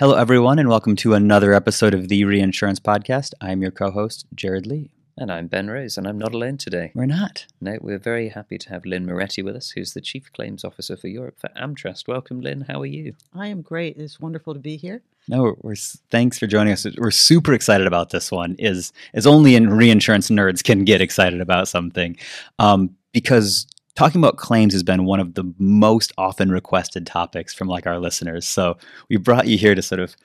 Hello, 0.00 0.16
everyone, 0.16 0.58
and 0.58 0.68
welcome 0.68 0.96
to 0.96 1.14
another 1.14 1.54
episode 1.54 1.94
of 1.94 2.08
the 2.08 2.24
Reinsurance 2.24 2.80
Podcast. 2.80 3.32
I'm 3.40 3.62
your 3.62 3.70
co 3.70 3.92
host, 3.92 4.26
Jared 4.34 4.66
Lee. 4.66 4.90
And 5.16 5.30
I'm 5.30 5.46
Ben 5.46 5.70
Rose, 5.70 5.96
and 5.96 6.08
I'm 6.08 6.18
not 6.18 6.34
alone 6.34 6.58
today. 6.58 6.90
We're 6.96 7.06
not. 7.06 7.46
No, 7.60 7.78
we're 7.80 8.00
very 8.00 8.30
happy 8.30 8.58
to 8.58 8.70
have 8.70 8.84
Lynn 8.84 9.06
Moretti 9.06 9.40
with 9.40 9.54
us, 9.54 9.70
who's 9.70 9.94
the 9.94 10.00
Chief 10.00 10.32
Claims 10.32 10.64
Officer 10.64 10.96
for 10.96 11.06
Europe 11.06 11.38
for 11.38 11.48
AmTrust. 11.50 12.08
Welcome, 12.08 12.40
Lynn. 12.40 12.62
How 12.62 12.80
are 12.80 12.86
you? 12.86 13.14
I 13.32 13.46
am 13.46 13.62
great. 13.62 13.96
It's 13.96 14.18
wonderful 14.18 14.52
to 14.54 14.58
be 14.58 14.76
here. 14.76 15.00
No, 15.28 15.44
we're, 15.44 15.54
we're 15.62 15.76
thanks 16.10 16.40
for 16.40 16.48
joining 16.48 16.72
us. 16.72 16.84
We're 16.98 17.12
super 17.12 17.52
excited 17.52 17.86
about 17.86 18.10
this 18.10 18.32
one. 18.32 18.56
Is 18.58 18.92
is 19.12 19.28
only 19.28 19.54
in 19.54 19.70
reinsurance 19.70 20.28
nerds 20.28 20.64
can 20.64 20.84
get 20.84 21.02
excited 21.02 21.40
about 21.40 21.68
something, 21.68 22.16
um, 22.58 22.96
because 23.12 23.68
talking 23.94 24.20
about 24.20 24.36
claims 24.36 24.72
has 24.72 24.82
been 24.82 25.04
one 25.04 25.20
of 25.20 25.34
the 25.34 25.44
most 25.58 26.12
often 26.18 26.50
requested 26.50 27.06
topics 27.06 27.54
from 27.54 27.68
like 27.68 27.86
our 27.86 27.98
listeners. 27.98 28.46
So 28.46 28.76
we 29.08 29.16
brought 29.16 29.46
you 29.46 29.56
here 29.56 29.74
to 29.74 29.82
sort 29.82 30.00
of 30.00 30.16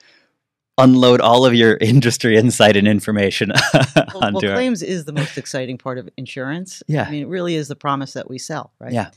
unload 0.78 1.20
all 1.20 1.44
of 1.44 1.54
your 1.54 1.76
industry 1.80 2.36
insight 2.36 2.76
and 2.76 2.88
information 2.88 3.52
Well, 3.74 4.24
onto 4.24 4.46
well 4.46 4.50
our- 4.50 4.56
claims 4.56 4.82
is 4.82 5.04
the 5.04 5.12
most 5.12 5.36
exciting 5.38 5.78
part 5.78 5.98
of 5.98 6.08
insurance. 6.16 6.82
Yeah. 6.88 7.04
I 7.04 7.10
mean, 7.10 7.22
it 7.22 7.28
really 7.28 7.54
is 7.54 7.68
the 7.68 7.76
promise 7.76 8.14
that 8.14 8.28
we 8.28 8.38
sell, 8.38 8.72
right? 8.78 8.92
Yeah. 8.92 9.10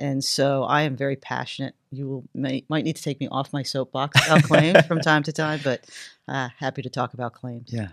And 0.00 0.22
so 0.22 0.62
I 0.62 0.82
am 0.82 0.96
very 0.96 1.16
passionate. 1.16 1.74
You 1.90 2.08
will, 2.08 2.24
may, 2.34 2.64
might 2.68 2.84
need 2.84 2.96
to 2.96 3.02
take 3.02 3.18
me 3.20 3.28
off 3.32 3.52
my 3.52 3.62
soapbox 3.64 4.24
about 4.26 4.44
claims 4.44 4.86
from 4.86 5.00
time 5.00 5.22
to 5.24 5.32
time, 5.32 5.60
but 5.64 5.84
uh, 6.28 6.48
happy 6.58 6.82
to 6.82 6.90
talk 6.90 7.14
about 7.14 7.32
claims. 7.32 7.72
Yeah. 7.72 7.88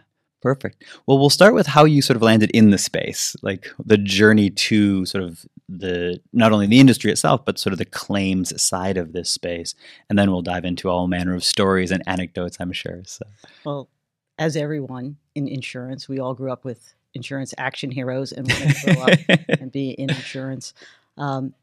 Perfect. 0.46 0.84
Well, 1.08 1.18
we'll 1.18 1.32
start 1.32 1.56
with 1.56 1.66
how 1.66 1.86
you 1.86 2.04
sort 2.04 2.18
of 2.18 2.22
landed 2.22 2.52
in 2.52 2.70
the 2.70 2.78
space, 2.78 3.36
like 3.42 3.68
the 3.84 3.98
journey 3.98 4.52
to 4.52 5.04
sort 5.08 5.24
of 5.24 5.44
the 5.68 6.22
not 6.34 6.52
only 6.52 6.68
the 6.68 6.80
industry 6.80 7.12
itself, 7.12 7.44
but 7.44 7.58
sort 7.58 7.74
of 7.74 7.80
the 7.80 7.86
claims 7.86 8.62
side 8.62 8.96
of 8.96 9.12
this 9.12 9.28
space, 9.28 9.74
and 10.08 10.20
then 10.20 10.30
we'll 10.30 10.44
dive 10.44 10.64
into 10.64 10.88
all 10.88 11.08
manner 11.08 11.34
of 11.34 11.44
stories 11.44 11.90
and 11.90 12.04
anecdotes. 12.06 12.58
I'm 12.60 12.72
sure. 12.74 13.02
So, 13.08 13.26
Well, 13.66 13.90
as 14.38 14.56
everyone 14.56 15.18
in 15.34 15.48
insurance, 15.48 16.08
we 16.08 16.20
all 16.20 16.36
grew 16.36 16.52
up 16.52 16.64
with 16.64 16.94
insurance 17.16 17.56
action 17.58 17.90
heroes 17.90 18.32
and 18.32 18.48
want 18.48 18.76
to 18.76 18.94
grow 18.94 19.04
up 19.04 19.40
and 19.60 19.72
be 19.72 19.94
in 19.94 20.12
insurance. 20.12 20.76
Um, 21.18 21.56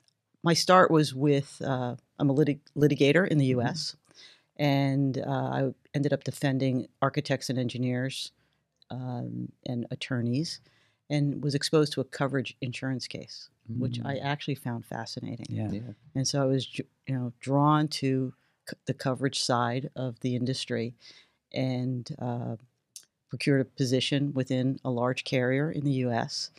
my 0.43 0.55
start 0.55 0.91
was 0.91 1.15
with 1.15 1.63
uh, 1.65 1.95
I'm 2.19 2.31
a 2.31 2.35
litig- 2.35 2.67
litigator 2.77 3.29
in 3.29 3.39
the 3.39 3.47
U.S. 3.47 3.95
and 4.57 5.19
uh, 5.19 5.31
I 5.31 5.75
ended 5.95 6.13
up 6.13 6.25
defending 6.25 6.89
architects 7.01 7.49
and 7.49 7.61
engineers 7.61 8.33
um, 8.93 9.51
and 9.67 9.87
attorneys, 9.91 10.61
and 11.11 11.43
was 11.43 11.55
exposed 11.55 11.93
to 11.95 12.01
a 12.01 12.05
coverage 12.05 12.57
insurance 12.61 13.07
case, 13.09 13.49
which 13.83 13.99
I 14.05 14.15
actually 14.19 14.55
found 14.67 14.85
fascinating. 14.87 15.47
yeah. 15.49 15.71
Yeah. 15.71 15.81
And 16.15 16.29
so 16.29 16.43
I 16.43 16.47
was, 16.47 16.65
you 16.79 16.85
know, 17.17 17.33
drawn 17.41 17.89
to 18.03 18.33
c- 18.69 18.77
the 18.87 18.95
coverage 18.95 19.41
side 19.43 19.91
of 19.97 20.21
the 20.21 20.37
industry, 20.37 20.95
and 21.53 22.09
uh, 22.19 22.57
procured 23.29 23.61
a 23.63 23.65
position 23.65 24.33
within 24.35 24.79
a 24.85 24.91
large 24.91 25.25
carrier 25.25 25.71
in 25.71 25.85
the 25.85 25.97
U.S., 26.07 26.51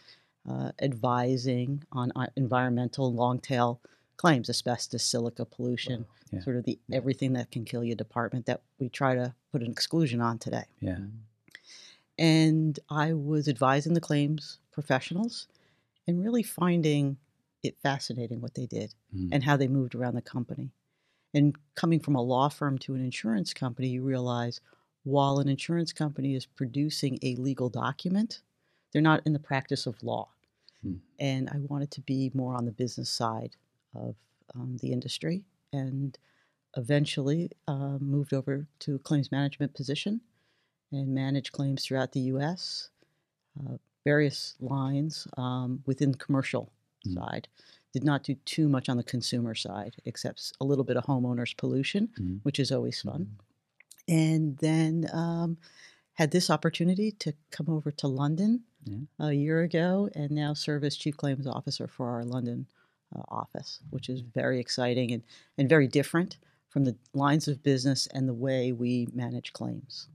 uh, 0.49 0.71
advising 0.81 1.83
on 1.91 2.11
uh, 2.15 2.27
environmental 2.35 3.13
long 3.13 3.39
tail 3.39 3.79
claims, 4.17 4.49
asbestos, 4.49 5.03
silica 5.03 5.45
pollution, 5.45 6.05
Yeah. 6.31 6.41
sort 6.41 6.55
of 6.57 6.63
the 6.65 6.77
everything 6.91 7.33
that 7.33 7.51
can 7.51 7.63
kill 7.65 7.83
you 7.83 7.95
department 7.95 8.45
that 8.47 8.61
we 8.79 8.89
try 8.89 9.13
to 9.15 9.33
put 9.51 9.61
an 9.61 9.71
exclusion 9.71 10.19
on 10.21 10.37
today. 10.39 10.65
Yeah. 10.79 10.97
And 12.17 12.79
I 12.89 13.13
was 13.13 13.47
advising 13.47 13.93
the 13.93 14.01
claims 14.01 14.59
professionals 14.71 15.47
and 16.07 16.21
really 16.23 16.43
finding 16.43 17.17
it 17.63 17.77
fascinating 17.81 18.41
what 18.41 18.55
they 18.55 18.65
did 18.65 18.93
Mm. 19.15 19.29
and 19.31 19.43
how 19.43 19.57
they 19.57 19.67
moved 19.67 19.95
around 19.95 20.15
the 20.15 20.21
company. 20.21 20.71
And 21.33 21.55
coming 21.75 21.99
from 21.99 22.15
a 22.15 22.21
law 22.21 22.49
firm 22.49 22.77
to 22.79 22.93
an 22.93 23.03
insurance 23.03 23.53
company, 23.53 23.87
you 23.89 24.03
realize 24.03 24.61
while 25.03 25.39
an 25.39 25.49
insurance 25.49 25.91
company 25.93 26.35
is 26.35 26.45
producing 26.45 27.17
a 27.21 27.35
legal 27.35 27.69
document, 27.69 28.41
they're 28.91 29.01
not 29.01 29.21
in 29.25 29.33
the 29.33 29.39
practice 29.39 29.85
of 29.87 30.01
law. 30.03 30.29
Hmm. 30.81 30.95
And 31.19 31.49
I 31.49 31.57
wanted 31.57 31.91
to 31.91 32.01
be 32.01 32.31
more 32.33 32.55
on 32.55 32.65
the 32.65 32.71
business 32.71 33.09
side 33.09 33.55
of 33.95 34.15
um, 34.53 34.77
the 34.81 34.91
industry 34.91 35.43
and 35.71 36.17
eventually 36.77 37.51
uh, 37.67 37.97
moved 37.99 38.33
over 38.33 38.67
to 38.79 38.95
a 38.95 38.99
claims 38.99 39.31
management 39.31 39.73
position 39.73 40.21
and 40.93 41.13
manage 41.13 41.51
claims 41.51 41.83
throughout 41.83 42.11
the 42.11 42.21
US, 42.21 42.89
uh, 43.59 43.77
various 44.05 44.55
lines 44.59 45.27
um, 45.37 45.81
within 45.85 46.11
the 46.11 46.17
commercial 46.17 46.71
Mm. 47.05 47.15
side. 47.15 47.47
Did 47.91 48.05
not 48.05 48.23
do 48.23 48.33
too 48.45 48.69
much 48.69 48.87
on 48.87 48.95
the 48.95 49.03
consumer 49.03 49.53
side, 49.55 49.97
except 50.05 50.53
a 50.61 50.63
little 50.63 50.85
bit 50.85 50.95
of 50.95 51.03
homeowners 51.03 51.55
pollution, 51.57 52.07
Mhm. 52.17 52.39
which 52.43 52.59
is 52.61 52.71
always 52.71 53.01
fun. 53.01 53.37
And 54.07 54.55
then 54.59 55.09
um, 55.13 55.57
had 56.13 56.31
this 56.31 56.49
opportunity 56.49 57.11
to 57.11 57.33
come 57.51 57.67
over 57.69 57.91
to 57.91 58.07
London 58.07 58.63
Yeah. 58.85 58.99
a 59.19 59.33
year 59.33 59.61
ago 59.63 60.09
and 60.15 60.31
now 60.31 60.53
serve 60.53 60.85
as 60.85 60.95
Chief 60.95 61.17
Claims 61.17 61.45
Officer 61.45 61.87
for 61.87 62.07
our 62.09 62.23
London 62.23 62.67
uh, 63.13 63.21
office, 63.27 63.81
which 63.89 64.09
is 64.09 64.21
very 64.21 64.59
exciting 64.59 65.11
and, 65.11 65.23
and 65.57 65.67
very 65.69 65.87
different 65.87 66.37
from 66.69 66.85
the 66.85 66.95
lines 67.13 67.47
of 67.49 67.61
business 67.63 68.07
and 68.07 68.27
the 68.29 68.33
way 68.33 68.71
we 68.71 69.07
manage 69.13 69.51
claims. 69.53 70.07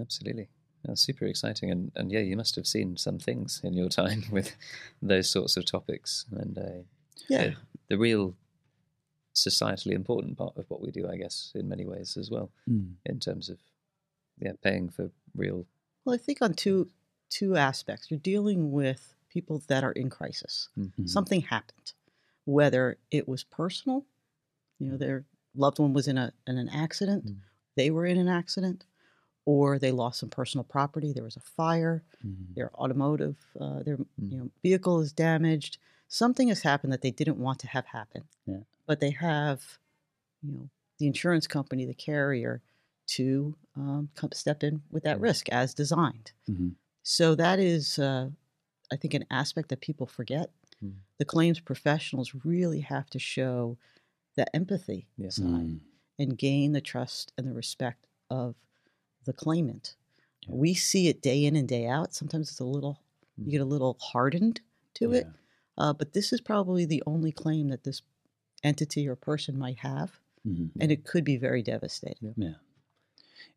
Absolutely. 0.00 0.48
That's 0.84 1.00
super 1.00 1.24
exciting. 1.26 1.70
And, 1.70 1.90
and 1.96 2.12
yeah, 2.12 2.20
you 2.20 2.36
must 2.36 2.54
have 2.56 2.66
seen 2.66 2.96
some 2.96 3.18
things 3.18 3.60
in 3.64 3.74
your 3.74 3.88
time 3.88 4.24
with 4.30 4.54
those 5.02 5.28
sorts 5.30 5.56
of 5.56 5.64
topics. 5.64 6.26
And 6.30 6.56
uh, 6.58 6.82
Yeah. 7.28 7.54
the 7.88 7.98
real 7.98 8.34
societally 9.34 9.92
important 9.92 10.38
part 10.38 10.56
of 10.56 10.68
what 10.70 10.80
we 10.80 10.90
do, 10.90 11.08
I 11.08 11.16
guess, 11.16 11.52
in 11.54 11.68
many 11.68 11.84
ways 11.84 12.16
as 12.16 12.30
well, 12.30 12.50
Mm. 12.68 12.94
in 13.04 13.20
terms 13.20 13.48
of 13.48 13.58
yeah, 14.38 14.52
paying 14.62 14.90
for 14.90 15.10
real. 15.34 15.66
Well, 16.04 16.14
I 16.14 16.18
think 16.18 16.42
on 16.42 16.54
two 16.54 16.90
two 17.28 17.56
aspects. 17.56 18.08
You're 18.10 18.20
dealing 18.20 18.70
with 18.70 19.14
people 19.28 19.60
that 19.66 19.82
are 19.82 19.90
in 19.92 20.08
crisis. 20.08 20.68
Mhm. 20.78 21.08
Something 21.08 21.40
happened, 21.40 21.92
whether 22.44 22.98
it 23.10 23.26
was 23.26 23.42
personal, 23.42 24.06
you 24.78 24.88
know, 24.88 24.96
their 24.96 25.24
loved 25.54 25.80
one 25.80 25.92
was 25.92 26.06
in 26.06 26.16
a 26.18 26.32
in 26.46 26.56
an 26.58 26.68
accident, 26.68 27.24
Mm. 27.26 27.36
they 27.74 27.90
were 27.90 28.06
in 28.06 28.16
an 28.18 28.28
accident, 28.28 28.84
or 29.46 29.78
they 29.78 29.92
lost 29.92 30.20
some 30.20 30.28
personal 30.28 30.64
property. 30.64 31.12
There 31.14 31.24
was 31.24 31.36
a 31.36 31.40
fire. 31.40 32.02
Mhm. 32.24 32.54
Their 32.54 32.70
automotive, 32.76 33.36
uh, 33.58 33.82
their 33.82 33.96
Mm. 33.96 34.06
you 34.32 34.38
know 34.38 34.50
vehicle 34.62 35.00
is 35.00 35.12
damaged. 35.12 35.78
Something 36.08 36.48
has 36.48 36.60
happened 36.62 36.92
that 36.92 37.00
they 37.02 37.10
didn't 37.10 37.38
want 37.38 37.58
to 37.60 37.66
have 37.68 37.86
happen. 37.86 38.24
Yeah. 38.46 38.60
But 38.86 39.00
they 39.00 39.10
have, 39.12 39.78
you 40.42 40.52
know, 40.52 40.70
the 40.98 41.06
insurance 41.06 41.46
company, 41.46 41.84
the 41.86 41.94
carrier, 41.94 42.60
to 43.08 43.56
um, 43.76 44.08
come 44.14 44.32
step 44.32 44.62
in 44.64 44.82
with 44.90 45.04
that 45.04 45.20
risk 45.20 45.48
as 45.50 45.74
designed. 45.74 46.32
Mhm. 46.48 46.74
So 47.02 47.34
that 47.34 47.58
is, 47.58 47.98
uh, 47.98 48.30
I 48.90 48.96
think, 48.96 49.12
an 49.14 49.26
aspect 49.30 49.68
that 49.68 49.80
people 49.80 50.06
forget. 50.06 50.50
Mm. 50.82 50.94
The 51.18 51.24
claims 51.26 51.60
professionals 51.60 52.34
really 52.34 52.80
have 52.80 53.08
to 53.10 53.18
show 53.18 53.76
the 54.34 54.46
empathy 54.56 55.06
Yeah. 55.18 55.28
side 55.30 55.44
Mm. 55.44 55.80
and 56.18 56.38
gain 56.38 56.72
the 56.72 56.80
trust 56.80 57.32
and 57.36 57.46
the 57.46 57.52
respect 57.52 58.06
of 58.30 58.56
the 59.26 59.32
claimant. 59.34 59.94
Yeah. 60.42 60.54
We 60.54 60.74
see 60.74 61.08
it 61.08 61.20
day 61.22 61.44
in 61.44 61.54
and 61.56 61.68
day 61.68 61.86
out. 61.86 62.14
Sometimes 62.14 62.50
it's 62.50 62.60
a 62.60 62.64
little, 62.64 63.00
you 63.36 63.50
get 63.52 63.60
a 63.60 63.64
little 63.66 63.96
hardened 64.00 64.60
to 64.94 65.12
it. 65.12 65.26
Uh, 65.76 65.92
but 65.92 66.14
this 66.14 66.32
is 66.32 66.40
probably 66.40 66.86
the 66.86 67.02
only 67.06 67.30
claim 67.32 67.68
that 67.68 67.84
this 67.84 68.00
entity 68.64 69.06
or 69.06 69.14
person 69.14 69.58
might 69.58 69.78
have, 69.78 70.18
Mhm. 70.48 70.70
and 70.80 70.90
it 70.90 71.04
could 71.04 71.24
be 71.24 71.36
very 71.36 71.62
devastating. 71.62 72.32
Yeah. 72.38 72.54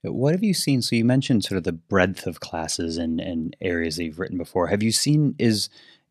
Uh, 0.06 0.12
What 0.12 0.34
have 0.34 0.44
you 0.44 0.54
seen? 0.54 0.82
So 0.82 0.96
you 0.98 1.06
mentioned 1.06 1.46
sort 1.46 1.58
of 1.58 1.64
the 1.64 1.72
breadth 1.72 2.28
of 2.28 2.40
classes 2.42 2.98
and, 2.98 3.20
and 3.22 3.56
areas 3.62 3.96
that 3.96 4.04
you've 4.04 4.20
written 4.20 4.38
before. 4.38 4.68
Have 4.68 4.84
you 4.84 4.92
seen 4.92 5.36
is 5.40 5.70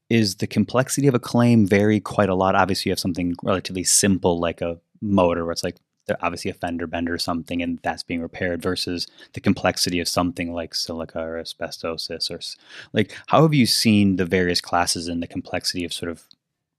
is 0.08 0.36
the 0.36 0.46
complexity 0.46 1.06
of 1.06 1.14
a 1.14 1.18
claim 1.18 1.66
vary 1.66 2.00
quite 2.00 2.30
a 2.30 2.34
lot? 2.34 2.54
Obviously, 2.54 2.88
you 2.88 2.92
have 2.92 2.98
something 2.98 3.34
relatively 3.42 3.84
simple 3.84 4.38
like 4.40 4.62
a 4.62 4.80
motor, 5.02 5.44
where 5.44 5.52
it's 5.52 5.62
like 5.62 5.76
there 6.08 6.16
obviously 6.20 6.50
a 6.50 6.54
fender 6.54 6.86
bender 6.86 7.14
or 7.14 7.18
something, 7.18 7.62
and 7.62 7.78
that's 7.82 8.02
being 8.02 8.20
repaired, 8.20 8.60
versus 8.60 9.06
the 9.34 9.40
complexity 9.40 10.00
of 10.00 10.08
something 10.08 10.52
like 10.52 10.74
silica 10.74 11.20
or 11.20 11.40
asbestosis, 11.40 12.30
or 12.30 12.40
like 12.92 13.16
how 13.28 13.42
have 13.42 13.54
you 13.54 13.66
seen 13.66 14.16
the 14.16 14.26
various 14.26 14.60
classes 14.60 15.06
and 15.06 15.22
the 15.22 15.26
complexity 15.26 15.84
of 15.84 15.92
sort 15.92 16.10
of 16.10 16.24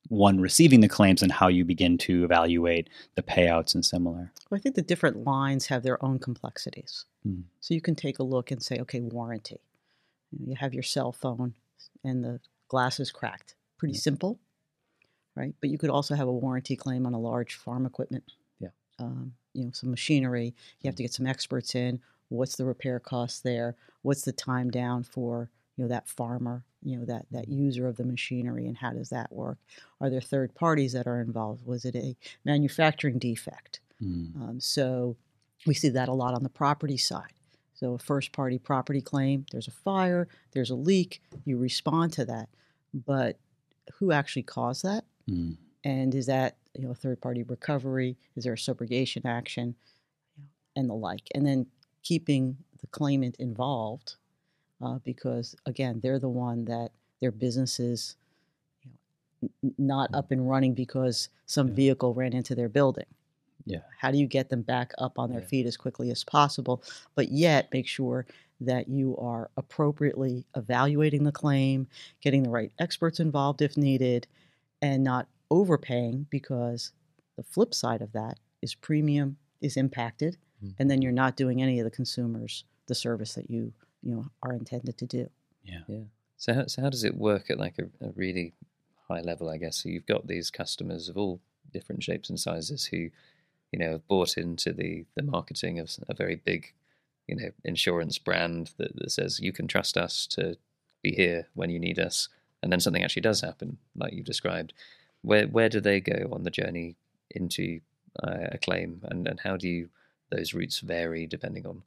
one 0.09 0.39
receiving 0.39 0.81
the 0.81 0.89
claims 0.89 1.21
and 1.21 1.31
how 1.31 1.47
you 1.47 1.63
begin 1.63 1.97
to 1.99 2.23
evaluate 2.23 2.89
the 3.15 3.21
payouts 3.21 3.73
and 3.73 3.85
similar? 3.85 4.31
Well, 4.49 4.57
I 4.57 4.61
think 4.61 4.75
the 4.75 4.81
different 4.81 5.23
lines 5.23 5.67
have 5.67 5.83
their 5.83 6.03
own 6.03 6.19
complexities. 6.19 7.05
Mm. 7.25 7.43
So 7.59 7.73
you 7.73 7.81
can 7.81 7.95
take 7.95 8.19
a 8.19 8.23
look 8.23 8.51
and 8.51 8.61
say, 8.61 8.79
okay, 8.79 8.99
warranty. 8.99 9.61
You, 10.31 10.55
have 10.55 10.73
your 10.73 10.83
cell 10.83 11.11
phone 11.11 11.53
and 12.03 12.23
the 12.23 12.39
glass 12.67 12.99
is 12.99 13.11
cracked. 13.11 13.55
Pretty 13.77 13.95
simple, 13.95 14.39
right? 15.35 15.53
But 15.61 15.69
you 15.69 15.77
could 15.77 15.89
also 15.89 16.15
have 16.15 16.27
a 16.27 16.33
warranty 16.33 16.75
claim 16.75 17.05
on 17.05 17.13
a 17.13 17.19
large 17.19 17.55
farm 17.55 17.85
equipment. 17.85 18.23
Um, 18.99 19.33
you 19.53 19.65
know, 19.65 19.71
some 19.73 19.89
machinery. 19.89 20.53
You 20.81 20.87
have 20.87 20.95
to 20.95 21.03
get 21.03 21.13
some 21.13 21.25
experts 21.25 21.75
in. 21.75 21.99
What's 22.29 22.55
the 22.55 22.65
repair 22.65 22.99
cost 22.99 23.43
there? 23.43 23.75
What's 24.03 24.21
the 24.21 24.31
time 24.31 24.69
down 24.69 25.03
for 25.03 25.49
you 25.75 25.83
know 25.83 25.89
that 25.89 26.07
farmer? 26.07 26.63
You 26.83 26.97
know 26.99 27.05
that 27.05 27.25
that 27.31 27.47
user 27.49 27.87
of 27.87 27.97
the 27.97 28.05
machinery, 28.05 28.67
and 28.67 28.77
how 28.77 28.91
does 28.93 29.09
that 29.09 29.31
work? 29.31 29.57
Are 29.99 30.09
there 30.09 30.21
third 30.21 30.53
parties 30.55 30.93
that 30.93 31.07
are 31.07 31.19
involved? 31.21 31.65
Was 31.65 31.83
it 31.85 31.95
a 31.95 32.15
manufacturing 32.45 33.17
defect? 33.19 33.79
Mm. 34.01 34.35
Um, 34.41 34.59
so 34.59 35.17
We 35.65 35.73
see 35.73 35.89
that 35.89 36.07
a 36.09 36.13
lot 36.13 36.33
on 36.33 36.43
the 36.43 36.49
property 36.49 36.97
side. 36.97 37.33
So, 37.73 37.93
a 37.93 37.97
first 37.99 38.31
party 38.31 38.57
property 38.57 39.01
claim, 39.01 39.45
there's 39.51 39.67
a 39.67 39.71
fire, 39.71 40.27
there's 40.51 40.69
a 40.69 40.75
leak, 40.75 41.21
you 41.45 41.57
respond 41.57 42.13
to 42.13 42.25
that. 42.25 42.49
But 42.93 43.37
who 43.95 44.11
actually 44.11 44.43
caused 44.43 44.83
that? 44.83 45.05
Mm. 45.29 45.57
And 45.83 46.13
is 46.15 46.25
that 46.27 46.57
you 46.75 46.83
know 46.83 46.91
a 46.91 46.95
third 46.95 47.21
party 47.21 47.43
recovery? 47.43 48.17
Is 48.35 48.43
there 48.43 48.53
a 48.53 48.57
subrogation 48.57 49.25
action, 49.25 49.75
and 50.75 50.89
the 50.89 50.93
like? 50.95 51.27
And 51.35 51.45
then 51.45 51.67
keeping 52.03 52.57
the 52.81 52.87
claimant 52.87 53.35
involved, 53.39 54.15
uh, 54.81 54.99
because 55.05 55.55
again, 55.65 55.99
they're 56.01 56.19
the 56.19 56.29
one 56.29 56.65
that 56.65 56.91
their 57.21 57.31
business 57.31 57.79
is 57.79 58.15
you 58.83 58.91
know, 59.43 59.49
n- 59.69 59.75
not 59.77 60.09
up 60.13 60.31
and 60.31 60.49
running 60.49 60.73
because 60.73 61.29
some 61.45 61.69
Yeah. 61.69 61.73
vehicle 61.73 62.13
ran 62.13 62.33
into 62.33 62.55
their 62.55 62.69
building. 62.69 63.05
Yeah. 63.65 63.81
How 63.97 64.11
do 64.11 64.17
you 64.17 64.27
get 64.27 64.49
them 64.49 64.61
back 64.63 64.93
up 64.97 65.19
on 65.19 65.31
their 65.31 65.41
Yeah. 65.41 65.47
feet 65.47 65.65
as 65.65 65.77
quickly 65.77 66.11
as 66.11 66.23
possible, 66.23 66.83
but 67.15 67.31
yet 67.31 67.71
make 67.73 67.87
sure 67.87 68.25
that 68.61 68.87
you 68.89 69.15
are 69.17 69.49
appropriately 69.57 70.45
evaluating 70.55 71.23
the 71.23 71.31
claim, 71.31 71.87
getting 72.21 72.43
the 72.43 72.49
right 72.49 72.71
experts 72.79 73.19
involved 73.19 73.61
if 73.61 73.77
needed, 73.77 74.27
and 74.81 75.03
not 75.03 75.27
overpaying 75.49 76.27
because 76.29 76.91
the 77.37 77.43
flip 77.43 77.73
side 77.73 78.01
of 78.01 78.11
that 78.13 78.39
is 78.61 78.75
premium 78.75 79.37
is 79.61 79.77
impacted 79.77 80.37
Mm. 80.63 80.75
and 80.77 80.91
then 80.91 81.01
you're 81.01 81.13
not 81.13 81.37
doing 81.37 81.61
any 81.61 81.79
of 81.79 81.85
the 81.85 81.89
consumers 81.91 82.65
the 82.87 82.93
service 82.95 83.33
that 83.35 83.49
you 83.49 83.71
you 84.01 84.13
know 84.13 84.25
are 84.43 84.53
intended 84.53 84.97
to 84.97 85.05
do. 85.05 85.29
Yeah. 85.63 85.79
So 86.35 86.53
how, 86.53 86.65
so 86.67 86.81
how 86.81 86.89
does 86.89 87.05
it 87.05 87.15
work 87.15 87.49
at 87.49 87.57
like 87.57 87.75
a, 87.79 87.83
a 88.05 88.11
really 88.11 88.53
high 89.07 89.21
level? 89.21 89.49
I 89.49 89.57
guess 89.57 89.77
so. 89.83 89.87
You've 89.89 90.05
got 90.05 90.27
these 90.27 90.51
customers 90.51 91.07
of 91.07 91.17
all 91.17 91.39
different 91.71 92.03
shapes 92.03 92.29
and 92.29 92.39
sizes 92.39 92.85
who, 92.85 93.09
you 93.71 93.79
know, 93.79 93.91
have 93.91 94.07
bought 94.09 94.37
into 94.37 94.73
the 94.73 95.05
the 95.15 95.23
marketing 95.23 95.79
of 95.79 95.91
a 96.09 96.13
very 96.13 96.35
big, 96.35 96.73
you 97.27 97.35
know, 97.37 97.51
insurance 97.63 98.17
brand 98.17 98.71
that, 98.77 98.95
that 98.97 99.11
says 99.11 99.39
you 99.39 99.53
can 99.53 99.67
trust 99.67 99.95
us 99.97 100.27
to 100.27 100.57
be 101.01 101.11
here 101.11 101.47
when 101.53 101.69
you 101.69 101.79
need 101.79 101.99
us, 101.99 102.27
and 102.61 102.69
then 102.69 102.81
something 102.81 103.03
actually 103.03 103.21
does 103.21 103.39
happen, 103.39 103.77
like 103.95 104.11
you 104.11 104.23
described. 104.23 104.73
Where 105.21 105.47
where 105.47 105.69
do 105.69 105.79
they 105.79 105.99
go 105.99 106.29
on 106.31 106.43
the 106.43 106.51
journey 106.51 106.95
into 107.31 107.81
uh, 108.23 108.47
a 108.51 108.57
claim, 108.57 109.01
and 109.03 109.27
and 109.27 109.39
how 109.39 109.57
do 109.57 109.67
you 109.67 109.89
those 110.31 110.53
routes 110.53 110.79
vary 110.79 111.25
depending 111.25 111.65
on, 111.65 111.81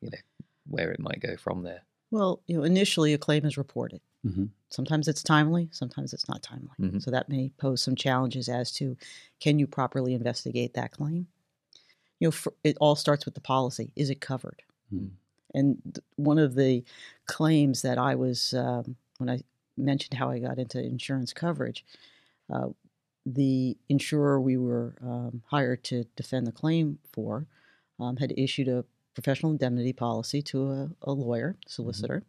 you 0.00 0.10
know, 0.10 0.18
where 0.66 0.90
it 0.92 1.00
might 1.00 1.20
go 1.20 1.36
from 1.36 1.62
there? 1.62 1.82
Well, 2.10 2.40
you 2.46 2.56
know, 2.56 2.62
initially 2.64 3.12
a 3.12 3.18
claim 3.18 3.44
is 3.44 3.58
reported. 3.58 4.00
hmm 4.22 4.46
Sometimes 4.70 5.08
it's 5.08 5.22
timely, 5.22 5.68
sometimes 5.72 6.12
it's 6.12 6.28
not 6.28 6.42
timely. 6.42 6.72
Mhm. 6.78 7.02
So 7.02 7.10
that 7.10 7.30
may 7.30 7.50
pose 7.56 7.80
some 7.80 7.94
challenges 7.96 8.50
as 8.50 8.70
to 8.72 8.96
can 9.40 9.58
you 9.58 9.66
properly 9.66 10.12
investigate 10.12 10.74
that 10.74 10.92
claim? 10.92 11.26
You 12.20 12.28
know, 12.28 12.32
for, 12.32 12.52
it 12.64 12.76
all 12.80 12.94
starts 12.96 13.24
with 13.24 13.34
the 13.34 13.40
policy. 13.40 13.92
Is 13.96 14.10
it 14.10 14.20
covered? 14.20 14.62
Mm. 14.92 15.10
And 15.54 15.82
th- 15.84 16.04
one 16.16 16.38
of 16.38 16.54
the 16.54 16.84
claims 17.26 17.80
that 17.82 17.96
I 17.96 18.14
was, 18.14 18.52
um, 18.54 18.96
when 19.16 19.30
I 19.30 19.40
mentioned 19.76 20.18
how 20.18 20.30
I 20.30 20.38
got 20.38 20.58
into 20.58 20.82
insurance 20.82 21.32
coverage, 21.32 21.84
uh, 22.52 22.68
the 23.26 23.76
insurer 23.88 24.40
we 24.40 24.56
were 24.56 24.94
um, 25.02 25.42
hired 25.46 25.84
to 25.84 26.04
defend 26.16 26.46
the 26.46 26.52
claim 26.52 26.98
for 27.12 27.46
um, 28.00 28.16
had 28.16 28.32
issued 28.36 28.68
a 28.68 28.84
professional 29.14 29.52
indemnity 29.52 29.92
policy 29.92 30.40
to 30.40 30.70
a, 30.70 30.90
a 31.02 31.12
lawyer, 31.12 31.56
solicitor, 31.66 32.22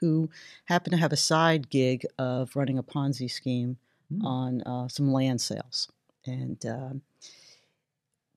who 0.00 0.28
happened 0.64 0.92
to 0.92 0.98
have 0.98 1.12
a 1.12 1.16
side 1.16 1.68
gig 1.70 2.04
of 2.18 2.56
running 2.56 2.78
a 2.78 2.82
Ponzi 2.82 3.30
scheme 3.30 3.76
Hmm. 4.10 4.24
on 4.24 4.62
uh, 4.62 4.88
some 4.88 5.12
land 5.12 5.40
sales. 5.40 5.90
And 6.24 6.64
um, 6.66 7.02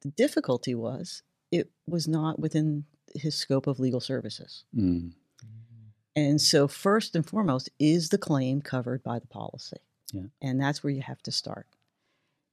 the 0.01 0.09
difficulty 0.09 0.73
was 0.73 1.23
it 1.51 1.69
was 1.87 2.07
not 2.07 2.39
within 2.39 2.85
his 3.15 3.35
scope 3.35 3.67
of 3.67 3.79
legal 3.79 3.99
services. 3.99 4.63
Mm. 4.75 5.13
And 6.15 6.41
so, 6.41 6.67
first 6.67 7.15
and 7.15 7.25
foremost, 7.25 7.69
is 7.79 8.09
the 8.09 8.17
claim 8.17 8.61
covered 8.61 9.03
by 9.03 9.19
the 9.19 9.27
policy? 9.27 9.77
Yeah. 10.13 10.23
And 10.41 10.59
that's 10.59 10.83
where 10.83 10.91
you 10.93 11.01
have 11.01 11.21
to 11.23 11.31
start. 11.31 11.67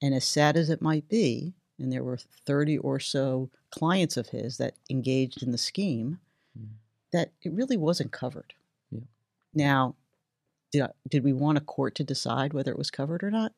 And 0.02 0.14
as 0.14 0.24
sad 0.24 0.56
as 0.56 0.68
it 0.70 0.82
might 0.82 1.08
be, 1.08 1.54
and 1.78 1.92
there 1.92 2.04
were 2.04 2.16
30 2.18 2.78
or 2.78 2.98
so 3.00 3.50
clients 3.70 4.16
of 4.16 4.28
his 4.28 4.56
that 4.58 4.74
engaged 4.90 5.42
in 5.42 5.50
the 5.52 5.58
scheme, 5.58 6.20
Mm. 6.58 6.68
that 7.12 7.32
it 7.42 7.52
really 7.52 7.76
wasn't 7.76 8.12
covered. 8.12 8.54
Yeah. 8.90 9.00
Now, 9.52 9.94
did, 10.72 10.82
I- 10.82 10.92
did 11.08 11.22
we 11.24 11.32
want 11.34 11.58
a 11.58 11.60
court 11.62 11.94
to 11.96 12.04
decide 12.04 12.52
whether 12.54 12.70
it 12.72 12.78
was 12.78 12.90
covered 12.90 13.22
or 13.22 13.30
not? 13.30 13.52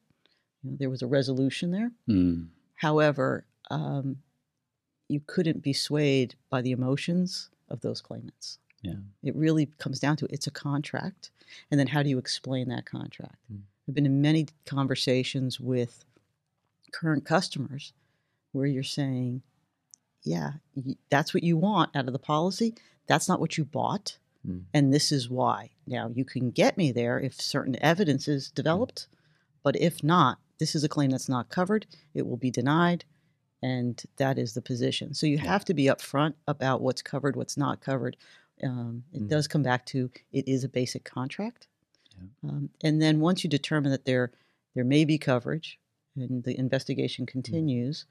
You 0.62 0.70
know, 0.72 0.76
there 0.78 0.90
was 0.90 1.02
a 1.02 1.06
resolution 1.06 1.70
there. 1.70 1.92
Mm. 2.08 2.48
However, 2.74 3.44
um, 3.70 4.22
you 5.08 5.20
couldn't 5.26 5.62
be 5.62 5.72
swayed 5.72 6.34
by 6.50 6.60
the 6.60 6.72
emotions 6.72 7.50
of 7.68 7.80
those 7.80 8.00
claimants. 8.00 8.58
Yeah. 8.82 8.96
It 9.22 9.34
really 9.36 9.66
comes 9.78 9.98
down 10.00 10.16
to 10.18 10.26
it's 10.26 10.46
a 10.46 10.50
contract, 10.52 11.30
and 11.70 11.78
then 11.80 11.86
how 11.88 12.02
do 12.02 12.10
you 12.10 12.18
explain 12.18 12.68
that 12.68 12.84
contract? 12.86 13.38
Mm. 13.52 13.62
I've 13.88 13.94
been 13.94 14.06
in 14.06 14.20
many 14.20 14.46
conversations 14.66 15.58
with 15.58 16.04
current 16.92 17.24
customers 17.24 17.94
where 18.52 18.66
you're 18.66 18.82
saying, 18.82 19.42
"Yeah, 20.22 20.54
that's 21.08 21.32
what 21.32 21.42
you 21.42 21.56
want 21.56 21.96
out 21.96 22.06
of 22.06 22.12
the 22.12 22.18
policy. 22.18 22.74
That's 23.06 23.28
not 23.28 23.40
what 23.40 23.56
you 23.56 23.64
bought, 23.64 24.18
Mm. 24.46 24.64
and 24.74 24.92
this 24.92 25.10
is 25.10 25.30
why." 25.30 25.70
Now 25.86 26.08
you 26.08 26.24
can 26.24 26.50
get 26.50 26.76
me 26.76 26.92
there 26.92 27.18
if 27.18 27.40
certain 27.40 27.76
evidence 27.82 28.28
is 28.28 28.50
developed, 28.50 29.08
but 29.62 29.74
if 29.76 30.04
not, 30.04 30.38
this 30.58 30.74
is 30.74 30.84
a 30.84 30.88
claim 30.88 31.10
that's 31.10 31.28
not 31.28 31.48
covered. 31.48 31.86
It 32.12 32.26
will 32.26 32.36
be 32.36 32.50
denied, 32.50 33.06
and 33.62 34.02
that 34.16 34.38
is 34.38 34.52
the 34.52 34.62
position. 34.62 35.14
So 35.14 35.26
you 35.26 35.36
Yeah. 35.36 35.44
have 35.44 35.64
to 35.66 35.74
be 35.74 35.84
upfront 35.84 36.34
about 36.46 36.82
what's 36.82 37.00
covered, 37.02 37.36
what's 37.36 37.56
not 37.56 37.80
covered. 37.80 38.16
Um, 38.62 39.04
it 39.12 39.22
Mm. 39.22 39.28
does 39.28 39.48
come 39.48 39.62
back 39.62 39.86
to 39.86 40.10
it 40.32 40.46
is 40.46 40.62
a 40.64 40.68
basic 40.68 41.04
contract, 41.04 41.68
Yeah. 42.42 42.50
um, 42.50 42.70
and 42.82 43.00
then 43.02 43.20
once 43.20 43.44
you 43.44 43.50
determine 43.50 43.90
that 43.92 44.04
there 44.04 44.32
there 44.74 44.84
may 44.84 45.04
be 45.04 45.18
coverage, 45.18 45.78
and 46.16 46.44
the 46.44 46.56
investigation 46.58 47.26
continues. 47.26 48.06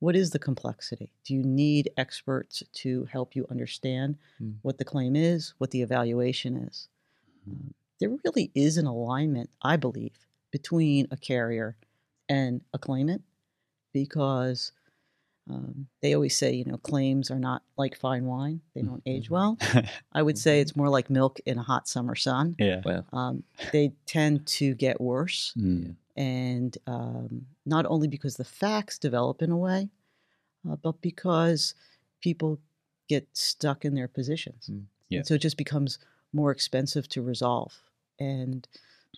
What 0.00 0.16
is 0.16 0.30
the 0.30 0.38
complexity? 0.38 1.12
Do 1.24 1.34
you 1.34 1.42
need 1.42 1.90
experts 1.96 2.62
to 2.74 3.04
help 3.06 3.36
you 3.36 3.46
understand 3.50 4.18
Mm. 4.40 4.60
what 4.62 4.78
the 4.78 4.84
claim 4.84 5.14
is, 5.16 5.54
what 5.58 5.70
the 5.72 5.82
evaluation 5.82 6.56
is? 6.56 6.88
Mhm. 7.46 7.52
Um, 7.52 7.74
there 8.00 8.10
really 8.24 8.50
is 8.54 8.76
an 8.78 8.86
alignment, 8.86 9.50
I 9.62 9.76
believe, 9.76 10.26
between 10.50 11.06
a 11.10 11.16
carrier 11.16 11.76
and 12.28 12.62
a 12.74 12.78
claimant 12.78 13.22
because 13.92 14.72
um, 15.48 15.86
they 16.00 16.14
always 16.14 16.36
say, 16.36 16.52
you 16.52 16.64
know, 16.64 16.76
claims 16.78 17.30
are 17.30 17.38
not 17.38 17.62
like 17.76 17.96
fine 17.96 18.24
wine, 18.26 18.60
they 18.74 18.82
don't 18.82 19.02
age 19.06 19.28
Mhm. 19.28 19.30
well. 19.30 19.58
I 20.12 20.22
would 20.22 20.38
say 20.38 20.60
it's 20.60 20.76
more 20.76 20.88
like 20.88 21.10
milk 21.10 21.40
in 21.46 21.58
a 21.58 21.62
hot 21.62 21.88
summer 21.88 22.14
sun. 22.14 22.54
yeah. 22.58 22.82
Well, 22.84 23.06
Um, 23.12 23.42
they 23.72 23.92
tend 24.06 24.46
to 24.58 24.74
get 24.74 25.00
worse 25.00 25.52
Mm. 25.56 25.96
and 26.16 26.78
um, 26.86 27.46
not 27.66 27.86
only 27.86 28.06
because 28.08 28.36
the 28.36 28.44
facts 28.44 28.98
develop 28.98 29.42
in 29.42 29.50
a 29.50 29.56
way, 29.56 29.88
uh, 30.68 30.76
but 30.76 31.00
because 31.00 31.74
people 32.20 32.60
get 33.08 33.26
stuck 33.32 33.84
in 33.84 33.94
their 33.94 34.08
positions. 34.08 34.68
Mm. 34.70 34.84
Yeah. 35.08 35.18
And 35.18 35.26
so 35.26 35.34
it 35.34 35.38
just 35.42 35.56
becomes 35.56 35.98
more 36.32 36.52
expensive 36.52 37.08
to 37.08 37.22
resolve. 37.22 37.80
And 38.20 38.68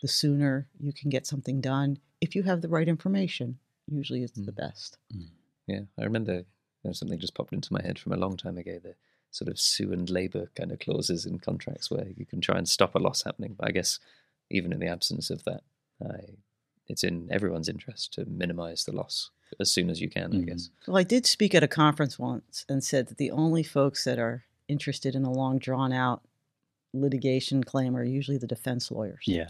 the 0.00 0.08
sooner 0.08 0.66
you 0.80 0.92
can 0.94 1.10
get 1.10 1.26
something 1.26 1.60
done, 1.60 1.98
if 2.22 2.34
you 2.34 2.44
have 2.44 2.62
the 2.62 2.68
right 2.68 2.88
information, 2.88 3.58
usually 3.90 4.22
it's 4.22 4.38
the 4.40 4.52
Mm. 4.52 4.56
best. 4.56 4.96
Yeah, 5.72 5.80
I 5.98 6.04
remember 6.04 6.44
there's 6.82 6.98
something 6.98 7.18
just 7.18 7.34
popped 7.34 7.52
into 7.52 7.72
my 7.72 7.80
head 7.82 7.98
from 7.98 8.12
a 8.12 8.16
long 8.16 8.36
time 8.36 8.58
ago. 8.58 8.78
The 8.82 8.94
sort 9.30 9.48
of 9.48 9.58
sue 9.58 9.92
and 9.92 10.08
labour 10.10 10.50
kind 10.54 10.70
of 10.72 10.78
clauses 10.80 11.24
in 11.24 11.38
contracts 11.38 11.90
where 11.90 12.06
you 12.16 12.26
can 12.26 12.40
try 12.40 12.58
and 12.58 12.68
stop 12.68 12.94
a 12.94 12.98
loss 12.98 13.22
happening. 13.22 13.54
But 13.58 13.68
I 13.68 13.70
guess 13.72 13.98
even 14.50 14.72
in 14.72 14.80
the 14.80 14.88
absence 14.88 15.30
of 15.30 15.44
that, 15.44 15.62
I, 16.04 16.34
it's 16.88 17.02
in 17.04 17.28
everyone's 17.30 17.68
interest 17.68 18.12
to 18.14 18.26
minimise 18.26 18.84
the 18.84 18.92
loss 18.92 19.30
as 19.60 19.70
soon 19.70 19.88
as 19.88 20.00
you 20.00 20.10
can. 20.10 20.32
I 20.34 20.36
Mhm. 20.38 20.46
guess. 20.48 20.70
Well, 20.86 20.98
I 20.98 21.02
did 21.04 21.24
speak 21.26 21.54
at 21.54 21.62
a 21.62 21.68
conference 21.68 22.18
once 22.18 22.66
and 22.68 22.84
said 22.84 23.06
that 23.08 23.16
the 23.18 23.30
only 23.30 23.62
folks 23.62 24.04
that 24.04 24.18
are 24.18 24.44
interested 24.68 25.14
in 25.14 25.24
a 25.24 25.32
long, 25.32 25.58
drawn 25.58 25.92
out 25.92 26.22
litigation 26.92 27.64
claim 27.64 27.96
are 27.96 28.04
usually 28.04 28.36
the 28.38 28.46
defense 28.46 28.90
lawyers. 28.90 29.22
Yeah. 29.26 29.48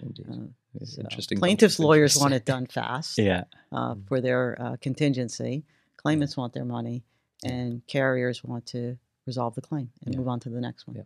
Indeed. 0.00 0.26
Uh, 0.28 0.46
It's 0.80 0.96
so 0.96 1.02
interesting. 1.02 1.38
Plaintiffs' 1.38 1.78
lawyers 1.78 2.16
want 2.16 2.34
it 2.34 2.44
done 2.44 2.66
fast 2.66 3.18
Yeah. 3.18 3.44
uh, 3.72 3.94
Mm. 3.94 4.06
for 4.08 4.20
their 4.20 4.60
uh, 4.60 4.76
contingency. 4.80 5.64
Claimants 5.96 6.36
want 6.36 6.52
their 6.52 6.64
money, 6.64 7.02
and 7.44 7.86
carriers 7.86 8.42
want 8.44 8.66
to 8.66 8.98
resolve 9.26 9.54
the 9.54 9.62
claim 9.62 9.90
and 10.04 10.14
Yeah. 10.14 10.18
move 10.18 10.28
on 10.28 10.40
to 10.40 10.50
the 10.50 10.60
next 10.60 10.86
one. 10.86 10.96
Yeah. 10.96 11.02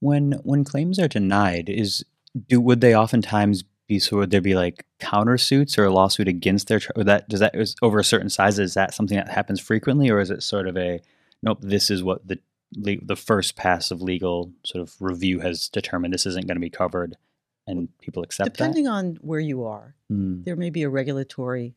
When 0.00 0.32
when 0.44 0.64
claims 0.64 0.98
are 0.98 1.08
denied, 1.08 1.68
is 1.68 2.04
do 2.48 2.60
would 2.60 2.80
they 2.80 2.94
oftentimes 2.94 3.64
be 3.86 3.98
so 3.98 4.16
would 4.18 4.30
there 4.30 4.40
be 4.40 4.54
like 4.54 4.84
countersuits 5.00 5.76
or 5.78 5.84
a 5.84 5.92
lawsuit 5.92 6.28
against 6.28 6.68
their 6.68 6.80
or 6.96 7.04
that 7.04 7.28
does 7.28 7.40
that 7.40 7.54
is 7.54 7.74
over 7.82 7.98
a 7.98 8.04
certain 8.04 8.30
size 8.30 8.58
is 8.58 8.74
that 8.74 8.94
something 8.94 9.16
that 9.16 9.28
happens 9.28 9.60
frequently 9.60 10.08
or 10.10 10.18
is 10.20 10.30
it 10.30 10.42
sort 10.42 10.66
of 10.68 10.76
a 10.76 11.00
nope 11.42 11.58
this 11.60 11.90
is 11.90 12.02
what 12.02 12.26
the 12.26 12.38
the 12.72 13.16
first 13.16 13.54
pass 13.56 13.90
of 13.90 14.00
legal 14.00 14.50
sort 14.64 14.80
of 14.80 14.94
review 15.00 15.40
has 15.40 15.68
determined 15.68 16.14
this 16.14 16.24
isn't 16.26 16.46
going 16.46 16.56
to 16.56 16.60
be 16.60 16.70
covered 16.70 17.16
and 17.66 17.88
people 17.98 18.22
accept 18.22 18.52
Depending 18.52 18.88
on 18.88 19.18
where 19.22 19.40
you 19.40 19.64
are, 19.64 19.94
Mm, 20.10 20.44
there 20.44 20.56
may 20.56 20.70
be 20.70 20.82
a 20.82 20.90
regulatory 20.90 21.74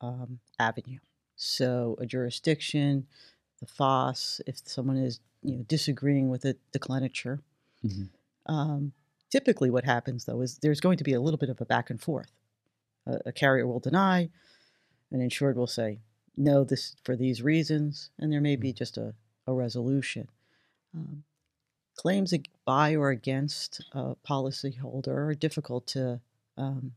um, 0.00 0.40
avenue. 0.58 0.98
So, 1.36 1.96
a 2.00 2.06
jurisdiction, 2.06 3.06
the 3.60 3.66
FOS, 3.66 4.40
if 4.46 4.58
someone 4.64 4.96
is 4.96 5.20
you 5.42 5.56
know 5.56 5.62
disagreeing 5.68 6.28
with 6.28 6.42
the 6.42 6.56
declinature. 6.72 7.40
Mhm. 7.84 8.08
Um, 8.46 8.92
typically, 9.30 9.70
what 9.70 9.84
happens 9.84 10.24
though 10.24 10.40
is 10.40 10.58
there's 10.58 10.80
going 10.80 10.98
to 10.98 11.04
be 11.04 11.12
a 11.12 11.20
little 11.20 11.38
bit 11.38 11.48
of 11.48 11.60
a 11.60 11.64
back 11.64 11.90
and 11.90 12.00
forth. 12.00 12.32
A, 13.06 13.20
a 13.26 13.32
carrier 13.32 13.66
will 13.66 13.80
deny, 13.80 14.30
an 15.10 15.20
insured 15.20 15.56
will 15.56 15.66
say 15.66 16.00
no, 16.36 16.62
this 16.64 16.94
for 17.04 17.16
these 17.16 17.42
reasons, 17.42 18.10
and 18.18 18.32
there 18.32 18.40
may 18.40 18.54
be 18.56 18.72
just 18.72 18.96
a, 18.96 19.14
a 19.46 19.52
resolution. 19.52 20.28
Um, 20.94 21.24
claims 21.98 22.32
by 22.66 22.96
or 22.96 23.10
against 23.10 23.82
a 23.92 24.16
policyholder 24.16 25.08
are 25.08 25.34
difficult 25.34 25.86
to 25.88 26.22
um, 26.58 26.96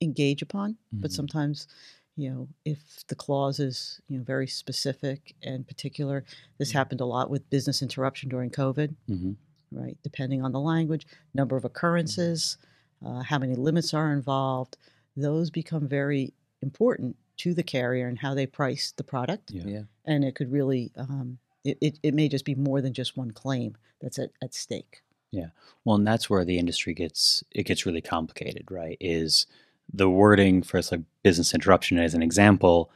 engage 0.00 0.42
upon, 0.42 0.76
but 1.00 1.12
Mhm. 1.12 1.12
sometimes, 1.12 1.68
you 2.16 2.28
know, 2.30 2.48
if 2.64 3.06
the 3.06 3.14
clause 3.14 3.58
is 3.60 4.00
you 4.08 4.18
know 4.18 4.24
very 4.24 4.46
specific 4.46 5.34
and 5.42 5.66
particular, 5.66 6.24
this 6.58 6.70
Mhm. 6.70 6.78
happened 6.78 7.00
a 7.00 7.04
lot 7.06 7.30
with 7.30 7.48
business 7.50 7.82
interruption 7.82 8.28
during 8.28 8.50
COVID, 8.50 8.94
Mhm. 9.08 9.36
right? 9.72 9.98
Depending 10.02 10.42
on 10.44 10.52
the 10.52 10.60
language, 10.60 11.06
number 11.34 11.56
of 11.56 11.64
occurrences, 11.64 12.58
uh, 13.02 13.22
how 13.22 13.38
many 13.38 13.54
limits 13.56 13.94
are 13.94 14.12
involved, 14.12 14.78
those 15.16 15.50
become 15.50 15.88
very 15.88 16.34
important 16.62 17.16
to 17.38 17.54
the 17.54 17.62
carrier 17.64 18.08
and 18.08 18.18
how 18.20 18.34
they 18.34 18.46
price 18.46 18.92
the 18.92 19.04
product 19.04 19.54
Yeah. 19.54 19.66
Yeah. 19.66 19.82
and 20.06 20.24
it 20.24 20.34
could 20.36 20.52
really 20.52 20.92
um, 20.96 21.38
it, 21.64 21.78
it, 21.80 21.98
it 22.02 22.14
may 22.14 22.28
just 22.28 22.44
be 22.44 22.54
more 22.54 22.80
than 22.80 22.92
just 22.92 23.16
one 23.16 23.30
claim 23.30 23.76
that's 24.00 24.18
at, 24.18 24.30
at 24.42 24.54
stake 24.54 25.02
Yeah. 25.32 25.48
Well, 25.84 25.96
and 25.96 26.06
that's 26.06 26.30
where 26.30 26.44
the 26.44 26.58
industry 26.58 26.94
gets 26.94 27.42
it 27.50 27.64
gets 27.64 27.86
really 27.86 28.02
complicated, 28.02 28.70
right? 28.70 28.96
Is 29.00 29.46
the 29.92 30.08
wording 30.08 30.62
for 30.62 30.80
like 30.90 31.00
business 31.22 31.54
interruption 31.54 31.98
as 31.98 32.14
an 32.14 32.22
example, 32.22 32.90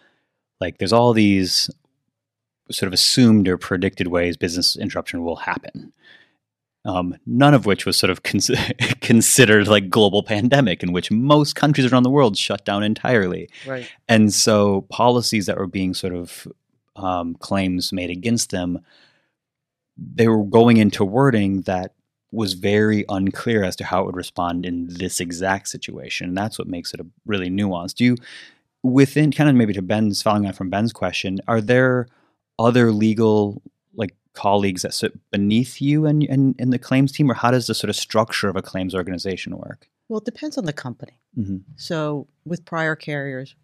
like 0.61 0.79
there's 0.79 0.93
all 0.93 1.13
these 1.13 1.71
sort 2.71 2.89
of 2.89 2.93
assumed 2.93 3.49
or 3.49 3.57
predicted 3.57 4.09
ways 4.09 4.37
business 4.37 4.77
interruption 4.77 5.25
will 5.25 5.37
happen. 5.37 5.93
Um, 6.85 7.17
none 7.27 7.53
of 7.53 7.67
which 7.67 7.85
was 7.85 7.97
sort 7.97 8.11
of 8.11 8.23
cons- 8.23 8.51
considered 9.01 9.67
like 9.67 9.91
global 9.91 10.23
pandemic, 10.23 10.83
in 10.85 10.93
which 10.93 11.11
most 11.11 11.57
countries 11.57 11.91
around 11.91 12.05
the 12.05 12.11
world 12.11 12.37
shut 12.37 12.65
down 12.65 12.85
entirely. 12.85 13.49
right 13.67 13.91
And 14.09 14.33
so 14.33 14.83
policies 14.83 15.47
that 15.47 15.59
were 15.59 15.67
being 15.67 15.95
sort 15.95 16.15
of 16.15 16.47
um, 16.97 17.35
claims 17.37 17.93
made 17.93 18.11
against 18.11 18.51
them, 18.51 18.81
they 19.97 20.29
were 20.29 20.45
going 20.45 20.77
into 20.77 21.05
wording 21.05 21.63
that 21.63 21.93
was 22.33 22.55
very 22.55 23.05
unclear 23.09 23.65
as 23.65 23.77
to 23.77 23.85
how 23.85 24.03
it 24.03 24.07
would 24.07 24.17
respond 24.17 24.67
in 24.67 24.89
this 24.89 25.21
exact 25.21 25.69
situation. 25.69 26.29
And 26.29 26.37
that's 26.37 26.59
what 26.59 26.69
makes 26.69 26.93
it 26.93 27.01
a 27.01 27.07
really 27.25 27.49
nuanced. 27.49 27.95
Do 27.95 28.05
you, 28.05 28.17
within 28.83 29.33
kind 29.33 29.49
of 29.49 29.57
maybe 29.57 29.73
to 29.73 29.83
Ben's, 29.83 30.23
following 30.23 30.47
on 30.47 30.53
from 30.53 30.69
Ben's 30.69 30.93
question, 30.93 31.39
are 31.49 31.61
there 31.61 32.09
other 32.59 32.93
legal 32.93 33.63
like 33.95 34.15
colleagues 34.35 34.83
that 34.83 34.93
sit 34.93 35.13
beneath 35.31 35.81
you 35.81 36.05
and 36.05 36.25
in, 36.25 36.55
in, 36.59 36.71
the 36.71 36.79
claims 36.79 37.13
team, 37.13 37.31
or 37.31 37.35
how 37.35 37.51
does 37.51 37.69
the 37.69 37.75
sort 37.75 37.91
of 37.91 37.97
structure 37.97 38.49
of 38.49 38.57
a 38.57 38.63
claims 38.63 38.95
organization 38.95 39.57
work? 39.57 39.89
well 40.09 40.19
it 40.19 40.25
depends 40.25 40.57
on 40.59 40.65
the 40.65 40.73
company 40.73 41.19
hmm 41.35 41.59
so 41.77 42.27
with 42.45 42.65
prior 42.65 42.97
carriers 42.97 43.55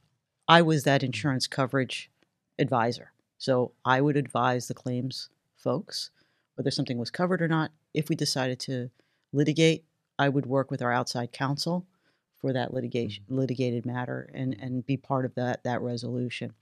i 0.48 0.62
was 0.62 0.84
that 0.84 1.02
insurance 1.02 1.46
coverage 1.46 2.10
advisor 2.58 3.11
so 3.42 3.72
i 3.84 4.00
would 4.00 4.16
advise 4.16 4.68
the 4.68 4.74
claims 4.74 5.28
folks 5.56 6.10
whether 6.54 6.70
something 6.70 6.98
was 6.98 7.10
covered 7.10 7.42
or 7.42 7.48
not 7.48 7.70
if 7.94 8.08
we 8.08 8.16
decided 8.16 8.58
to 8.58 8.90
litigate 9.32 9.84
i 10.18 10.28
would 10.28 10.46
work 10.46 10.70
with 10.70 10.82
our 10.82 10.92
outside 10.92 11.32
counsel 11.32 11.86
for 12.42 12.52
that 12.52 12.74
litigation 12.74 13.24
litigated 13.28 13.86
matter 13.86 14.28
and 14.34 14.56
and 14.60 14.84
be 14.84 14.96
part 14.96 15.24
of 15.24 15.34
that 15.36 15.62
that 15.62 15.80
resolution. 15.80 16.52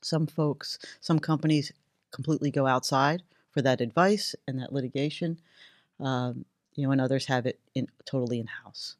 Some 0.00 0.26
folks 0.28 0.78
some 1.00 1.18
companies 1.18 1.72
completely 2.12 2.50
go 2.50 2.66
outside 2.66 3.22
for 3.50 3.60
that 3.62 3.80
advice 3.80 4.34
and 4.46 4.58
that 4.60 4.72
litigation 4.72 5.40
um, 6.00 6.44
you 6.74 6.86
know 6.86 6.92
and 6.92 7.00
others 7.00 7.26
have 7.26 7.44
it 7.46 7.58
in 7.74 7.88
totally 8.06 8.38
in 8.38 8.46
house 8.46 8.96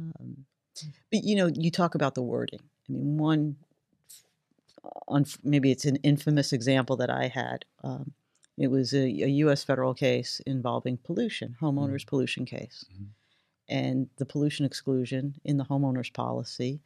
um, 0.00 0.46
but 1.10 1.22
you 1.22 1.36
know 1.36 1.50
you 1.54 1.70
talk 1.70 1.94
about 1.94 2.14
the 2.14 2.22
wording. 2.22 2.60
I 2.88 2.92
mean 2.92 3.18
one 3.18 3.56
on 5.08 5.24
maybe 5.42 5.70
it's 5.70 5.84
an 5.84 5.96
infamous 5.96 6.52
example 6.52 6.96
that 6.96 7.10
i 7.10 7.28
had 7.28 7.64
um, 7.84 8.12
it 8.58 8.68
was 8.68 8.92
a, 8.92 9.04
a 9.04 9.28
u.s 9.28 9.64
federal 9.64 9.94
case 9.94 10.40
involving 10.46 10.96
pollution 10.98 11.56
homeowners 11.60 12.06
pollution 12.06 12.44
case. 12.44 12.84
Mhm. 12.92 13.06
and 13.68 14.08
the 14.16 14.26
pollution 14.26 14.66
exclusion 14.66 15.36
in 15.44 15.56
the 15.56 15.64
homeowners 15.64 16.12
policy 16.12 16.80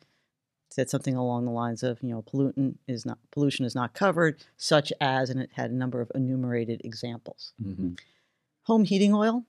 said 0.69 0.91
something 0.91 1.15
along 1.15 1.45
the 1.45 1.50
lines 1.50 1.83
of 1.83 2.03
you 2.03 2.11
know 2.11 2.23
pollutant 2.23 2.76
is 2.87 3.07
not 3.07 3.19
pollution 3.31 3.65
is 3.65 3.75
not 3.75 3.95
covered 3.95 4.45
such 4.57 4.93
as 5.00 5.31
and 5.31 5.41
it 5.41 5.50
had 5.55 5.71
a 5.71 5.75
number 5.75 6.00
of 6.00 6.11
enumerated 6.15 6.81
examples. 6.85 7.53
Hmm 7.62 7.95
home 8.67 8.85
heating 8.85 9.15
oil 9.15 9.45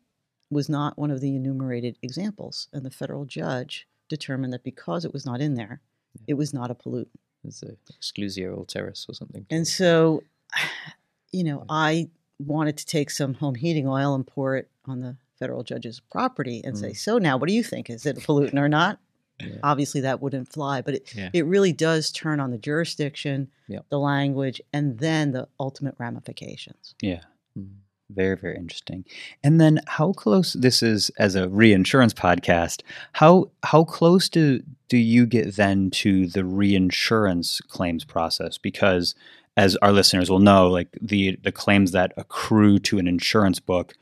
was 0.49 0.69
not 0.69 0.97
one 0.97 1.11
of 1.11 1.21
the 1.21 1.35
enumerated 1.35 1.97
examples 2.03 2.67
and 2.71 2.85
the 2.85 2.91
federal 2.91 3.25
judge 3.25 3.87
determined 4.07 4.53
that 4.53 4.63
because 4.63 5.03
it 5.03 5.11
was 5.11 5.25
not 5.25 5.41
in 5.41 5.55
there 5.55 5.81
it 6.27 6.35
was 6.35 6.53
not 6.53 6.71
a 6.71 6.75
pollutant 6.75 7.19
It's 7.45 7.63
a 7.63 7.75
exclusio 7.99 8.57
alterius 8.65 9.07
or 9.09 9.13
something. 9.13 9.45
and 9.49 9.67
so 9.67 10.23
you 11.31 11.43
know 11.43 11.65
i 11.69 12.09
wanted 12.39 12.77
to 12.77 12.85
take 12.85 13.09
some 13.09 13.33
home 13.35 13.55
heating 13.55 13.87
oil 13.87 14.13
and 14.15 14.25
pour 14.25 14.55
it 14.55 14.69
on 14.85 15.01
the 15.01 15.15
federal 15.39 15.63
judge's 15.63 15.99
property 15.99 16.61
and 16.63 16.77
say 16.77 16.91
Mm. 16.91 16.97
so 16.97 17.17
now 17.17 17.37
what 17.37 17.47
do 17.47 17.53
you 17.55 17.63
think 17.63 17.89
is 17.89 18.05
it 18.05 18.17
a 18.17 18.21
pollutant 18.21 18.59
or 18.59 18.69
not 18.69 18.99
Yeah. 19.39 19.57
obviously 19.63 20.01
that 20.01 20.21
wouldn't 20.21 20.47
fly 20.51 20.81
but 20.81 20.95
it, 20.95 21.15
Yeah. 21.15 21.29
it 21.33 21.45
really 21.45 21.73
does 21.73 22.11
turn 22.11 22.39
on 22.39 22.51
the 22.51 22.57
jurisdiction 22.57 23.49
Yep. 23.67 23.85
the 23.89 23.99
language 23.99 24.61
and 24.73 24.97
then 24.99 25.31
the 25.31 25.47
ultimate 25.59 25.95
ramifications 25.97 26.95
Yeah. 27.01 27.21
Mm. 27.57 27.69
Very, 28.09 28.37
very 28.37 28.55
interesting. 28.55 29.03
And 29.43 29.59
then 29.59 29.81
how 29.85 30.13
close 30.13 30.53
this 30.53 30.81
is 30.81 31.09
as 31.19 31.35
a 31.35 31.49
reinsurance 31.49 32.13
podcast, 32.13 32.81
how 33.13 33.51
how 33.63 33.83
close 33.83 34.29
do 34.29 34.61
do 34.87 34.97
you 34.97 35.25
get 35.25 35.55
then 35.57 35.89
to 35.91 36.27
the 36.27 36.45
reinsurance 36.45 37.59
claims 37.67 38.05
process? 38.05 38.57
Because 38.57 39.13
as 39.57 39.75
our 39.77 39.91
listeners 39.91 40.29
will 40.29 40.39
know, 40.39 40.69
like 40.69 40.87
the 41.01 41.37
the 41.43 41.51
claims 41.51 41.91
that 41.91 42.13
accrue 42.15 42.79
to 42.79 42.97
an 42.97 43.07
insurance 43.09 43.59
book 43.59 43.93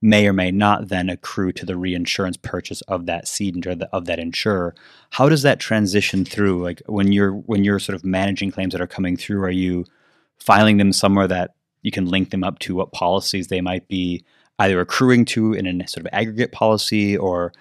may 0.00 0.28
or 0.28 0.32
may 0.32 0.52
not 0.52 0.88
then 0.88 1.10
accrue 1.10 1.50
to 1.50 1.66
the 1.66 1.76
reinsurance 1.76 2.36
purchase 2.36 2.82
of 2.82 3.06
that 3.06 3.26
cedent 3.26 3.66
or 3.66 3.74
the, 3.74 3.88
of 3.92 4.04
that 4.04 4.20
insurer. 4.20 4.72
How 5.10 5.28
does 5.28 5.42
that 5.42 5.58
transition 5.58 6.24
through? 6.24 6.62
Like 6.62 6.80
when 6.86 7.10
you're 7.10 7.32
when 7.32 7.64
you're 7.64 7.80
sort 7.80 7.96
of 7.96 8.04
managing 8.04 8.52
claims 8.52 8.72
that 8.72 8.80
are 8.80 8.86
coming 8.86 9.16
through, 9.16 9.42
are 9.42 9.50
you 9.50 9.84
filing 10.38 10.76
them 10.76 10.92
somewhere 10.92 11.26
that 11.26 11.54
you 11.82 11.90
can 11.90 12.06
link 12.06 12.30
them 12.30 12.44
up 12.44 12.58
to 12.60 12.74
what 12.74 12.92
policies 12.92 13.46
they 13.48 13.60
might 13.60 13.86
be 13.88 14.24
either 14.58 14.80
accruing 14.80 15.24
to 15.24 15.52
in 15.52 15.66
a 15.80 15.86
sort 15.88 16.04
of 16.06 16.10
aggregate 16.12 16.52
policy 16.52 17.16
or 17.16 17.52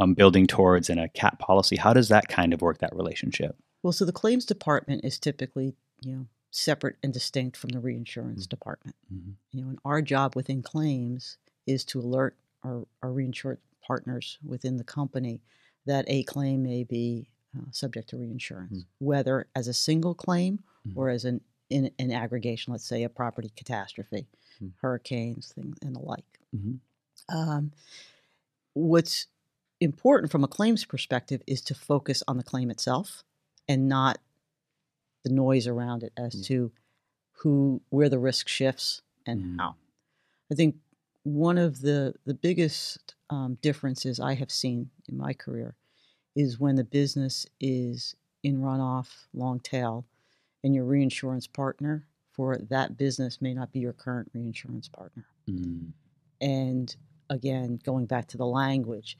um, 0.00 0.14
building 0.14 0.46
towards 0.46 0.90
in 0.90 0.98
a 0.98 1.08
cat 1.08 1.38
policy. 1.38 1.76
How 1.76 1.92
does 1.92 2.08
that 2.08 2.26
kind 2.28 2.52
of 2.52 2.60
work 2.62 2.78
that 2.78 2.94
relationship? 2.94 3.56
well 3.82 3.92
so 3.92 4.04
the 4.06 4.12
claims 4.12 4.46
department 4.46 5.04
is 5.04 5.18
typically 5.18 5.74
you 6.02 6.12
know 6.14 6.26
separate 6.50 6.96
and 7.02 7.12
distinct 7.12 7.54
from 7.56 7.68
the 7.70 7.80
reinsurance 7.80 8.46
department 8.46 8.96
Mhm. 9.12 9.34
you 9.52 9.60
know 9.62 9.68
and 9.68 9.78
our 9.84 10.00
job 10.00 10.34
within 10.34 10.62
claims 10.62 11.36
is 11.66 11.84
to 11.86 12.00
alert 12.00 12.34
our, 12.62 12.86
our 13.02 13.12
reinsurance 13.12 13.60
partners 13.86 14.38
within 14.42 14.78
the 14.78 14.84
company 14.84 15.42
that 15.84 16.04
a 16.08 16.22
claim 16.22 16.62
may 16.62 16.82
be 16.84 17.28
uh, 17.54 17.70
subject 17.72 18.08
to 18.08 18.16
reinsurance 18.16 18.78
Mm. 18.78 18.86
whether 19.00 19.46
as 19.54 19.68
a 19.68 19.74
single 19.74 20.14
claim 20.14 20.60
Mhm. 20.88 20.92
or 20.96 21.10
as 21.10 21.24
an 21.26 21.42
in 21.70 21.90
an 21.98 22.12
aggregation 22.12 22.72
let's 22.72 22.84
say 22.86 23.02
a 23.04 23.08
property 23.08 23.50
catastrophe 23.56 24.26
Mm. 24.62 24.72
hurricanes 24.80 25.52
things 25.52 25.76
and 25.82 25.94
the 25.96 26.00
like 26.00 26.38
Mhm. 26.54 26.78
um, 27.28 27.72
what's 28.74 29.26
important 29.80 30.30
from 30.30 30.44
a 30.44 30.48
claims 30.48 30.84
perspective 30.84 31.42
is 31.46 31.60
to 31.62 31.74
focus 31.74 32.22
on 32.28 32.36
the 32.36 32.42
claim 32.44 32.70
itself 32.70 33.24
and 33.68 33.88
not 33.88 34.18
the 35.24 35.30
noise 35.30 35.66
around 35.66 36.02
it 36.02 36.12
as 36.16 36.40
to 36.46 36.70
who 37.38 37.80
where 37.90 38.08
the 38.08 38.18
risk 38.18 38.48
shifts 38.48 39.02
and 39.26 39.40
Mm. 39.42 39.58
how 39.58 39.76
i 40.50 40.54
think 40.54 40.76
one 41.24 41.58
of 41.58 41.80
the 41.80 42.14
the 42.24 42.34
biggest 42.34 43.14
um, 43.30 43.54
differences 43.62 44.20
i 44.20 44.34
have 44.34 44.50
seen 44.50 44.90
in 45.08 45.16
my 45.16 45.32
career 45.32 45.74
is 46.36 46.60
when 46.60 46.76
the 46.76 46.84
business 46.84 47.46
is 47.60 48.14
in 48.42 48.58
runoff 48.60 49.26
long 49.32 49.60
tail 49.60 50.04
and 50.64 50.74
your 50.74 50.84
reinsurance 50.84 51.46
partner 51.46 52.04
for 52.32 52.58
that 52.68 52.96
business 52.96 53.40
may 53.40 53.54
not 53.54 53.70
be 53.72 53.78
your 53.78 53.92
current 53.92 54.28
reinsurance 54.34 54.88
partner 54.88 55.24
Mm. 55.48 55.92
and 56.40 56.96
again 57.30 57.78
going 57.84 58.06
back 58.06 58.26
to 58.28 58.38
the 58.38 58.46
language 58.46 59.18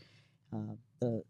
uh, 0.55 0.75
the 1.01 1.23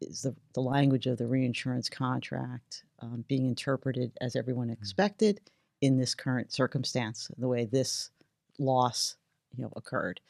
is 0.00 0.22
the, 0.22 0.34
the 0.54 0.60
language 0.60 1.06
of 1.06 1.16
the 1.18 1.26
reinsurance 1.28 1.88
contract 1.88 2.82
um, 3.00 3.24
being 3.28 3.46
interpreted 3.46 4.10
as 4.20 4.34
everyone 4.34 4.68
expected 4.68 5.40
in 5.80 5.96
this 5.96 6.12
current 6.14 6.52
circumstance 6.52 7.30
the 7.38 7.46
way 7.48 7.64
this 7.64 8.10
loss 8.58 9.16
you 9.56 9.62
know 9.62 9.72
occurred 9.76 10.20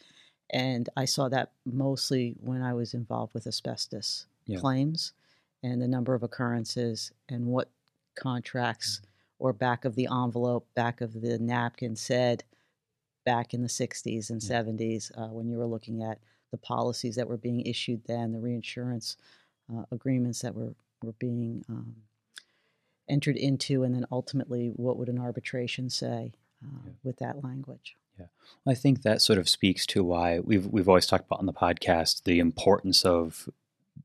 and 0.51 0.91
i 0.97 1.07
saw 1.07 1.27
that 1.29 1.53
mostly 1.65 2.35
when 2.41 2.61
i 2.63 2.75
was 2.75 2.93
involved 2.93 3.33
with 3.33 3.47
asbestos 3.47 4.27
Yeah. 4.47 4.59
claims 4.59 5.15
and 5.63 5.81
the 5.81 5.89
number 5.89 6.15
of 6.15 6.23
occurrences 6.23 7.13
and 7.31 7.47
what 7.47 7.71
contracts 8.15 9.01
or 9.43 9.53
back 9.53 9.85
of 9.85 9.97
the 9.97 10.07
envelope, 10.07 10.69
back 10.77 11.01
of 11.01 11.21
the 11.21 11.37
napkin 11.37 11.97
said 11.97 12.45
back 13.25 13.53
in 13.53 13.63
the 13.63 13.69
60s 13.69 14.31
and 14.31 14.41
Yeah. 14.43 14.63
70s 14.63 15.11
uh, 15.19 15.33
when 15.33 15.49
you 15.49 15.57
were 15.59 15.67
looking 15.67 16.01
at 16.03 16.19
the 16.53 16.59
policies 16.59 17.17
that 17.17 17.27
were 17.29 17.37
being 17.37 17.61
issued 17.61 18.05
then, 18.05 18.31
the 18.33 18.39
reinsurance 18.39 19.17
uh, 19.73 19.83
agreements 19.91 20.43
that 20.43 20.55
were, 20.55 20.75
were 21.03 21.15
being 21.19 21.65
um, 21.69 21.97
entered 23.09 23.37
into, 23.37 23.83
and 23.83 23.95
then 23.95 24.07
ultimately 24.13 24.69
what 24.69 24.97
would 24.97 25.09
an 25.09 25.19
arbitration 25.19 25.91
say 25.91 26.33
uh, 26.65 26.69
Yeah. 26.87 26.93
with 27.03 27.17
that 27.19 27.43
language. 27.43 27.97
Yeah. 28.19 28.27
I 28.65 28.75
think 28.75 29.03
that 29.03 29.23
sort 29.23 29.39
of 29.41 29.49
speaks 29.49 29.87
to 29.87 30.05
why 30.05 30.39
we've 30.39 30.67
we've 30.67 30.89
always 30.89 31.07
talked 31.07 31.27
about 31.27 31.41
on 31.41 31.47
the 31.47 31.53
podcast 31.53 32.23
the 32.25 32.39
importance 32.39 33.05
of 33.05 33.49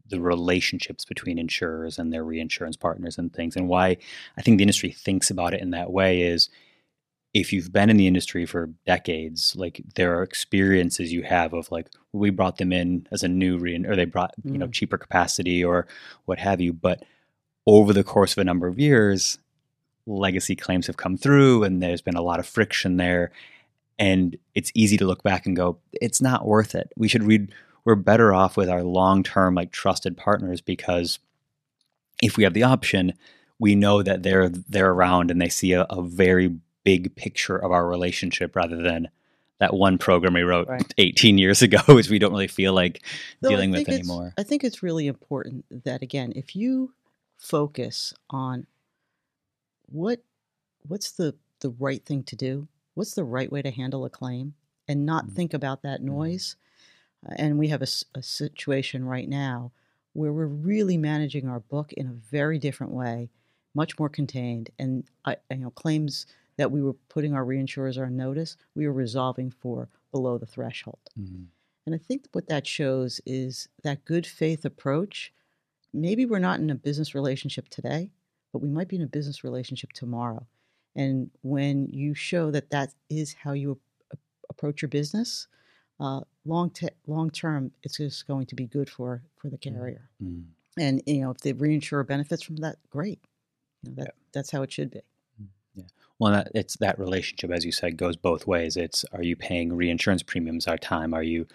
the 0.10 0.20
relationships 0.22 1.06
between 1.06 1.38
insurers 1.38 2.00
and 2.00 2.12
their 2.14 2.24
reinsurance 2.24 2.78
partners 2.78 3.18
and 3.18 3.34
things, 3.34 3.56
and 3.56 3.68
why 3.68 3.98
I 4.38 4.42
think 4.42 4.58
the 4.58 4.64
industry 4.64 4.92
thinks 4.92 5.30
about 5.30 5.54
it 5.54 5.62
in 5.62 5.72
that 5.72 5.92
way 5.92 6.22
is 6.22 6.50
if 7.34 7.52
you've 7.54 7.72
been 7.74 7.90
in 7.90 7.98
the 7.98 8.08
industry 8.08 8.46
for 8.46 8.68
decades, 8.86 9.56
like 9.56 9.82
there 9.96 10.18
are 10.18 10.24
experiences 10.24 11.12
you 11.14 11.24
have 11.24 11.54
of 11.54 11.70
like 11.72 11.88
we 12.14 12.30
brought 12.30 12.58
them 12.58 12.72
in 12.72 13.06
as 13.12 13.22
a 13.22 13.28
new 13.28 13.58
rein 13.58 13.86
or 13.86 13.96
they 13.96 14.06
brought 14.06 14.34
you 14.44 14.58
know 14.58 14.68
Mm. 14.68 14.74
cheaper 14.74 14.98
capacity 14.98 15.64
or 15.64 15.88
what 16.26 16.40
have 16.40 16.62
you, 16.62 16.74
but 16.74 17.04
over 17.68 17.92
the 17.94 18.04
course 18.04 18.32
of 18.32 18.38
a 18.40 18.46
number 18.46 18.66
of 18.68 18.80
years, 18.80 19.38
legacy 20.06 20.56
claims 20.56 20.88
have 20.88 20.98
come 20.98 21.18
through 21.18 21.64
and 21.64 21.84
there's 21.84 22.02
been 22.02 22.16
a 22.16 22.22
lot 22.22 22.40
of 22.40 22.48
friction 22.48 22.96
there 22.98 23.30
and 24.00 24.38
it's 24.56 24.72
easy 24.74 24.96
to 24.96 25.06
look 25.06 25.22
back 25.22 25.46
and 25.46 25.56
go 25.58 25.78
it's 25.92 26.22
not 26.22 26.46
worth 26.48 26.74
it 26.76 26.94
we 26.96 27.10
should 27.10 27.24
read 27.24 27.52
we're 27.88 27.96
better 27.96 28.34
off 28.34 28.58
with 28.58 28.68
our 28.70 28.84
long-term 28.84 29.56
like 29.56 29.72
trusted 29.72 30.18
partners 30.18 30.60
because 30.60 31.20
if 32.22 32.36
we 32.36 32.44
have 32.44 32.54
the 32.54 32.64
option 32.64 33.14
we 33.60 33.76
know 33.76 34.04
that 34.04 34.24
they're 34.24 34.50
they're 34.50 34.92
around 34.92 35.32
and 35.32 35.42
they 35.42 35.48
see 35.48 35.72
a, 35.72 35.84
a 35.84 36.02
very 36.04 36.54
big 36.84 37.16
picture 37.16 37.56
of 37.56 37.72
our 37.72 37.88
relationship 37.88 38.58
rather 38.58 38.82
than 38.82 39.08
that 39.60 39.74
one 39.74 39.98
program 39.98 40.34
we 40.34 40.42
wrote 40.42 40.68
Right. 40.68 40.94
18 40.98 41.38
years 41.38 41.62
ago 41.62 41.80
which 41.88 42.10
we 42.10 42.20
don't 42.20 42.34
really 42.34 42.48
feel 42.48 42.74
like 42.74 43.02
I 43.42 43.48
dealing 43.48 43.72
with 43.72 43.88
anymore 43.88 44.34
I 44.38 44.44
think 44.44 44.66
it's 44.66 44.84
really 44.84 45.08
important 45.08 45.64
that 45.86 46.02
again, 46.02 46.34
if 46.36 46.58
you 46.58 46.94
focus 47.38 48.14
on 48.30 48.68
what 49.86 50.20
what's 50.86 51.12
the 51.12 51.36
the 51.62 51.70
right 51.70 52.04
thing 52.06 52.24
to 52.24 52.36
do, 52.36 52.68
what's 52.96 53.14
the 53.14 53.24
right 53.24 53.50
way 53.50 53.62
to 53.62 53.72
handle 53.72 54.04
a 54.04 54.10
claim, 54.10 54.56
and 54.90 55.06
not 55.06 55.28
Mhm. 55.28 55.36
think 55.36 55.54
about 55.54 55.84
that 55.84 56.04
noise. 56.04 56.56
Uh, 56.60 56.67
and 57.36 57.58
we 57.58 57.68
have 57.68 57.82
a 57.82 58.22
situation 58.22 59.06
right 59.06 59.28
now 59.28 59.72
where 60.14 60.34
we're 60.34 60.48
really 60.48 60.98
managing 60.98 61.48
our 61.48 61.60
book 61.60 61.94
in 61.94 62.08
a 62.08 62.14
very 62.14 62.58
different 62.58 62.94
way, 62.94 63.30
much 63.76 64.00
more 64.00 64.10
contained, 64.10 64.70
and 64.80 65.04
I, 65.26 65.38
you 65.52 65.58
know 65.58 65.70
claims 65.72 66.26
that 66.58 66.72
we 66.72 66.82
were 66.82 66.94
putting 67.10 67.34
our 67.34 67.46
reinsurers 67.46 68.02
on 68.04 68.16
notice, 68.18 68.58
we 68.76 68.88
were 68.88 68.94
resolving 68.94 69.52
for 69.52 69.90
below 70.12 70.38
the 70.38 70.46
threshold. 70.48 71.00
Mhm. 71.20 71.46
And 71.86 71.94
I 71.96 72.00
think 72.00 72.28
what 72.32 72.48
that 72.48 72.66
shows 72.68 73.22
is 73.26 73.70
that 73.84 74.06
good 74.06 74.26
faith 74.26 74.66
approach. 74.66 75.32
Maybe 75.94 76.26
we're 76.26 76.40
not 76.40 76.60
in 76.60 76.70
a 76.70 76.76
business 76.76 77.14
relationship 77.14 77.70
today, 77.70 78.12
but 78.52 78.62
we 78.62 78.70
might 78.70 78.88
be 78.88 78.96
in 78.96 79.04
a 79.04 79.08
business 79.08 79.44
relationship 79.44 79.94
tomorrow. 79.94 80.48
And 80.96 81.30
when 81.44 81.88
you 81.88 82.14
show 82.16 82.50
that 82.52 82.72
that 82.72 82.94
is 83.10 83.34
how 83.34 83.54
you 83.54 83.80
approach 84.50 84.82
your 84.82 84.90
business, 84.90 85.48
uh, 86.00 86.22
long 86.48 86.70
te- 86.72 86.90
long 87.06 87.30
term, 87.30 87.72
it's 87.84 87.98
just 87.98 88.26
going 88.28 88.46
to 88.48 88.56
be 88.56 88.66
good 88.66 88.90
for 88.90 89.22
for 89.38 89.50
the 89.50 89.58
carrier. 89.58 90.10
Mhm. 90.24 90.44
And 90.78 91.02
you 91.06 91.22
know, 91.22 91.32
if 91.32 91.40
the 91.40 91.54
reinsurer 91.54 92.06
benefits 92.08 92.42
from 92.44 92.58
that, 92.58 92.78
great. 92.90 93.20
You 93.84 93.92
know, 93.92 94.04
that 94.04 94.16
that's 94.32 94.52
how 94.52 94.62
it 94.64 94.72
should 94.72 94.92
be. 94.92 95.02
Yeah. 95.76 95.84
Well, 96.20 96.32
that, 96.32 96.52
it's 96.56 96.78
that 96.78 96.98
relationship, 96.98 97.52
as 97.52 97.64
you 97.64 97.72
said, 97.72 97.98
goes 97.98 98.16
both 98.16 98.48
ways. 98.48 98.76
It's 98.76 99.06
are 99.14 99.22
you 99.22 99.36
paying 99.36 99.74
reinsurance 99.74 100.24
premiums 100.24 100.68
our 100.68 100.78
time? 100.78 101.14
Are 101.14 101.22
you 101.22 101.46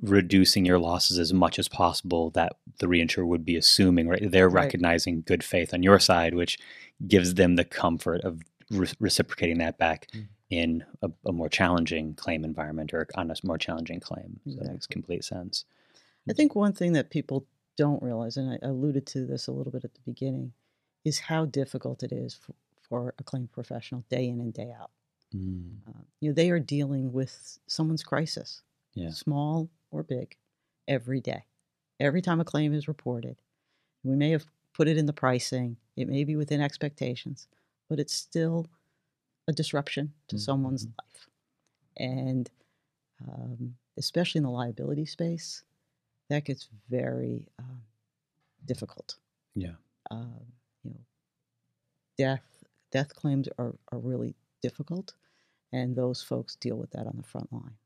reducing 0.00 0.64
your 0.64 0.78
losses 0.78 1.18
as 1.18 1.32
much 1.32 1.58
as 1.58 1.68
possible 1.68 2.30
that 2.30 2.52
the 2.78 2.86
reinsurer 2.86 3.26
would 3.26 3.44
be 3.44 3.56
assuming? 3.56 4.06
Right, 4.08 4.30
they're 4.30 4.48
Right. 4.48 4.64
recognizing 4.64 5.22
good 5.22 5.42
faith 5.42 5.74
on 5.74 5.82
your 5.82 5.98
side, 5.98 6.34
which 6.34 6.58
gives 7.06 7.34
them 7.34 7.56
the 7.56 7.64
comfort 7.64 8.20
of 8.22 8.42
re- 8.70 8.88
reciprocating 9.00 9.58
that 9.58 9.78
back 9.78 10.06
Mm. 10.12 10.28
In 10.52 10.84
a, 11.00 11.10
a 11.24 11.32
more 11.32 11.48
challenging 11.48 12.12
claim 12.14 12.44
environment 12.44 12.92
or 12.92 13.08
on 13.14 13.30
a 13.30 13.34
more 13.42 13.56
challenging 13.56 14.00
claim. 14.00 14.38
So 14.46 14.56
that 14.56 14.70
makes 14.70 14.86
complete 14.86 15.24
sense. 15.24 15.64
I 16.28 16.34
think 16.34 16.54
one 16.54 16.74
thing 16.74 16.92
that 16.92 17.08
people 17.08 17.46
don't 17.78 18.02
realize, 18.02 18.36
and 18.36 18.50
I 18.52 18.58
alluded 18.66 19.06
to 19.06 19.24
this 19.24 19.46
a 19.46 19.52
little 19.52 19.72
bit 19.72 19.82
at 19.84 19.94
the 19.94 20.00
beginning, 20.04 20.52
is 21.06 21.18
how 21.18 21.46
difficult 21.46 22.02
it 22.02 22.12
is 22.12 22.34
for, 22.34 22.54
for 22.82 23.14
a 23.18 23.22
claim 23.24 23.48
professional 23.48 24.04
day 24.10 24.28
in 24.28 24.40
and 24.40 24.52
day 24.52 24.70
out. 24.78 24.90
Mm, 25.34 25.78
Uh, 25.88 26.02
you 26.20 26.28
know, 26.28 26.34
they 26.34 26.50
are 26.50 26.60
dealing 26.60 27.12
with 27.12 27.58
someone's 27.66 28.04
crisis, 28.04 28.60
Yeah. 28.92 29.08
small 29.08 29.70
or 29.90 30.02
big, 30.02 30.36
every 30.86 31.22
day. 31.22 31.46
Every 31.98 32.20
time 32.20 32.40
a 32.40 32.44
claim 32.44 32.74
is 32.74 32.88
reported, 32.88 33.36
we 34.04 34.16
may 34.16 34.30
have 34.32 34.44
put 34.74 34.86
it 34.86 34.98
in 34.98 35.06
the 35.06 35.12
pricing, 35.14 35.78
it 35.96 36.08
may 36.08 36.24
be 36.24 36.36
within 36.36 36.60
expectations, 36.60 37.48
but 37.88 37.98
it's 37.98 38.12
still 38.12 38.66
a 39.52 39.54
disruption 39.54 40.12
to 40.28 40.38
someone's 40.38 40.86
Mhm. 40.86 40.94
life. 40.98 41.28
And 41.96 42.50
um, 43.26 43.76
especially 43.96 44.38
in 44.40 44.44
the 44.44 44.50
liability 44.50 45.06
space, 45.06 45.62
that 46.28 46.44
gets 46.44 46.68
very 46.88 47.48
um, 47.58 47.82
difficult. 48.64 49.16
Yeah. 49.54 49.76
Um, 50.10 50.52
you 50.82 50.90
know, 50.90 51.04
death 52.18 52.64
death 52.90 53.14
claims 53.14 53.48
are, 53.58 53.74
are 53.90 53.98
really 53.98 54.34
difficult, 54.60 55.14
and 55.72 55.96
those 55.96 56.22
folks 56.22 56.56
deal 56.56 56.76
with 56.76 56.90
that 56.90 57.06
on 57.06 57.16
the 57.16 57.22
front 57.22 57.52
line. 57.52 57.76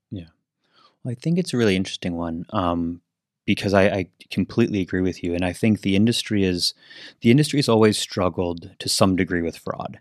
Well, 1.06 1.12
I 1.12 1.14
think 1.14 1.38
it's 1.38 1.54
a 1.54 1.56
really 1.56 1.76
interesting 1.76 2.16
one 2.16 2.46
um, 2.50 3.00
because 3.44 3.74
I, 3.74 3.84
I 3.88 4.06
completely 4.30 4.80
agree 4.80 5.02
with 5.02 5.22
you, 5.22 5.34
and 5.34 5.44
I 5.44 5.52
think 5.52 5.80
the 5.80 5.94
industry 5.94 6.42
is 6.44 6.74
the 7.20 7.30
industry 7.30 7.58
has 7.58 7.68
always 7.68 7.96
struggled 7.96 8.70
to 8.78 8.88
some 8.88 9.14
degree 9.14 9.42
with 9.42 9.56
fraud. 9.56 10.00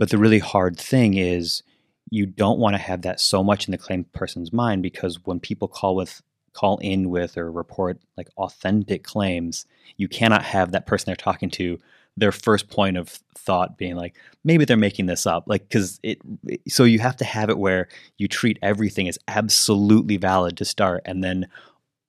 But 0.00 0.08
the 0.08 0.16
really 0.16 0.38
hard 0.38 0.78
thing 0.80 1.18
is 1.18 1.62
you 2.10 2.24
don't 2.24 2.58
want 2.58 2.72
to 2.72 2.80
have 2.80 3.02
that 3.02 3.20
so 3.20 3.44
much 3.44 3.68
in 3.68 3.72
the 3.72 3.76
claim 3.76 4.04
person's 4.14 4.50
mind 4.50 4.82
because 4.82 5.22
when 5.26 5.38
people 5.38 5.68
call 5.68 5.94
with 5.94 6.22
call 6.54 6.78
in 6.78 7.10
with 7.10 7.36
or 7.36 7.52
report 7.52 8.00
like 8.16 8.28
authentic 8.38 9.04
claims, 9.04 9.66
you 9.98 10.08
cannot 10.08 10.42
have 10.42 10.72
that 10.72 10.86
person 10.86 11.04
they're 11.04 11.16
talking 11.16 11.50
to 11.50 11.78
their 12.16 12.32
first 12.32 12.70
point 12.70 12.96
of 12.96 13.10
thought 13.36 13.76
being 13.76 13.94
like 13.94 14.16
maybe 14.42 14.64
they're 14.64 14.78
making 14.78 15.04
this 15.04 15.26
up. 15.26 15.44
Like 15.46 15.68
because 15.68 16.00
it 16.02 16.18
so 16.66 16.84
you 16.84 16.98
have 17.00 17.18
to 17.18 17.26
have 17.26 17.50
it 17.50 17.58
where 17.58 17.86
you 18.16 18.26
treat 18.26 18.58
everything 18.62 19.06
as 19.06 19.18
absolutely 19.28 20.16
valid 20.16 20.56
to 20.56 20.64
start 20.64 21.02
and 21.04 21.22
then 21.22 21.46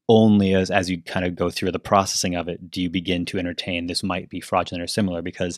only 0.08 0.54
as 0.54 0.71
as 0.71 0.89
you 0.89 1.01
kind 1.01 1.25
of 1.25 1.36
go 1.36 1.49
through 1.49 1.71
the 1.71 1.80
processing 1.80 2.36
of 2.36 2.49
it 2.49 2.71
do 2.71 2.82
you 2.82 2.89
begin 2.89 3.23
to 3.23 3.38
entertain 3.38 3.88
this 3.88 4.04
might 4.04 4.30
be 4.30 4.41
fraudulent 4.41 4.84
or 4.84 4.88
similar 4.88 5.21
because 5.21 5.58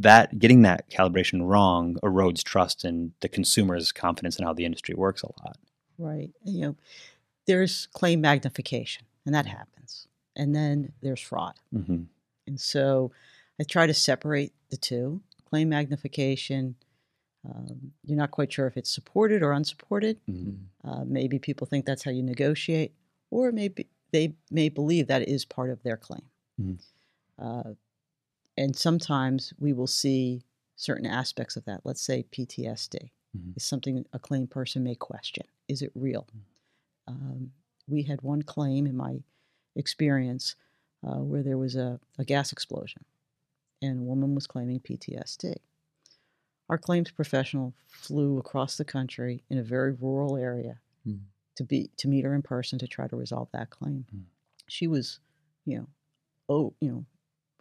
that 0.00 0.38
getting 0.38 0.62
that 0.62 0.90
calibration 0.90 1.46
wrong 1.46 1.96
erodes 2.02 2.42
trust 2.42 2.84
in 2.84 3.12
the 3.20 3.28
consumer's 3.28 3.92
confidence 3.92 4.38
in 4.38 4.44
how 4.44 4.52
the 4.52 4.64
industry 4.64 4.94
works 4.94 5.22
a 5.22 5.26
lot 5.44 5.56
Right. 6.00 6.30
You 6.44 6.60
know, 6.62 6.76
there's 7.46 7.86
claim 7.92 8.22
magnification, 8.22 9.04
and 9.26 9.34
that 9.34 9.46
happens. 9.46 10.08
And 10.34 10.54
then 10.54 10.92
there's 11.02 11.20
fraud. 11.20 11.54
mm-hmm. 11.74 12.04
And 12.46 12.60
so 12.60 13.12
I 13.60 13.64
try 13.64 13.86
to 13.86 13.94
separate 13.94 14.52
the 14.70 14.78
two. 14.78 15.20
Claim 15.48 15.68
magnification, 15.68 16.76
um, 17.44 17.92
you're 18.04 18.16
not 18.16 18.30
quite 18.30 18.52
sure 18.52 18.66
if 18.66 18.76
it's 18.76 18.92
supported 18.92 19.42
or 19.42 19.52
unsupported. 19.52 20.18
Mm-hmm. 20.28 20.88
Uh, 20.88 21.04
maybe 21.04 21.38
people 21.38 21.66
think 21.66 21.84
that's 21.84 22.04
how 22.04 22.10
you 22.10 22.22
negotiate, 22.22 22.92
or 23.30 23.52
maybe 23.52 23.86
they 24.12 24.34
may 24.50 24.68
believe 24.70 25.06
that 25.08 25.28
is 25.28 25.44
part 25.44 25.70
of 25.70 25.82
their 25.82 25.96
claim. 25.96 26.22
Mhm. 26.60 26.78
Uh, 27.38 27.74
and 28.56 28.74
sometimes 28.76 29.52
we 29.58 29.72
will 29.72 29.86
see 29.86 30.44
certain 30.76 31.06
aspects 31.06 31.56
of 31.56 31.64
that. 31.66 31.80
Let's 31.84 32.00
say 32.00 32.24
PTSD 32.30 33.10
Mhm. 33.36 33.56
is 33.56 33.62
something 33.64 34.04
a 34.12 34.18
claim 34.18 34.46
person 34.46 34.82
may 34.82 34.94
question. 34.94 35.46
Is 35.68 35.82
it 35.82 35.92
real? 35.94 36.26
Um, 37.06 37.52
we 37.86 38.02
had 38.04 38.22
one 38.22 38.42
claim 38.42 38.86
in 38.86 38.96
my 38.96 39.22
experience 39.76 40.56
uh, 41.02 41.18
where 41.22 41.42
there 41.42 41.56
was 41.58 41.76
a, 41.76 41.98
a 42.18 42.24
gas 42.24 42.52
explosion, 42.52 43.04
and 43.80 44.00
a 44.00 44.02
woman 44.02 44.34
was 44.34 44.46
claiming 44.46 44.80
PTSD. 44.80 45.54
Our 46.68 46.78
claims 46.78 47.10
professional 47.10 47.74
flew 47.88 48.38
across 48.38 48.76
the 48.76 48.84
country 48.84 49.42
in 49.48 49.58
a 49.58 49.62
very 49.62 49.92
rural 49.92 50.36
area 50.36 50.80
Mm. 51.06 51.20
to 51.56 51.64
be 51.64 51.88
to 51.96 52.06
meet 52.08 52.24
her 52.26 52.34
in 52.34 52.42
person 52.42 52.78
to 52.80 52.86
try 52.86 53.08
to 53.08 53.16
resolve 53.16 53.48
that 53.52 53.70
claim. 53.70 54.04
Mm. 54.14 54.24
She 54.68 54.86
was, 54.86 55.18
you 55.64 55.78
know, 55.78 55.88
oh, 56.50 56.74
you 56.80 56.90
know, 56.92 57.06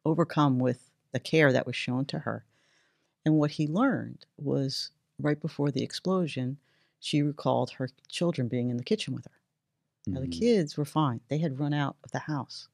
overcome 0.06 0.60
with 0.60 0.90
the 1.12 1.20
care 1.20 1.52
that 1.52 1.66
was 1.66 1.76
shown 1.76 2.06
to 2.06 2.20
her. 2.20 2.46
And 3.26 3.36
what 3.36 3.52
he 3.52 3.68
learned 3.68 4.26
was 4.38 4.92
right 5.20 5.40
before 5.40 5.72
the 5.72 5.84
explosion, 5.84 6.58
she 7.00 7.22
recalled 7.22 7.72
her 7.72 7.90
children 8.08 8.48
being 8.48 8.70
in 8.70 8.78
the 8.78 8.84
kitchen 8.84 9.14
with 9.14 9.26
her. 9.26 9.40
Now, 10.08 10.22
the 10.22 10.28
Mhm. 10.28 10.40
kids 10.40 10.78
were 10.78 10.86
fine. 10.86 11.22
They 11.28 11.38
had 11.40 11.60
run 11.60 11.74
out 11.74 11.98
of 12.04 12.12
the 12.12 12.20
house, 12.20 12.68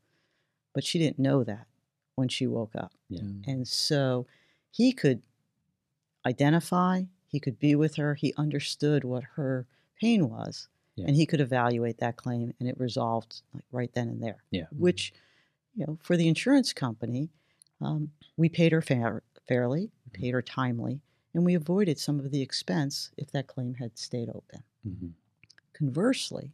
but 0.74 0.84
she 0.84 1.00
didn't 1.00 1.20
know 1.20 1.44
that 1.44 1.68
when 2.16 2.30
she 2.30 2.48
woke 2.48 2.76
up. 2.76 2.94
Yeah. 3.10 3.22
And 3.46 3.68
so 3.68 4.28
he 4.72 4.92
could 4.94 5.22
identify, 6.26 7.04
he 7.28 7.40
could 7.40 7.60
be 7.60 7.76
with 7.76 7.96
her, 7.96 8.16
he 8.16 8.34
understood 8.38 9.04
what 9.04 9.24
her 9.36 9.68
pain 10.00 10.30
was, 10.30 10.68
Yeah. 10.96 11.06
and 11.08 11.16
he 11.16 11.26
could 11.26 11.42
evaluate 11.42 11.98
that 11.98 12.16
claim, 12.16 12.54
and 12.60 12.70
it 12.70 12.80
resolved 12.80 13.42
like 13.54 13.66
right 13.72 13.92
then 13.94 14.08
and 14.10 14.24
there. 14.24 14.44
Yeah. 14.52 14.68
Which, 14.72 15.14
you 15.76 15.86
know, 15.86 15.98
for 16.02 16.18
the 16.18 16.28
insurance 16.28 16.74
company, 16.74 17.30
um, 17.82 18.12
we 18.38 18.50
paid 18.50 18.72
her 18.72 18.82
fair, 18.82 19.24
fairly, 19.48 19.92
we 20.06 20.12
paid 20.12 20.34
her 20.34 20.42
timely, 20.42 21.02
and 21.34 21.46
we 21.46 21.56
avoided 21.56 22.00
some 22.00 22.20
of 22.20 22.32
the 22.32 22.42
expense 22.42 23.12
if 23.18 23.32
that 23.32 23.48
claim 23.48 23.74
had 23.76 23.98
stayed 23.98 24.30
open. 24.30 24.64
Mhm. 24.88 25.14
Conversely, 25.74 26.54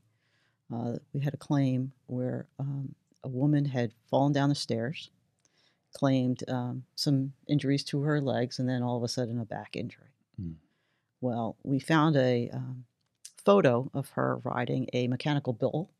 uh, 0.74 0.98
we 1.14 1.22
had 1.22 1.34
a 1.34 1.38
claim 1.38 1.92
where 2.08 2.48
um, 2.60 2.96
a 3.24 3.28
woman 3.30 3.66
had 3.66 3.94
fallen 4.10 4.34
down 4.34 4.50
the 4.50 4.56
stairs, 4.56 5.12
claimed 5.94 6.48
um, 6.50 6.86
some 6.96 7.34
injuries 7.48 7.84
to 7.86 8.02
her 8.02 8.22
legs, 8.22 8.60
and 8.60 8.68
then 8.68 8.82
all 8.82 8.98
of 8.98 9.04
a 9.04 9.08
sudden 9.08 9.40
a 9.40 9.46
back 9.46 9.76
injury. 9.76 10.10
Mm. 10.42 10.56
Well, 11.22 11.58
we 11.64 11.80
found 11.80 12.16
a 12.16 12.50
um, 12.50 12.86
photo 13.46 13.90
of 13.94 14.10
her 14.12 14.38
riding 14.38 14.90
a 14.94 15.08
mechanical 15.08 15.54
bull, 15.54 15.92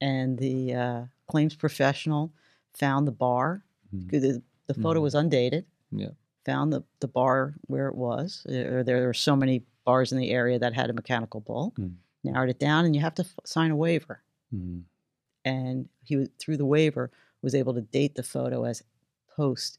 and 0.00 0.38
the 0.38 0.74
uh, 0.74 1.04
claims 1.30 1.54
professional 1.54 2.32
found 2.74 3.06
the 3.06 3.12
bar. 3.12 3.64
Mhm. 3.94 4.10
The, 4.10 4.42
the 4.66 4.74
photo 4.74 5.00
Mhm. 5.00 5.02
was 5.02 5.14
undated. 5.14 5.64
Yeah. 5.90 6.10
Found 6.46 6.72
the, 6.72 6.82
the 7.00 7.08
bar 7.08 7.54
where 7.66 7.88
it 7.88 7.94
was. 7.94 8.42
There, 8.46 8.82
there 8.84 9.06
were 9.06 9.14
so 9.14 9.34
many 9.36 9.64
bars 9.84 10.12
in 10.12 10.18
the 10.18 10.30
area 10.30 10.58
that 10.58 10.72
had 10.74 10.90
a 10.90 10.92
mechanical 10.92 11.40
bull. 11.40 11.72
Mm. 11.78 11.94
Narrowed 12.24 12.50
it 12.50 12.58
down, 12.58 12.84
and 12.84 12.94
you 12.94 13.00
have 13.02 13.14
to 13.16 13.22
f- 13.22 13.38
sign 13.44 13.70
a 13.70 13.76
waiver. 13.76 14.22
Mhm. 14.54 14.82
And 15.44 15.88
he 16.02 16.16
was- 16.16 16.28
through 16.38 16.58
the 16.58 16.66
waiver 16.66 17.10
was 17.42 17.54
able 17.54 17.74
to 17.74 17.80
date 17.80 18.14
the 18.14 18.22
photo 18.22 18.64
as 18.64 18.82
post 19.36 19.78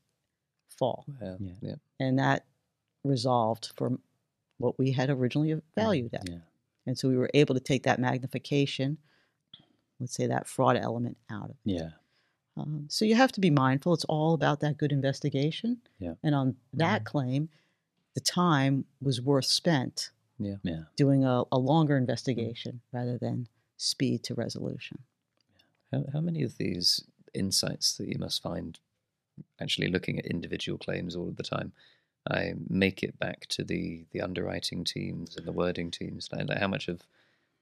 fall, 0.68 1.06
Wow. 1.22 1.38
Yeah. 1.40 1.54
Yeah. 1.62 1.76
and 2.00 2.18
that 2.20 2.46
resolved 3.04 3.72
for 3.76 4.00
what 4.58 4.78
we 4.80 4.92
had 4.92 5.10
originally 5.10 5.60
valued 5.76 6.14
at. 6.14 6.28
Yeah. 6.30 6.40
And 6.86 6.98
so 6.98 7.08
we 7.10 7.18
were 7.18 7.30
able 7.34 7.54
to 7.56 7.62
take 7.62 7.84
that 7.84 8.00
magnification, 8.00 8.98
let's 10.02 10.14
say 10.14 10.28
that 10.28 10.48
fraud 10.48 10.76
element 10.76 11.18
out 11.30 11.46
of 11.46 11.52
it. 11.52 11.72
Yeah. 11.72 11.90
Um, 12.58 12.86
so 12.90 13.06
you 13.06 13.16
have 13.16 13.32
to 13.34 13.40
be 13.40 13.50
mindful. 13.50 13.94
It's 13.94 14.04
all 14.06 14.34
about 14.34 14.60
that 14.60 14.78
good 14.78 14.92
investigation. 14.92 15.78
Yeah. 16.00 16.16
And 16.22 16.36
on 16.36 16.58
that 16.74 17.06
claim, 17.06 17.48
the 18.14 18.20
time 18.20 18.84
was 19.02 19.22
worth 19.22 19.46
spent 19.46 20.12
Yeah. 20.38 20.56
Yeah. 20.64 20.84
doing 20.98 21.24
a, 21.24 21.44
a 21.52 21.58
longer 21.58 21.96
investigation 21.96 22.82
rather 22.92 23.18
than 23.18 23.48
speed 23.78 24.24
to 24.24 24.34
resolution. 24.34 25.00
How, 25.92 26.04
how 26.12 26.20
many 26.20 26.44
of 26.44 26.58
these 26.58 27.04
insights 27.34 27.96
that 27.98 28.10
you 28.10 28.20
must 28.20 28.42
find 28.44 28.80
actually 29.62 29.88
looking 29.88 30.20
at 30.20 30.26
individual 30.26 30.78
claims 30.78 31.16
all 31.16 31.30
of 31.30 31.38
the 31.38 31.44
time 31.44 31.72
I 32.30 32.54
make 32.70 33.02
it 33.02 33.18
back 33.18 33.48
to 33.48 33.64
the 33.64 34.06
the 34.12 34.22
underwriting 34.22 34.84
teams 34.84 35.36
and 35.38 35.46
the 35.46 35.52
wording 35.54 35.90
teams 35.90 36.30
like, 36.32 36.48
like 36.50 36.60
how 36.60 36.68
much 36.68 36.88
of 36.90 37.02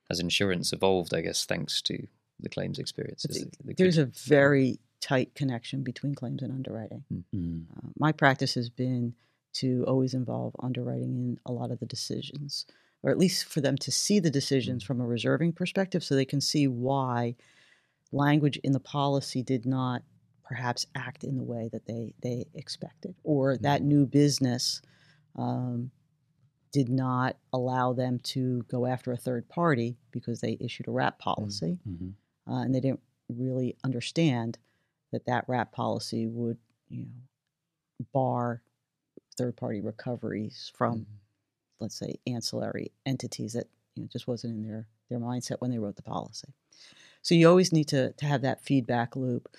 has 0.10 0.20
insurance 0.20 0.74
evolved 0.74 1.14
I 1.14 1.22
guess 1.22 1.46
thanks 1.46 1.82
to 1.84 2.08
the 2.40 2.50
claims 2.50 2.80
experience 2.80 3.26
Is 3.26 3.44
it- 3.44 3.58
the 3.66 3.74
There's 3.74 3.98
a 3.98 4.06
very 4.06 4.80
tight 5.02 5.34
connection 5.36 5.84
between 5.84 6.14
claims 6.16 6.42
and 6.42 6.52
underwriting. 6.52 7.04
Mm. 7.34 7.66
Uh, 7.76 7.90
my 7.98 8.12
practice 8.12 8.54
has 8.56 8.70
been 8.70 9.14
to 9.54 9.84
always 9.88 10.14
involve 10.14 10.56
underwriting 10.60 11.14
in 11.16 11.40
a 11.46 11.52
lot 11.52 11.72
of 11.72 11.80
the 11.80 11.86
decisions, 11.86 12.66
or 13.02 13.10
at 13.12 13.18
least 13.18 13.46
for 13.46 13.62
them 13.62 13.78
to 13.78 13.92
see 13.92 14.20
the 14.20 14.30
decisions 14.30 14.84
from 14.84 15.00
a 15.02 15.06
reserving 15.08 15.54
perspective 15.54 16.04
so 16.04 16.16
they 16.16 16.26
can 16.26 16.42
see 16.42 16.68
why 16.68 17.36
language 18.12 18.58
in 18.58 18.72
the 18.74 18.80
policy 18.80 19.42
did 19.42 19.66
not 19.66 20.04
perhaps 20.44 20.86
act 20.96 21.24
in 21.24 21.38
the 21.38 21.44
way 21.44 21.70
that 21.72 21.86
they, 21.86 22.14
they 22.22 22.46
expected, 22.56 23.16
or 23.24 23.56
that 23.58 23.84
new 23.84 24.06
business 24.06 24.82
um, 25.36 25.92
did 26.72 26.90
not 26.90 27.38
allow 27.54 27.94
them 27.94 28.20
to 28.20 28.64
go 28.64 28.86
after 28.86 29.12
a 29.12 29.18
third 29.18 29.48
party 29.48 29.98
because 30.12 30.42
they 30.42 30.58
issued 30.60 30.88
a 30.88 30.92
wrap 30.92 31.20
policy 31.20 31.80
Mhm. 31.88 32.14
Uh, 32.50 32.62
and 32.62 32.74
they 32.74 32.80
didn't 32.80 33.02
really 33.30 33.76
understand 33.84 34.58
that 35.12 35.26
that 35.26 35.46
wrap 35.48 35.72
policy 35.72 36.28
would, 36.28 36.58
you 36.90 37.04
know, 37.04 38.06
bar 38.14 38.62
third-party 39.38 39.82
recoveries 39.82 40.72
from, 40.76 41.06
let's 41.80 41.98
say, 41.98 42.16
ancillary 42.28 42.92
entities 43.06 43.54
that 43.54 43.68
you 43.96 44.04
know 44.04 44.10
just 44.12 44.28
wasn't 44.28 44.54
in 44.54 44.64
their 44.64 44.88
their 45.10 45.20
mindset 45.20 45.60
when 45.60 45.72
they 45.72 45.80
wrote 45.80 45.96
the 45.96 46.02
policy. 46.02 46.54
So 47.22 47.36
you 47.36 47.48
always 47.50 47.72
need 47.72 47.88
to 47.90 48.12
to 48.14 48.26
have 48.26 48.42
that 48.42 48.64
feedback 48.64 49.16
loop. 49.16 49.50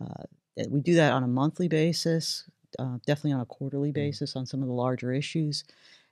Uh, 0.00 0.24
we 0.68 0.80
do 0.80 0.94
that 0.94 1.12
on 1.12 1.22
a 1.22 1.28
monthly 1.28 1.68
basis, 1.68 2.44
uh, 2.78 2.98
definitely 3.06 3.32
on 3.32 3.40
a 3.40 3.46
quarterly 3.46 3.92
basis 3.92 4.36
on 4.36 4.46
some 4.46 4.62
of 4.62 4.68
the 4.68 4.74
larger 4.74 5.12
issues, 5.12 5.64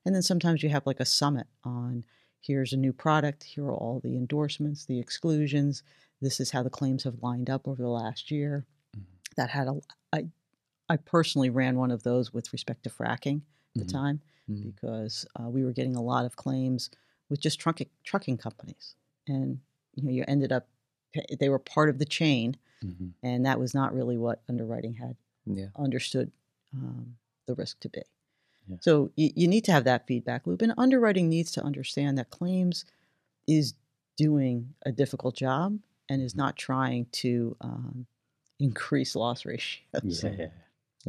and 0.04 0.14
then 0.14 0.22
sometimes 0.22 0.62
you 0.62 0.68
have 0.68 0.86
like 0.86 1.00
a 1.00 1.04
summit 1.04 1.46
on 1.64 2.04
here's 2.40 2.72
a 2.72 2.76
new 2.76 2.92
product, 2.92 3.44
here 3.44 3.64
are 3.64 3.74
all 3.74 4.00
the 4.00 4.16
endorsements, 4.16 4.84
the 4.84 4.98
exclusions. 4.98 5.82
This 6.22 6.40
is 6.40 6.52
how 6.52 6.62
the 6.62 6.70
claims 6.70 7.02
have 7.04 7.22
lined 7.22 7.50
up 7.50 7.66
over 7.68 7.82
the 7.82 7.88
last 7.88 8.30
year. 8.30 8.64
Mhm. 8.96 9.02
That 9.36 9.50
had 9.50 9.68
a 9.68 9.80
I 10.12 10.28
I 10.88 10.96
personally 10.96 11.50
ran 11.50 11.76
one 11.76 11.90
of 11.90 12.02
those 12.04 12.32
with 12.32 12.52
respect 12.52 12.84
to 12.84 12.90
fracking 12.90 13.42
at 13.74 13.82
Mhm. 13.82 13.86
the 13.86 13.92
time 13.92 14.20
Mm. 14.48 14.62
because 14.64 15.24
uh, 15.38 15.48
we 15.48 15.62
were 15.64 15.72
getting 15.72 15.94
a 15.96 16.02
lot 16.02 16.24
of 16.24 16.36
claims 16.36 16.90
with 17.28 17.40
just 17.40 17.58
trucking 17.60 17.88
trucking 18.04 18.36
companies, 18.38 18.94
and 19.26 19.60
you 19.94 20.02
know 20.04 20.10
you 20.10 20.24
ended 20.28 20.52
up 20.52 20.68
they 21.38 21.48
were 21.50 21.58
part 21.58 21.88
of 21.90 21.98
the 21.98 22.04
chain, 22.06 22.56
Mhm. 22.82 23.12
and 23.22 23.44
that 23.46 23.58
was 23.60 23.74
not 23.74 23.92
really 23.94 24.16
what 24.16 24.42
underwriting 24.48 24.94
had 24.94 25.16
yeah 25.46 25.68
understood 25.76 26.30
um, 26.74 27.16
the 27.46 27.54
risk 27.54 27.80
to 27.80 27.88
be. 27.88 28.02
Yeah. 28.68 28.76
So 28.80 29.10
you, 29.16 29.30
you 29.36 29.48
need 29.48 29.64
to 29.64 29.72
have 29.72 29.84
that 29.84 30.06
feedback 30.06 30.46
loop, 30.46 30.62
and 30.62 30.72
underwriting 30.78 31.28
needs 31.28 31.50
to 31.52 31.62
understand 31.62 32.16
that 32.18 32.30
claims 32.30 32.84
is 33.46 33.74
doing 34.16 34.74
a 34.86 34.92
difficult 34.92 35.34
job 35.36 35.78
and 36.08 36.22
is 36.22 36.34
not 36.34 36.56
trying 36.56 37.06
to 37.12 37.56
um, 37.60 38.06
increase 38.58 39.14
loss 39.14 39.44
ratios. 39.44 40.24
Yeah. 40.24 40.46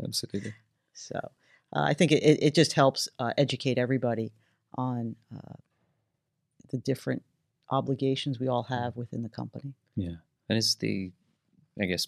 absolutely 0.04 0.54
So 0.94 1.18
uh, 1.76 1.82
I 1.82 1.94
think 1.94 2.12
it, 2.12 2.24
it, 2.24 2.44
it 2.44 2.56
just 2.56 2.74
helps 2.74 3.10
uh, 3.20 3.34
educate 3.38 3.78
everybody 3.78 4.32
on 4.76 5.16
uh, 5.36 5.56
the 6.72 6.78
different 6.78 7.24
obligations 7.70 8.40
we 8.40 8.48
all 8.48 8.64
have 8.64 8.96
within 8.96 9.24
the 9.24 9.30
company. 9.30 9.74
Yeah. 9.96 10.16
and 10.50 10.58
is 10.58 10.76
the 10.76 11.12
I 11.82 11.86
guess 11.86 12.08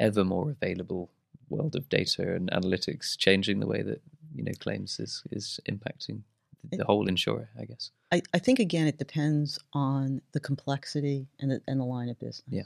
ever 0.00 0.24
more 0.24 0.50
available 0.50 1.10
world 1.48 1.76
of 1.76 1.88
data 1.88 2.34
and 2.34 2.50
analytics 2.50 3.16
changing 3.16 3.60
the 3.60 3.66
way 3.66 3.82
that 3.82 4.02
you 4.34 4.44
know 4.44 4.52
claims 4.58 5.00
is 5.00 5.22
is 5.30 5.60
impacting 5.68 6.22
the 6.70 6.84
whole 6.84 7.06
insurer 7.08 7.48
I 7.58 7.64
guess 7.64 7.90
I, 8.12 8.22
I 8.34 8.38
think 8.38 8.58
again 8.58 8.86
it 8.86 8.98
depends 8.98 9.58
on 9.72 10.20
the 10.32 10.40
complexity 10.40 11.26
and 11.40 11.50
the, 11.50 11.62
and 11.68 11.80
the 11.80 11.84
line 11.84 12.08
of 12.08 12.18
business. 12.18 12.42
Yeah. 12.48 12.62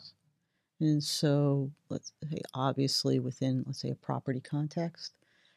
And 0.81 1.02
so 1.02 1.70
let's 1.88 2.12
say 2.31 2.40
obviously 2.55 3.18
within 3.20 3.64
let's 3.66 3.81
say 3.81 3.90
a 3.90 3.94
property 3.94 4.40
context, 4.40 5.12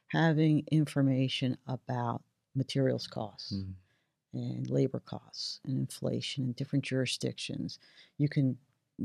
having 0.08 0.64
information 0.72 1.58
about 1.68 2.22
materials 2.56 3.08
costs 3.08 3.54
Mm. 3.54 3.74
and 4.34 4.70
labor 4.70 5.00
costs 5.00 5.60
and 5.66 5.78
inflation 5.78 6.44
in 6.46 6.52
different 6.54 6.84
jurisdictions, 6.86 7.80
you 8.18 8.28
can 8.28 8.58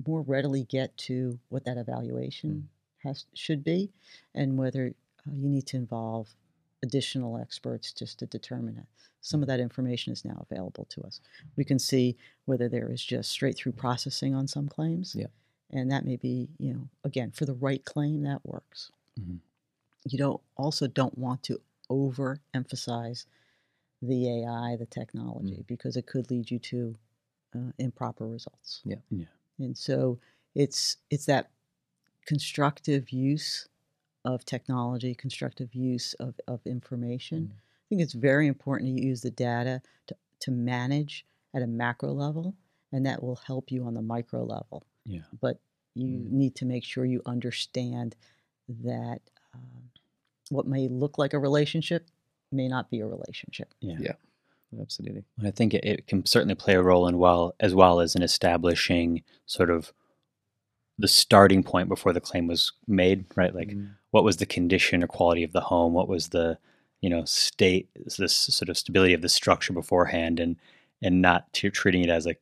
more 0.06 0.22
readily 0.22 0.64
get 0.64 0.96
to 0.96 1.38
what 1.48 1.64
that 1.64 1.76
evaluation 1.76 2.68
has 3.02 3.24
should 3.34 3.64
be 3.64 3.90
and 4.34 4.56
whether 4.58 4.94
uh, 5.26 5.30
you 5.34 5.48
need 5.48 5.66
to 5.66 5.76
involve 5.76 6.34
additional 6.82 7.38
experts 7.38 7.92
just 7.92 8.18
to 8.18 8.26
determine 8.26 8.76
it. 8.78 8.86
Some 9.20 9.42
of 9.42 9.48
that 9.48 9.60
information 9.60 10.12
is 10.12 10.24
now 10.24 10.46
available 10.50 10.86
to 10.90 11.02
us. 11.02 11.20
We 11.56 11.64
can 11.64 11.78
see 11.78 12.16
whether 12.46 12.68
there 12.68 12.90
is 12.90 13.04
just 13.04 13.30
straight 13.30 13.56
through 13.56 13.72
processing 13.72 14.34
on 14.34 14.48
some 14.48 14.68
claims. 14.68 15.14
Yeah. 15.14 15.26
And 15.70 15.90
that 15.90 16.04
may 16.04 16.16
be, 16.16 16.48
you 16.58 16.72
know, 16.72 16.88
again, 17.04 17.30
for 17.30 17.44
the 17.44 17.54
right 17.54 17.84
claim, 17.84 18.22
that 18.22 18.44
works. 18.44 18.90
Mhm. 19.18 19.40
You 20.06 20.18
don't 20.18 20.40
also 20.56 20.86
don't 20.86 21.16
want 21.18 21.42
to 21.44 21.60
overemphasize 21.90 23.26
the 24.00 24.40
AI, 24.40 24.76
the 24.76 24.86
technology, 24.86 25.62
because 25.66 25.96
it 25.96 26.06
could 26.06 26.30
lead 26.30 26.50
you 26.50 26.58
to 26.58 26.96
uh, 27.54 27.72
improper 27.78 28.26
results. 28.26 28.80
Yeah. 28.84 29.00
Yeah. 29.10 29.26
And 29.58 29.76
so 29.76 30.18
it's 30.54 30.96
it's 31.10 31.26
that 31.26 31.50
constructive 32.26 33.10
use 33.10 33.68
of 34.24 34.44
technology, 34.44 35.14
constructive 35.14 35.74
use 35.74 36.14
of, 36.14 36.34
of 36.46 36.60
information. 36.66 37.52
I 37.54 37.84
think 37.88 38.02
it's 38.02 38.12
very 38.12 38.46
important 38.46 38.96
to 38.96 39.02
use 39.04 39.22
the 39.22 39.30
data 39.30 39.82
to, 40.08 40.16
to 40.40 40.50
manage 40.50 41.24
at 41.54 41.62
a 41.62 41.66
macro 41.66 42.12
level, 42.12 42.54
and 42.92 43.04
that 43.06 43.22
will 43.22 43.40
help 43.46 43.70
you 43.72 43.84
on 43.84 43.94
the 43.94 44.02
micro 44.02 44.44
level. 44.44 44.84
Yeah. 45.04 45.22
But 45.40 45.58
you 45.94 46.06
Mm. 46.06 46.30
need 46.30 46.54
to 46.56 46.64
make 46.66 46.84
sure 46.84 47.04
you 47.04 47.20
understand 47.26 48.14
that 48.68 49.20
um, 49.52 49.90
what 50.50 50.66
may 50.66 50.86
look 50.86 51.18
like 51.18 51.32
a 51.32 51.38
relationship 51.38 52.06
may 52.52 52.68
not 52.68 52.90
be 52.90 53.00
a 53.00 53.06
relationship. 53.06 53.74
Yeah. 53.80 53.96
Yeah. 53.98 54.12
absolutely 54.80 55.24
And 55.38 55.48
I 55.48 55.50
think 55.50 55.74
it, 55.74 55.84
it 55.84 56.06
can 56.06 56.24
certainly 56.26 56.54
play 56.54 56.74
a 56.74 56.82
role 56.82 57.08
in 57.08 57.18
well 57.18 57.54
as 57.58 57.74
well 57.74 57.98
as 58.00 58.14
in 58.14 58.22
establishing 58.22 59.24
sort 59.46 59.68
of 59.70 59.92
the 60.96 61.08
starting 61.08 61.64
point 61.64 61.88
before 61.88 62.12
the 62.12 62.20
claim 62.20 62.46
was 62.46 62.72
made, 62.86 63.24
right? 63.34 63.54
Like 63.54 63.70
Mm. 63.70 63.96
What 64.10 64.24
was 64.24 64.36
the 64.38 64.46
condition 64.46 65.02
or 65.02 65.06
quality 65.06 65.44
of 65.44 65.52
the 65.52 65.60
home? 65.60 65.92
What 65.92 66.08
was 66.08 66.28
the 66.30 66.58
you 67.00 67.08
know 67.10 67.24
state 67.24 67.88
this 68.18 68.36
sort 68.36 68.68
of 68.68 68.76
stability 68.76 69.14
of 69.14 69.22
the 69.22 69.28
structure 69.28 69.72
beforehand 69.72 70.38
and 70.40 70.56
and 71.02 71.22
not 71.22 71.52
t- 71.52 71.70
treating 71.70 72.02
it 72.04 72.10
as 72.10 72.26
a 72.26 72.34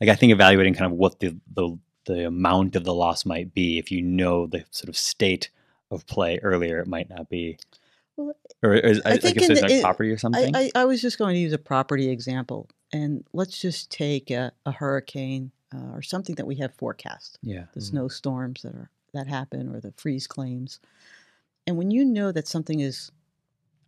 like 0.00 0.10
I 0.10 0.14
think 0.14 0.32
evaluating 0.32 0.74
kind 0.74 0.90
of 0.92 0.98
what 0.98 1.20
the 1.20 1.36
the 1.54 1.78
the 2.04 2.26
amount 2.26 2.76
of 2.76 2.84
the 2.84 2.92
loss 2.94 3.24
might 3.24 3.54
be 3.54 3.78
if 3.78 3.90
you 3.90 4.02
know 4.02 4.46
the 4.46 4.64
sort 4.70 4.88
of 4.88 4.96
state 4.96 5.50
of 5.90 6.06
play 6.06 6.38
earlier 6.42 6.80
it 6.80 6.86
might 6.86 7.08
not 7.08 7.28
be 7.30 7.58
Well, 8.16 8.34
or 8.62 8.74
is, 8.74 9.00
I 9.04 9.12
I, 9.12 9.16
think 9.18 9.38
guess 9.38 9.48
in 9.48 9.54
there's 9.54 9.60
the- 9.66 9.74
like 9.76 9.82
property 9.82 10.10
or 10.10 10.18
something 10.18 10.54
I, 10.54 10.70
I, 10.74 10.82
I 10.82 10.84
was 10.84 11.00
just 11.00 11.16
going 11.16 11.34
to 11.34 11.40
use 11.40 11.52
a 11.52 11.58
property 11.58 12.08
example, 12.10 12.68
and 12.92 13.24
let's 13.32 13.58
just 13.60 13.90
take 13.90 14.30
a, 14.30 14.52
a 14.66 14.72
hurricane 14.72 15.52
uh, 15.74 15.92
or 15.94 16.02
something 16.02 16.34
that 16.34 16.46
we 16.46 16.56
have 16.56 16.74
forecast, 16.74 17.38
yeah 17.42 17.64
the 17.72 17.80
Mm. 17.80 17.84
snowstorms 17.90 18.62
that 18.62 18.74
are 18.74 18.90
that 19.12 19.26
happen 19.26 19.68
or 19.74 19.80
the 19.80 19.92
freeze 19.92 20.26
claims, 20.26 20.80
and 21.66 21.78
when 21.78 21.90
you 21.90 22.04
know 22.04 22.32
that 22.32 22.48
something 22.48 22.80
is 22.80 23.12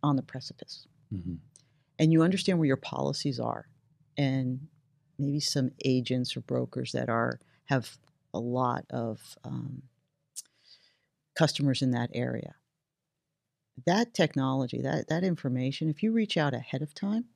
on 0.03 0.15
the 0.17 0.23
precipice, 0.23 0.87
hmm 1.11 1.35
and 1.99 2.11
you 2.11 2.23
understand 2.23 2.59
where 2.59 2.67
your 2.67 2.77
policies 2.77 3.39
are, 3.39 3.67
and 4.17 4.67
maybe 5.17 5.39
some 5.39 5.71
agents 5.83 6.35
or 6.35 6.41
brokers 6.41 6.91
that 6.91 7.09
are 7.09 7.39
have 7.65 7.97
a 8.33 8.39
lot 8.39 8.85
of 8.89 9.37
um, 9.43 9.83
customers 11.35 11.81
in 11.81 11.91
that 11.91 12.09
area. 12.13 12.55
That 13.85 14.13
technology, 14.13 14.81
that 14.81 15.07
that 15.07 15.23
information, 15.23 15.87
if 15.87 16.03
you 16.03 16.11
reach 16.11 16.35
out 16.35 16.53
ahead 16.53 16.81
of 16.81 16.93
time, 16.93 17.29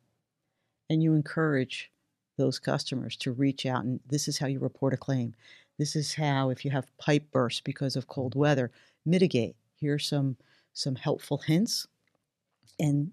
and 0.89 1.03
you 1.03 1.13
encourage 1.13 1.91
those 2.37 2.59
customers 2.59 3.15
to 3.17 3.31
reach 3.31 3.65
out, 3.65 3.83
and 3.85 3.99
this 4.05 4.27
is 4.27 4.39
how 4.39 4.47
you 4.47 4.59
report 4.59 4.93
a 4.93 4.97
claim. 4.97 5.35
This 5.79 5.95
is 5.95 6.13
how, 6.15 6.51
if 6.51 6.65
you 6.65 6.71
have 6.71 6.95
pipe 6.99 7.31
bursts 7.31 7.61
because 7.61 7.95
of 7.97 8.07
cold 8.07 8.35
weather, 8.35 8.71
mitigate. 9.05 9.55
Here's 9.81 10.07
some 10.07 10.37
some 10.73 10.95
helpful 10.95 11.39
hints, 11.39 11.87
and 12.79 13.11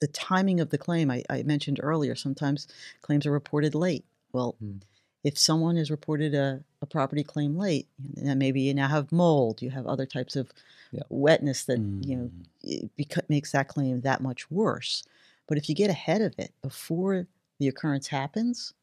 the 0.00 0.08
timing 0.08 0.60
of 0.60 0.70
the 0.70 0.78
claim 0.78 1.10
I, 1.10 1.22
I 1.30 1.42
mentioned 1.44 1.80
earlier 1.82 2.14
sometimes 2.14 2.66
claims 3.02 3.26
are 3.26 3.32
reported 3.32 3.74
late 3.74 4.04
well 4.32 4.58
Hmm. 4.60 4.78
if 5.24 5.38
someone 5.38 5.76
has 5.76 5.90
reported 5.90 6.34
a, 6.34 6.64
a 6.82 6.86
property 6.86 7.24
claim 7.24 7.56
late 7.56 7.88
then 7.98 8.38
maybe 8.38 8.62
you 8.62 8.74
now 8.74 8.88
have 8.88 9.12
mold 9.12 9.62
you 9.62 9.70
have 9.70 9.86
other 9.86 10.06
types 10.06 10.36
of 10.36 10.52
Yeah. 10.92 11.02
wetness 11.10 11.64
that 11.66 11.82
you 12.00 12.16
know 12.16 12.32
Mm. 12.64 12.90
beca- 12.98 13.28
makes 13.28 13.52
that 13.52 13.68
claim 13.68 14.00
that 14.02 14.20
much 14.22 14.50
worse 14.50 15.04
but 15.48 15.58
if 15.58 15.68
you 15.68 15.74
get 15.74 15.90
ahead 15.90 16.22
of 16.22 16.34
it 16.38 16.52
before 16.62 17.26
the 17.58 17.68
occurrence 17.68 18.08
happens 18.08 18.74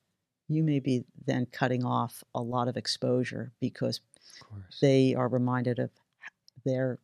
you 0.50 0.64
may 0.64 0.80
be 0.80 1.06
then 1.26 1.46
cutting 1.52 1.86
off 1.86 2.24
a 2.34 2.42
lot 2.42 2.68
of 2.68 2.76
exposure 2.76 3.52
because 3.60 4.02
of 4.42 4.48
they 4.82 5.14
are 5.16 5.28
reminded 5.28 5.80
of 5.80 5.92
their 6.66 7.00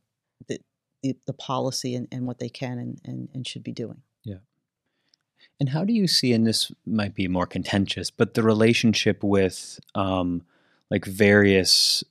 the, 0.48 0.60
the, 1.04 1.16
the 1.26 1.34
policy 1.34 1.96
and, 1.96 2.08
and 2.12 2.26
what 2.26 2.40
they 2.40 2.50
can 2.50 2.80
and, 2.80 3.02
and, 3.06 3.30
and 3.34 3.48
should 3.48 3.64
be 3.64 3.72
doing 3.72 4.02
Yeah. 4.24 4.38
And 5.60 5.70
how 5.70 5.86
do 5.86 5.94
you 5.94 6.08
see, 6.08 6.34
and 6.34 6.46
this 6.46 6.72
might 6.86 7.16
be 7.16 7.28
more 7.28 7.46
contentious, 7.46 8.10
but 8.10 8.34
the 8.34 8.44
relationship 8.44 9.24
with 9.24 9.80
um, 9.94 10.44
like 10.90 11.06
various 11.06 12.04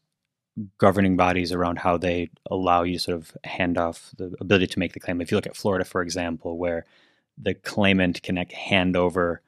governing 0.79 1.17
bodies 1.17 1.53
around 1.53 1.79
how 1.81 1.97
they 1.97 2.31
allow 2.51 2.83
you 2.83 2.95
to 2.95 3.01
sort 3.01 3.17
of 3.17 3.37
hand 3.45 3.77
off 3.77 4.11
the 4.17 4.35
ability 4.41 4.69
to 4.69 4.79
make 4.79 4.93
the 4.93 5.01
claim? 5.01 5.21
If 5.21 5.31
you 5.31 5.37
look 5.37 5.47
at 5.47 5.57
Florida, 5.57 5.85
for 5.85 6.01
example, 6.03 6.59
where 6.59 6.87
the 7.37 7.55
claimant 7.55 8.23
can 8.23 8.37
hand 8.37 8.97
over 8.97 9.41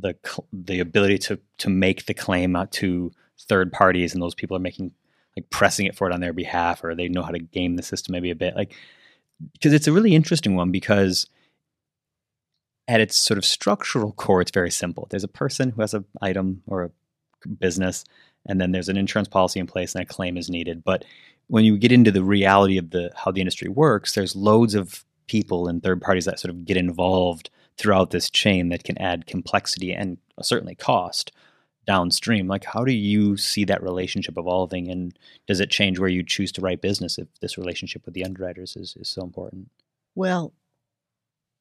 the 0.00 0.16
the 0.52 0.80
ability 0.80 1.18
to 1.18 1.38
to 1.58 1.70
make 1.70 2.06
the 2.06 2.14
claim 2.14 2.56
out 2.56 2.72
to 2.72 3.12
third 3.38 3.72
parties, 3.72 4.12
and 4.12 4.22
those 4.22 4.34
people 4.34 4.56
are 4.56 4.60
making 4.60 4.92
like 5.36 5.50
pressing 5.50 5.86
it 5.86 5.94
for 5.94 6.08
it 6.08 6.14
on 6.14 6.20
their 6.20 6.32
behalf, 6.32 6.82
or 6.82 6.94
they 6.94 7.08
know 7.08 7.22
how 7.22 7.30
to 7.30 7.38
game 7.38 7.76
the 7.76 7.82
system 7.82 8.12
maybe 8.12 8.30
a 8.30 8.36
bit, 8.36 8.56
like 8.56 8.74
because 9.52 9.72
it's 9.72 9.86
a 9.86 9.92
really 9.92 10.14
interesting 10.14 10.54
one 10.56 10.70
because 10.70 11.26
at 12.88 13.00
its 13.00 13.16
sort 13.16 13.36
of 13.36 13.44
structural 13.44 14.12
core, 14.12 14.40
it's 14.40 14.50
very 14.50 14.70
simple. 14.70 15.06
There's 15.10 15.24
a 15.24 15.28
person 15.28 15.70
who 15.70 15.80
has 15.80 15.92
an 15.92 16.04
item 16.22 16.62
or 16.66 16.84
a 16.84 17.48
business, 17.48 18.04
and 18.46 18.60
then 18.60 18.72
there's 18.72 18.88
an 18.88 18.96
insurance 18.96 19.28
policy 19.28 19.60
in 19.60 19.66
place, 19.66 19.94
and 19.94 20.02
a 20.02 20.06
claim 20.06 20.36
is 20.36 20.48
needed. 20.48 20.84
But 20.84 21.04
when 21.48 21.64
you 21.64 21.76
get 21.76 21.92
into 21.92 22.10
the 22.10 22.24
reality 22.24 22.78
of 22.78 22.90
the 22.90 23.12
how 23.14 23.30
the 23.30 23.40
industry 23.40 23.68
works, 23.68 24.14
there's 24.14 24.36
loads 24.36 24.74
of 24.74 25.04
people 25.26 25.68
and 25.68 25.82
third 25.82 26.00
parties 26.00 26.24
that 26.24 26.38
sort 26.38 26.50
of 26.50 26.64
get 26.64 26.76
involved 26.76 27.50
throughout 27.78 28.10
this 28.10 28.30
chain 28.30 28.68
that 28.70 28.84
can 28.84 28.96
add 28.98 29.26
complexity 29.26 29.92
and 29.92 30.18
certainly 30.42 30.74
cost 30.74 31.32
downstream. 31.86 32.48
Like, 32.48 32.64
how 32.64 32.84
do 32.84 32.92
you 32.92 33.36
see 33.36 33.64
that 33.64 33.82
relationship 33.82 34.36
evolving, 34.36 34.90
and 34.90 35.16
does 35.46 35.60
it 35.60 35.70
change 35.70 35.98
where 35.98 36.08
you 36.08 36.22
choose 36.22 36.50
to 36.52 36.60
write 36.60 36.80
business 36.80 37.16
if 37.18 37.28
this 37.40 37.56
relationship 37.56 38.04
with 38.04 38.14
the 38.14 38.24
underwriters 38.24 38.76
is, 38.76 38.96
is 38.98 39.08
so 39.08 39.22
important? 39.22 39.70
Well, 40.14 40.52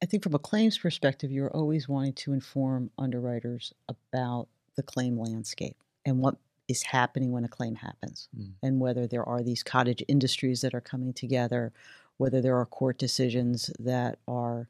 I 0.01 0.07
think 0.07 0.23
from 0.23 0.33
a 0.33 0.39
claims 0.39 0.77
perspective, 0.77 1.31
you're 1.31 1.55
always 1.55 1.87
wanting 1.87 2.13
to 2.13 2.33
inform 2.33 2.91
underwriters 2.97 3.73
about 3.87 4.47
the 4.75 4.83
claim 4.83 5.17
landscape 5.19 5.77
and 6.05 6.19
what 6.19 6.37
is 6.67 6.83
happening 6.83 7.31
when 7.31 7.45
a 7.45 7.47
claim 7.49 7.75
happens, 7.75 8.27
Mm. 8.35 8.53
and 8.63 8.79
whether 8.79 9.05
there 9.07 9.23
are 9.23 9.43
these 9.43 9.61
cottage 9.61 10.03
industries 10.07 10.61
that 10.61 10.73
are 10.73 10.81
coming 10.81 11.13
together, 11.13 11.71
whether 12.17 12.41
there 12.41 12.57
are 12.57 12.65
court 12.65 12.97
decisions 12.97 13.69
that 13.77 14.17
are 14.27 14.67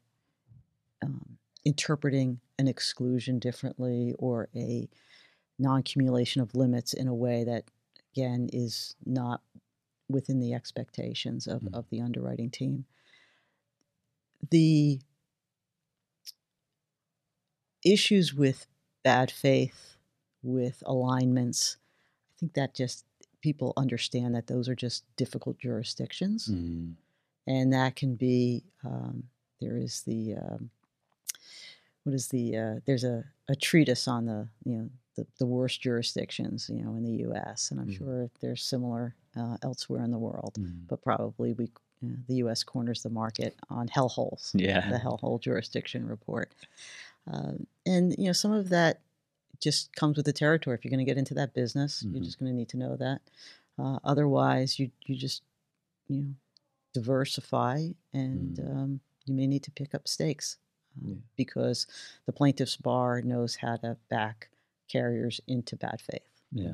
um, 1.02 1.38
interpreting 1.64 2.40
an 2.58 2.68
exclusion 2.68 3.38
differently 3.38 4.14
or 4.18 4.48
a 4.54 4.88
non 5.58 5.80
accumulation 5.80 6.40
of 6.42 6.54
limits 6.54 6.92
in 6.92 7.08
a 7.08 7.14
way 7.14 7.44
that, 7.44 7.64
again, 8.14 8.48
is 8.52 8.94
not 9.04 9.42
within 10.08 10.38
the 10.40 10.54
expectations 10.54 11.46
of, 11.46 11.62
Mm. 11.62 11.74
of 11.74 11.88
the 11.90 12.00
underwriting 12.00 12.50
team. 12.50 12.84
The 14.50 15.00
issues 17.84 18.34
with 18.34 18.66
bad 19.02 19.30
faith, 19.30 19.96
with 20.42 20.82
alignments, 20.86 21.76
I 22.30 22.32
think 22.40 22.54
that 22.54 22.74
just 22.74 23.04
people 23.40 23.72
understand 23.76 24.34
that 24.34 24.46
those 24.46 24.68
are 24.68 24.74
just 24.74 25.04
difficult 25.16 25.58
jurisdictions, 25.58 26.48
Mm. 26.48 26.94
and 27.46 27.72
that 27.72 27.96
can 27.96 28.14
be. 28.16 28.64
Um, 28.84 29.30
there 29.60 29.76
is 29.78 30.02
the 30.02 30.34
um, 30.34 30.70
what 32.06 32.14
is 32.14 32.28
the 32.28 32.56
uh, 32.56 32.74
there's 32.86 33.02
a, 33.04 33.24
a 33.48 33.56
treatise 33.56 34.06
on 34.06 34.26
the 34.26 34.46
you 34.64 34.76
know 34.76 34.88
the, 35.16 35.26
the 35.38 35.46
worst 35.46 35.80
jurisdictions 35.80 36.70
you 36.72 36.82
know 36.84 36.94
in 36.94 37.02
the 37.02 37.16
U.S. 37.28 37.70
and 37.72 37.80
I'm 37.80 37.88
Mm. 37.88 37.96
sure 37.98 38.30
there's 38.40 38.62
similar 38.62 39.16
uh, 39.36 39.56
elsewhere 39.62 40.04
in 40.04 40.12
the 40.12 40.18
world, 40.18 40.54
Mm. 40.60 40.86
but 40.88 41.02
probably 41.02 41.52
we 41.52 41.64
uh, 42.04 42.08
the 42.28 42.36
U.S. 42.44 42.62
corners 42.62 43.02
the 43.02 43.10
market 43.10 43.56
on 43.70 43.88
hellholes 43.88 44.52
Yeah. 44.54 44.88
the 44.88 44.98
hellhole 44.98 45.40
jurisdiction 45.40 46.06
report. 46.06 46.52
Um, 47.26 47.66
and 47.84 48.14
you 48.16 48.26
know, 48.26 48.32
some 48.32 48.52
of 48.52 48.68
that 48.68 49.00
just 49.60 49.92
comes 49.96 50.16
with 50.16 50.26
the 50.26 50.32
territory. 50.32 50.76
If 50.76 50.84
you're 50.84 50.90
going 50.96 51.04
to 51.06 51.10
get 51.10 51.18
into 51.18 51.34
that 51.34 51.54
business, 51.54 52.02
Mhm. 52.04 52.12
you're 52.12 52.22
just 52.24 52.38
going 52.38 52.52
to 52.52 52.56
need 52.56 52.68
to 52.68 52.76
know 52.76 52.94
that. 52.96 53.20
Uh, 53.78 53.98
otherwise, 54.04 54.78
you 54.78 54.90
you 55.06 55.16
just 55.16 55.42
you 56.08 56.18
know 56.22 56.34
diversify, 56.94 57.88
and 58.12 58.56
Mm. 58.58 58.76
um, 58.76 59.00
you 59.26 59.34
may 59.34 59.46
need 59.46 59.62
to 59.64 59.70
pick 59.70 59.94
up 59.94 60.06
stakes 60.06 60.56
Yeah. 61.04 61.14
because 61.36 61.86
the 62.24 62.32
plaintiff's 62.32 62.76
bar 62.76 63.20
knows 63.22 63.56
how 63.56 63.76
to 63.76 63.96
back 64.08 64.48
carriers 64.88 65.40
into 65.46 65.76
bad 65.76 66.00
faith. 66.00 66.22
Yeah. 66.52 66.72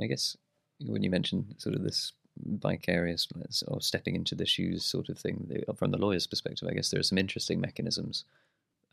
I 0.00 0.06
guess 0.06 0.36
when 0.84 1.02
you 1.02 1.10
mentioned 1.10 1.54
sort 1.58 1.74
of 1.74 1.82
this 1.82 2.12
vicarious 2.44 3.26
or 3.66 3.80
stepping 3.80 4.14
into 4.14 4.34
the 4.34 4.46
shoes 4.46 4.84
sort 4.84 5.08
of 5.08 5.18
thing, 5.18 5.64
uh, 5.68 5.72
from 5.72 5.90
the 5.90 5.98
lawyer's 5.98 6.26
perspective, 6.26 6.68
I 6.68 6.74
guess 6.74 6.90
there 6.90 7.00
are 7.00 7.04
some 7.04 7.18
interesting 7.18 7.60
mechanisms 7.60 8.24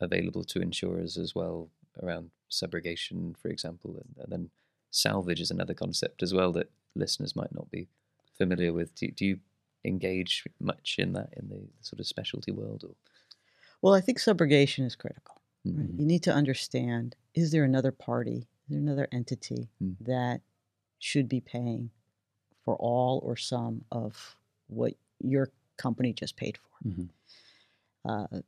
available 0.00 0.44
to 0.44 0.60
insurers 0.60 1.16
as 1.16 1.34
well 1.34 1.68
around 2.02 2.30
subrogation, 2.50 3.36
for 3.36 3.48
example, 3.48 3.96
and, 3.96 4.24
and 4.24 4.32
then 4.32 4.50
salvage 4.90 5.40
is 5.40 5.50
another 5.50 5.74
concept 5.74 6.22
as 6.22 6.34
well 6.34 6.52
that 6.52 6.70
listeners 6.94 7.36
might 7.36 7.54
not 7.54 7.70
be 7.70 7.88
familiar 8.36 8.72
with. 8.72 8.94
Do, 8.94 9.08
do 9.10 9.24
you 9.24 9.38
engage 9.84 10.44
much 10.60 10.96
in 10.98 11.12
that 11.12 11.30
in 11.36 11.48
the 11.48 11.60
sort 11.80 12.00
of 12.00 12.06
specialty 12.06 12.52
world? 12.52 12.84
Or 12.84 12.94
Well, 13.82 13.94
I 13.94 14.00
think 14.00 14.18
subrogation 14.18 14.84
is 14.84 14.96
critical. 14.96 15.40
right? 15.76 15.88
Mhm. 15.88 15.96
You 15.96 16.06
need 16.06 16.22
to 16.24 16.32
understand: 16.32 17.16
is 17.34 17.50
there 17.52 17.64
another 17.64 17.92
party, 17.92 18.48
is 18.64 18.70
there 18.70 18.78
another 18.78 19.08
entity 19.12 19.70
Mm. 19.82 19.96
that 20.00 20.40
should 20.98 21.28
be 21.28 21.40
paying 21.40 21.90
for 22.64 22.76
all 22.76 23.20
or 23.24 23.36
some 23.36 23.84
of 23.92 24.36
what 24.68 24.94
your 25.20 25.50
company 25.78 26.12
just 26.12 26.36
paid 26.36 26.58
for? 26.58 26.70
Mhm. 26.84 27.08
Uh, 28.04 28.42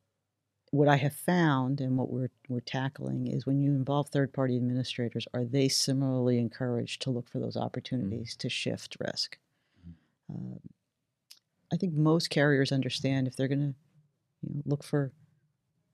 what 0.73 0.89
I 0.89 0.97
have 0.97 1.15
found 1.15 1.81
and 1.81 1.97
what 1.99 2.11
we're 2.11 2.31
we're 2.49 2.61
tackling 2.61 3.29
is 3.29 3.47
when 3.47 3.61
you 3.61 3.73
involve 3.75 4.11
third 4.11 4.33
party 4.35 4.57
administrators, 4.57 5.27
are 5.35 5.45
they 5.45 5.69
similarly 5.69 6.39
encouraged 6.39 7.03
to 7.03 7.11
look 7.11 7.29
for 7.29 7.41
those 7.41 7.57
opportunities 7.57 8.37
to 8.39 8.49
shift 8.51 8.97
risk? 9.01 9.39
Um, 10.31 10.61
I 11.73 11.77
think 11.77 11.95
most 11.95 12.31
carriers 12.31 12.73
understand 12.73 13.27
if 13.29 13.37
they're 13.37 13.49
going 13.49 13.61
to 13.75 13.75
you 14.43 14.55
know, 14.55 14.63
look 14.67 14.85
for 14.85 15.13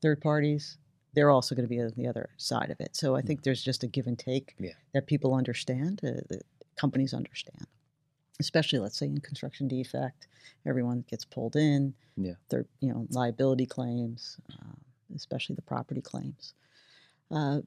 third 0.03 0.21
parties, 0.21 0.79
they're 1.15 1.31
also 1.31 1.55
going 1.55 1.65
to 1.65 1.69
be 1.69 1.81
on 1.81 1.93
the 1.97 2.07
other 2.07 2.31
side 2.37 2.71
of 2.71 2.81
it. 2.81 2.95
So 2.97 3.15
I 3.17 3.23
think 3.23 3.43
there's 3.43 3.63
just 3.63 3.85
a 3.85 3.87
give 3.87 4.07
and 4.07 4.19
take 4.19 4.55
Yeah. 4.59 4.73
that 4.93 5.07
people 5.07 5.35
understand, 5.35 6.01
uh, 6.05 6.21
that 6.29 6.43
companies 6.77 7.15
understand. 7.15 7.67
especially 8.41 8.81
let's 8.81 8.99
say 8.99 9.07
in 9.07 9.21
construction 9.21 9.69
defect, 9.69 10.27
everyone 10.67 11.05
gets 11.09 11.25
pulled 11.25 11.55
in. 11.55 11.95
Yeah. 12.17 12.35
They're, 12.49 12.67
you 12.81 12.93
know, 12.93 13.07
liability 13.11 13.65
claims, 13.65 14.39
uh, 14.53 14.75
especially 15.15 15.55
the 15.55 15.63
property 15.63 16.01
claims. 16.03 16.53
Uh, 17.31 17.61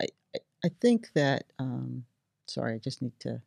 I, 0.00 0.06
I, 0.34 0.38
I 0.64 0.68
think 0.80 1.12
that, 1.14 1.44
um, 1.60 2.04
sorry, 2.46 2.74
I 2.74 2.78
just 2.78 3.00
need 3.00 3.12
to, 3.20 3.40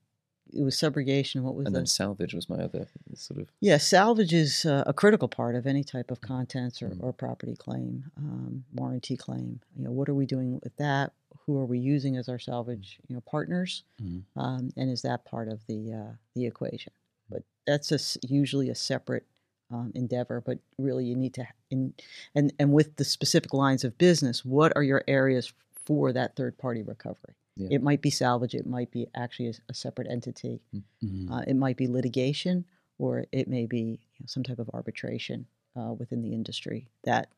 it 0.54 0.64
was 0.64 0.76
subrogation. 0.76 1.42
What 1.42 1.56
was 1.56 1.66
and 1.68 1.76
the, 1.76 1.80
then 1.80 1.86
salvage 1.88 2.34
was 2.34 2.50
my 2.50 2.58
other 2.58 2.88
sort 3.16 3.40
of 3.40 3.50
yeah, 3.60 3.78
salvage 3.78 4.34
is 4.34 4.66
uh, 4.66 4.84
a 4.86 4.94
critical 4.94 5.28
part 5.28 5.56
of 5.56 5.66
any 5.68 5.84
type 5.84 6.12
of 6.12 6.22
contents 6.22 6.82
or, 6.82 6.90
Mm. 6.90 7.04
or 7.04 7.14
property 7.14 7.56
claim, 7.56 8.12
um, 8.18 8.64
warranty 8.74 9.16
claim. 9.18 9.60
You 9.76 9.84
know, 9.86 9.92
what 9.92 10.10
are 10.10 10.14
we 10.16 10.26
doing 10.26 10.60
with 10.64 10.76
that? 10.78 11.14
Who 11.46 11.58
are 11.58 11.66
we 11.66 11.80
using 11.80 12.18
as 12.18 12.30
our 12.30 12.40
salvage, 12.40 13.00
you 13.08 13.16
know, 13.16 13.22
partners? 13.22 13.84
Mhm. 14.02 14.24
Um, 14.36 14.70
and 14.78 14.90
is 14.92 15.02
that 15.04 15.26
part 15.26 15.48
of 15.48 15.66
the 15.68 15.94
uh, 15.94 16.14
the 16.36 16.46
equation? 16.46 16.94
But 17.30 17.44
that's 17.66 17.92
a 17.92 18.00
usually 18.28 18.70
a 18.70 18.76
separate 18.76 19.26
um, 19.72 19.92
endeavor. 19.96 20.42
But 20.42 20.60
really, 20.78 21.06
you 21.06 21.16
need 21.16 21.34
to 21.36 21.48
in 21.70 21.94
and 22.36 22.54
and 22.60 22.72
with 22.74 22.98
the 22.98 23.06
specific 23.06 23.54
lines 23.54 23.84
of 23.84 23.98
business, 23.98 24.44
what 24.46 24.72
are 24.76 24.84
your 24.84 25.04
areas 25.08 25.52
for 25.86 26.14
that 26.14 26.36
third 26.36 26.58
party 26.58 26.84
recovery? 26.84 27.36
Yeah. 27.56 27.68
It 27.72 27.84
might 27.84 28.02
be 28.02 28.10
salvage. 28.10 28.56
It 28.56 28.66
might 28.66 28.92
be 28.92 29.08
actually 29.16 29.50
a, 29.50 29.54
a 29.70 29.74
separate 29.74 30.08
entity. 30.10 30.62
Mhm. 31.04 31.30
Uh, 31.32 31.44
it 31.48 31.56
might 31.56 31.78
be 31.78 31.88
litigation, 31.88 32.66
or 32.98 33.26
it 33.32 33.48
may 33.48 33.66
be 33.66 33.78
you 33.80 34.20
know, 34.22 34.26
some 34.28 34.44
type 34.44 34.60
of 34.60 34.70
arbitration 34.74 35.46
uh, 35.76 35.94
within 35.94 36.22
the 36.22 36.34
industry 36.34 36.88
that 37.04 37.30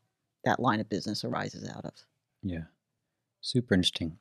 that 0.43 0.59
line 0.59 0.79
of 0.79 0.89
business 0.89 1.23
arises 1.23 1.67
out 1.67 1.85
of. 1.85 1.93
Yeah. 2.43 2.65
Super 3.41 3.73
interesting. 3.73 4.17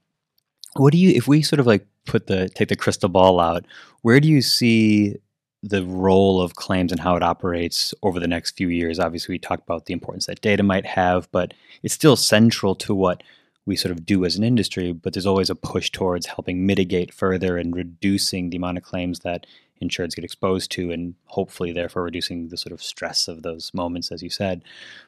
What 0.77 0.93
do 0.93 0.99
you 0.99 1.11
if 1.11 1.29
we 1.29 1.43
sort 1.43 1.61
of 1.61 1.67
like 1.67 1.87
put 2.07 2.27
the 2.27 2.49
take 2.49 2.69
the 2.69 2.77
crystal 2.77 3.09
ball 3.09 3.39
out, 3.41 3.67
where 4.03 4.21
do 4.21 4.29
you 4.29 4.41
see 4.41 5.17
the 5.63 5.85
role 5.85 6.41
of 6.41 6.57
claims 6.57 6.91
and 6.91 7.01
how 7.01 7.15
it 7.15 7.23
operates 7.23 7.95
over 8.03 8.19
the 8.19 8.27
next 8.27 8.57
few 8.57 8.69
years? 8.69 8.99
Obviously 8.99 9.35
we 9.35 9.39
talked 9.39 9.63
about 9.63 9.87
the 9.87 9.93
importance 9.93 10.27
that 10.27 10.41
data 10.41 10.63
might 10.63 10.87
have, 10.87 11.31
but 11.31 11.53
it's 11.83 11.95
still 11.95 12.17
central 12.17 12.75
to 12.77 12.95
what 12.95 13.23
we 13.65 13.77
sort 13.77 13.93
of 13.93 14.05
do 14.05 14.25
as 14.25 14.37
an 14.37 14.45
industry, 14.45 14.93
but 14.93 15.13
there's 15.13 15.27
always 15.27 15.51
a 15.51 15.55
push 15.55 15.91
towards 15.91 16.27
helping 16.27 16.67
mitigate 16.67 17.15
further 17.15 17.57
and 17.57 17.77
reducing 17.77 18.51
the 18.51 18.57
amount 18.57 18.79
of 18.79 18.85
claims 18.85 19.21
that 19.21 19.47
insureds 19.83 20.15
get 20.15 20.25
exposed 20.25 20.71
to 20.71 20.91
and 20.91 21.15
hopefully 21.27 21.73
therefore 21.73 22.05
reducing 22.05 22.49
the 22.49 22.57
sort 22.57 22.73
of 22.73 22.83
stress 22.83 23.27
of 23.27 23.43
those 23.43 23.73
moments 23.75 24.13
as 24.13 24.23
you 24.23 24.31
said. 24.31 24.63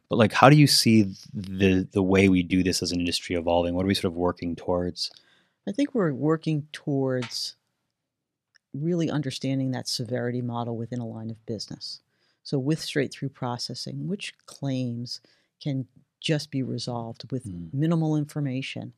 But 0.08 0.16
like 0.16 0.32
how 0.32 0.48
do 0.50 0.56
you 0.56 0.66
see 0.66 1.14
the 1.32 1.86
the 1.92 2.02
way 2.02 2.28
we 2.28 2.42
do 2.42 2.62
this 2.62 2.82
as 2.82 2.90
an 2.90 3.00
industry 3.00 3.36
evolving? 3.36 3.74
What 3.74 3.84
are 3.84 3.88
we 3.88 3.94
sort 3.94 4.12
of 4.12 4.16
working 4.16 4.56
towards? 4.56 5.12
I 5.66 5.72
think 5.72 5.94
we're 5.94 6.12
working 6.12 6.66
towards 6.72 7.54
really 8.74 9.08
understanding 9.08 9.70
that 9.70 9.88
severity 9.88 10.42
model 10.42 10.76
within 10.76 10.98
a 10.98 11.06
line 11.06 11.30
of 11.30 11.46
business. 11.46 12.00
So, 12.42 12.58
with 12.58 12.80
straight 12.80 13.12
through 13.12 13.30
processing, 13.30 14.08
which 14.08 14.34
claims 14.46 15.20
can 15.62 15.86
just 16.24 16.50
be 16.50 16.62
resolved 16.64 17.30
with 17.32 17.44
Mm. 17.44 17.70
minimal 17.72 18.16
information? 18.16 18.94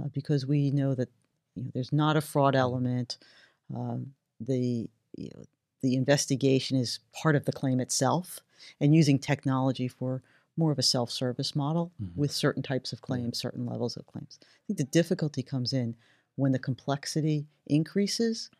Uh, 0.00 0.08
because 0.12 0.46
we 0.46 0.70
know 0.72 0.94
that 0.94 1.10
you 1.56 1.64
know, 1.64 1.70
there's 1.74 1.92
not 1.92 2.16
a 2.16 2.22
fraud 2.22 2.56
element. 2.56 3.18
Um, 3.74 4.14
the 4.40 4.88
you 5.18 5.30
know, 5.34 5.44
the 5.82 5.94
investigation 5.96 6.78
is 6.78 7.00
part 7.22 7.36
of 7.36 7.44
the 7.46 7.52
claim 7.52 7.80
itself, 7.80 8.40
and 8.80 8.94
using 8.94 9.18
technology 9.18 9.88
for 9.88 10.22
more 10.56 10.72
of 10.72 10.78
a 10.78 10.82
self-service 10.82 11.56
model 11.56 11.92
Mhm. 11.98 12.22
with 12.22 12.32
certain 12.32 12.62
types 12.62 12.92
of 12.92 13.02
claims, 13.02 13.38
certain 13.38 13.66
levels 13.66 13.96
of 13.96 14.06
claims. 14.06 14.38
I 14.42 14.46
think 14.68 14.78
the 14.78 14.84
difficulty 14.84 15.42
comes 15.42 15.72
in 15.72 15.96
when 16.36 16.52
the 16.52 16.58
complexity 16.60 17.46
increases 17.66 18.50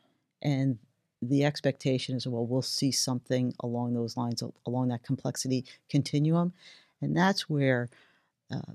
and 0.42 0.79
the 1.22 1.44
expectation 1.44 2.16
is, 2.16 2.27
well, 2.27 2.46
we'll 2.46 2.62
see 2.62 2.90
something 2.92 3.55
along 3.61 3.94
those 3.94 4.16
lines, 4.16 4.42
along 4.66 4.88
that 4.88 5.05
complexity 5.05 5.64
continuum. 5.88 6.53
And 7.03 7.17
that's 7.17 7.51
where 7.51 7.91
uh, 8.51 8.75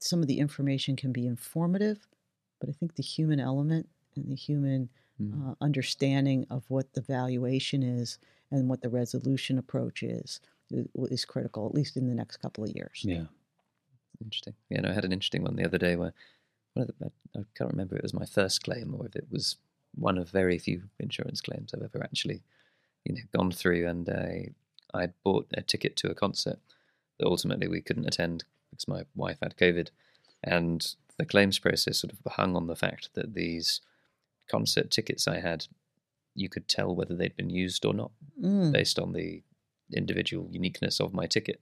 some 0.00 0.20
of 0.22 0.28
the 0.28 0.38
information 0.38 0.96
can 0.96 1.12
be 1.12 1.26
informative, 1.26 2.08
but 2.60 2.68
I 2.68 2.72
think 2.72 2.94
the 2.96 3.02
human 3.02 3.40
element 3.40 3.88
and 4.16 4.30
the 4.30 4.34
human 4.36 4.90
Mm. 5.20 5.40
uh, 5.40 5.54
understanding 5.60 6.46
of 6.50 6.68
what 6.70 6.92
the 6.94 7.02
valuation 7.02 7.82
is 7.82 8.18
and 8.50 8.68
what 8.68 8.82
the 8.82 8.88
resolution 8.90 9.58
approach 9.58 10.02
is 10.02 10.40
is 11.10 11.24
critical, 11.24 11.66
at 11.66 11.74
least 11.74 11.96
in 11.96 12.08
the 12.08 12.14
next 12.14 12.38
couple 12.38 12.64
of 12.64 12.70
years. 12.74 13.08
yeah 13.08 13.26
Interesting. 14.22 14.54
Yeah, 14.68 14.80
no, 14.82 14.90
I 14.90 14.92
had 14.94 15.04
an 15.04 15.12
interesting 15.12 15.42
one 15.42 15.56
the 15.56 15.64
other 15.64 15.78
day 15.78 15.96
where 15.96 16.12
one 16.74 16.88
of 16.88 16.98
the, 16.98 17.12
I 17.36 17.44
can't 17.56 17.70
remember 17.70 17.96
if 17.96 18.00
it 18.00 18.04
was 18.04 18.14
my 18.14 18.26
first 18.26 18.62
claim 18.64 18.94
or 18.94 19.06
if 19.06 19.16
it 19.16 19.28
was 19.30 19.56
one 19.94 20.18
of 20.18 20.30
very 20.30 20.58
few 20.58 20.90
insurance 20.98 21.40
claims 21.40 21.74
I've 21.74 21.82
ever 21.82 22.02
actually, 22.02 22.42
you 23.04 23.14
know, 23.14 23.22
gone 23.32 23.52
through. 23.52 23.88
And 23.88 24.08
I 24.10 24.50
I'd 24.94 25.14
bought 25.24 25.48
a 25.54 25.62
ticket 25.62 25.96
to 25.98 26.10
a 26.10 26.14
concert 26.14 26.60
that 27.20 27.26
ultimately 27.26 27.68
we 27.68 27.80
couldn't 27.82 28.06
attend 28.06 28.44
because 28.70 28.88
my 28.88 29.04
wife 29.14 29.38
had 29.42 29.56
COVID, 29.56 29.88
and 30.42 30.94
the 31.18 31.24
claims 31.26 31.58
process 31.58 31.98
sort 32.00 32.12
of 32.12 32.32
hung 32.32 32.56
on 32.56 32.66
the 32.66 32.74
fact 32.76 33.10
that 33.14 33.34
these 33.34 33.80
concert 34.50 34.90
tickets 34.90 35.28
I 35.28 35.38
had, 35.40 35.66
you 36.34 36.48
could 36.48 36.66
tell 36.66 36.94
whether 36.96 37.14
they'd 37.14 37.36
been 37.36 37.50
used 37.50 37.84
or 37.84 37.94
not 37.94 38.10
Mm, 38.42 38.72
based 38.72 38.98
on 38.98 39.12
the 39.12 39.42
individual 39.94 40.48
uniqueness 40.50 40.98
of 40.98 41.12
my 41.12 41.26
ticket. 41.26 41.60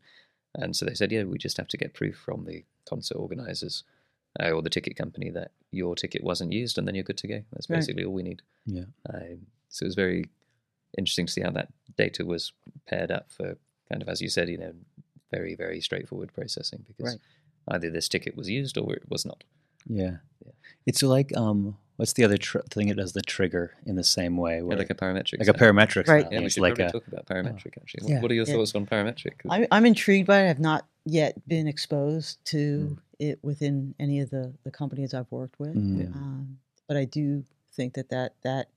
And 0.54 0.76
so 0.76 0.86
they 0.86 0.94
said, 0.94 1.10
yeah, 1.10 1.24
we 1.24 1.38
just 1.38 1.56
have 1.56 1.66
to 1.68 1.76
get 1.76 1.92
proof 1.92 2.16
from 2.16 2.44
the 2.44 2.64
concert 2.88 3.16
organizers 3.16 3.82
uh, 4.40 4.50
or 4.50 4.62
the 4.62 4.70
ticket 4.70 4.96
company 4.96 5.28
that 5.30 5.50
your 5.72 5.96
ticket 5.96 6.22
wasn't 6.22 6.52
used, 6.52 6.78
and 6.78 6.86
then 6.86 6.94
you're 6.94 7.02
good 7.04 7.18
to 7.18 7.26
go. 7.28 7.42
That's 7.52 7.68
Right. 7.68 7.78
basically 7.78 8.04
all 8.04 8.12
we 8.14 8.22
need. 8.22 8.42
yeah 8.66 8.84
Um, 9.12 9.46
so 9.70 9.84
it 9.84 9.88
was 9.88 9.94
very 9.96 10.26
interesting 10.96 11.26
to 11.26 11.32
see 11.32 11.40
how 11.42 11.50
that 11.50 11.72
data 11.96 12.24
was 12.24 12.52
paired 12.86 13.10
up 13.10 13.30
for 13.32 13.56
kind 13.90 14.02
of, 14.02 14.08
as 14.08 14.20
you 14.22 14.28
said, 14.28 14.48
you 14.48 14.58
know, 14.58 14.74
very, 15.30 15.54
very 15.54 15.80
straightforward 15.80 16.32
processing 16.32 16.84
because 16.86 17.12
Right. 17.14 17.20
either 17.76 17.90
this 17.90 18.08
ticket 18.08 18.36
was 18.36 18.48
used 18.48 18.76
or 18.78 18.94
it 18.94 19.08
was 19.10 19.24
not. 19.24 19.44
yeah 19.86 20.16
Yeah. 20.44 20.52
it's 20.86 21.02
like 21.02 21.34
um 21.36 21.76
what's 21.96 22.12
the 22.14 22.24
other 22.24 22.36
tr- 22.38 22.66
thing 22.70 22.88
It 22.88 22.96
does 22.96 23.12
the 23.12 23.22
trigger 23.22 23.72
in 23.86 23.94
the 23.96 24.04
same 24.04 24.36
way 24.36 24.56
Yeah, 24.58 24.74
like 24.82 24.90
a 24.90 24.94
parametric. 24.94 25.38
like 25.38 25.48
a 25.48 25.52
parametric 25.64 26.06
Right. 26.08 26.22
style. 26.22 26.32
Yeah, 26.32 26.40
we 26.40 26.46
it's 26.46 26.54
should 26.54 26.62
like 26.62 26.74
probably 26.76 26.86
a 26.86 26.92
talk 26.92 27.08
about 27.08 27.26
parametric 27.26 27.72
actually. 27.80 28.02
What, 28.04 28.10
Yeah. 28.12 28.20
what 28.22 28.30
are 28.30 28.34
your 28.34 28.46
Yeah. 28.46 28.54
thoughts 28.54 28.74
on 28.74 28.86
parametric? 28.86 29.34
I, 29.48 29.66
I'm 29.70 29.86
intrigued 29.86 30.26
by 30.26 30.40
it. 30.46 30.50
I've 30.50 30.60
not 30.60 30.86
yet 31.04 31.32
been 31.48 31.66
exposed 31.66 32.44
to 32.46 32.58
Mm. 32.58 32.98
it 33.18 33.38
within 33.42 33.94
any 33.98 34.20
of 34.20 34.30
the, 34.30 34.52
the 34.64 34.70
companies 34.70 35.12
I've 35.14 35.30
worked 35.32 35.58
with. 35.58 35.74
Mm. 35.74 35.98
Yeah. 36.02 36.06
Um, 36.14 36.58
but 36.86 36.96
I 36.96 37.04
do 37.04 37.44
think 37.72 37.94
that 37.94 38.08
that, 38.10 38.34
that 38.42 38.68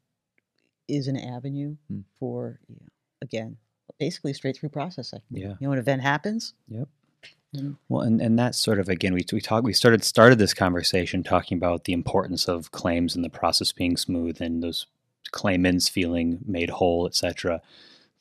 is 0.87 1.07
an 1.07 1.17
avenue 1.17 1.75
Mm. 1.91 2.03
for, 2.19 2.59
you 2.67 2.75
know, 2.79 2.87
again, 3.21 3.57
basically 3.99 4.33
straight 4.33 4.57
through 4.57 4.69
processing. 4.69 5.21
yeah 5.29 5.55
You 5.59 5.67
know, 5.67 5.71
an 5.73 5.79
event 5.79 6.01
happens. 6.01 6.53
Yep. 6.69 6.87
And 7.53 7.75
Well, 7.89 8.01
and, 8.01 8.21
and 8.21 8.39
that's 8.39 8.57
sort 8.57 8.79
of 8.79 8.87
again 8.89 9.13
we 9.13 9.25
we 9.31 9.41
talked 9.41 9.65
we 9.65 9.73
started 9.73 10.03
started 10.03 10.39
this 10.39 10.53
conversation 10.53 11.23
talking 11.23 11.57
about 11.57 11.83
the 11.83 11.93
importance 11.93 12.47
of 12.47 12.71
claims 12.71 13.15
and 13.15 13.25
the 13.25 13.29
process 13.29 13.71
being 13.71 13.97
smooth 13.97 14.41
and 14.41 14.63
those 14.63 14.87
claimants 15.31 15.89
feeling 15.89 16.39
made 16.45 16.69
whole, 16.69 17.07
etc. 17.07 17.61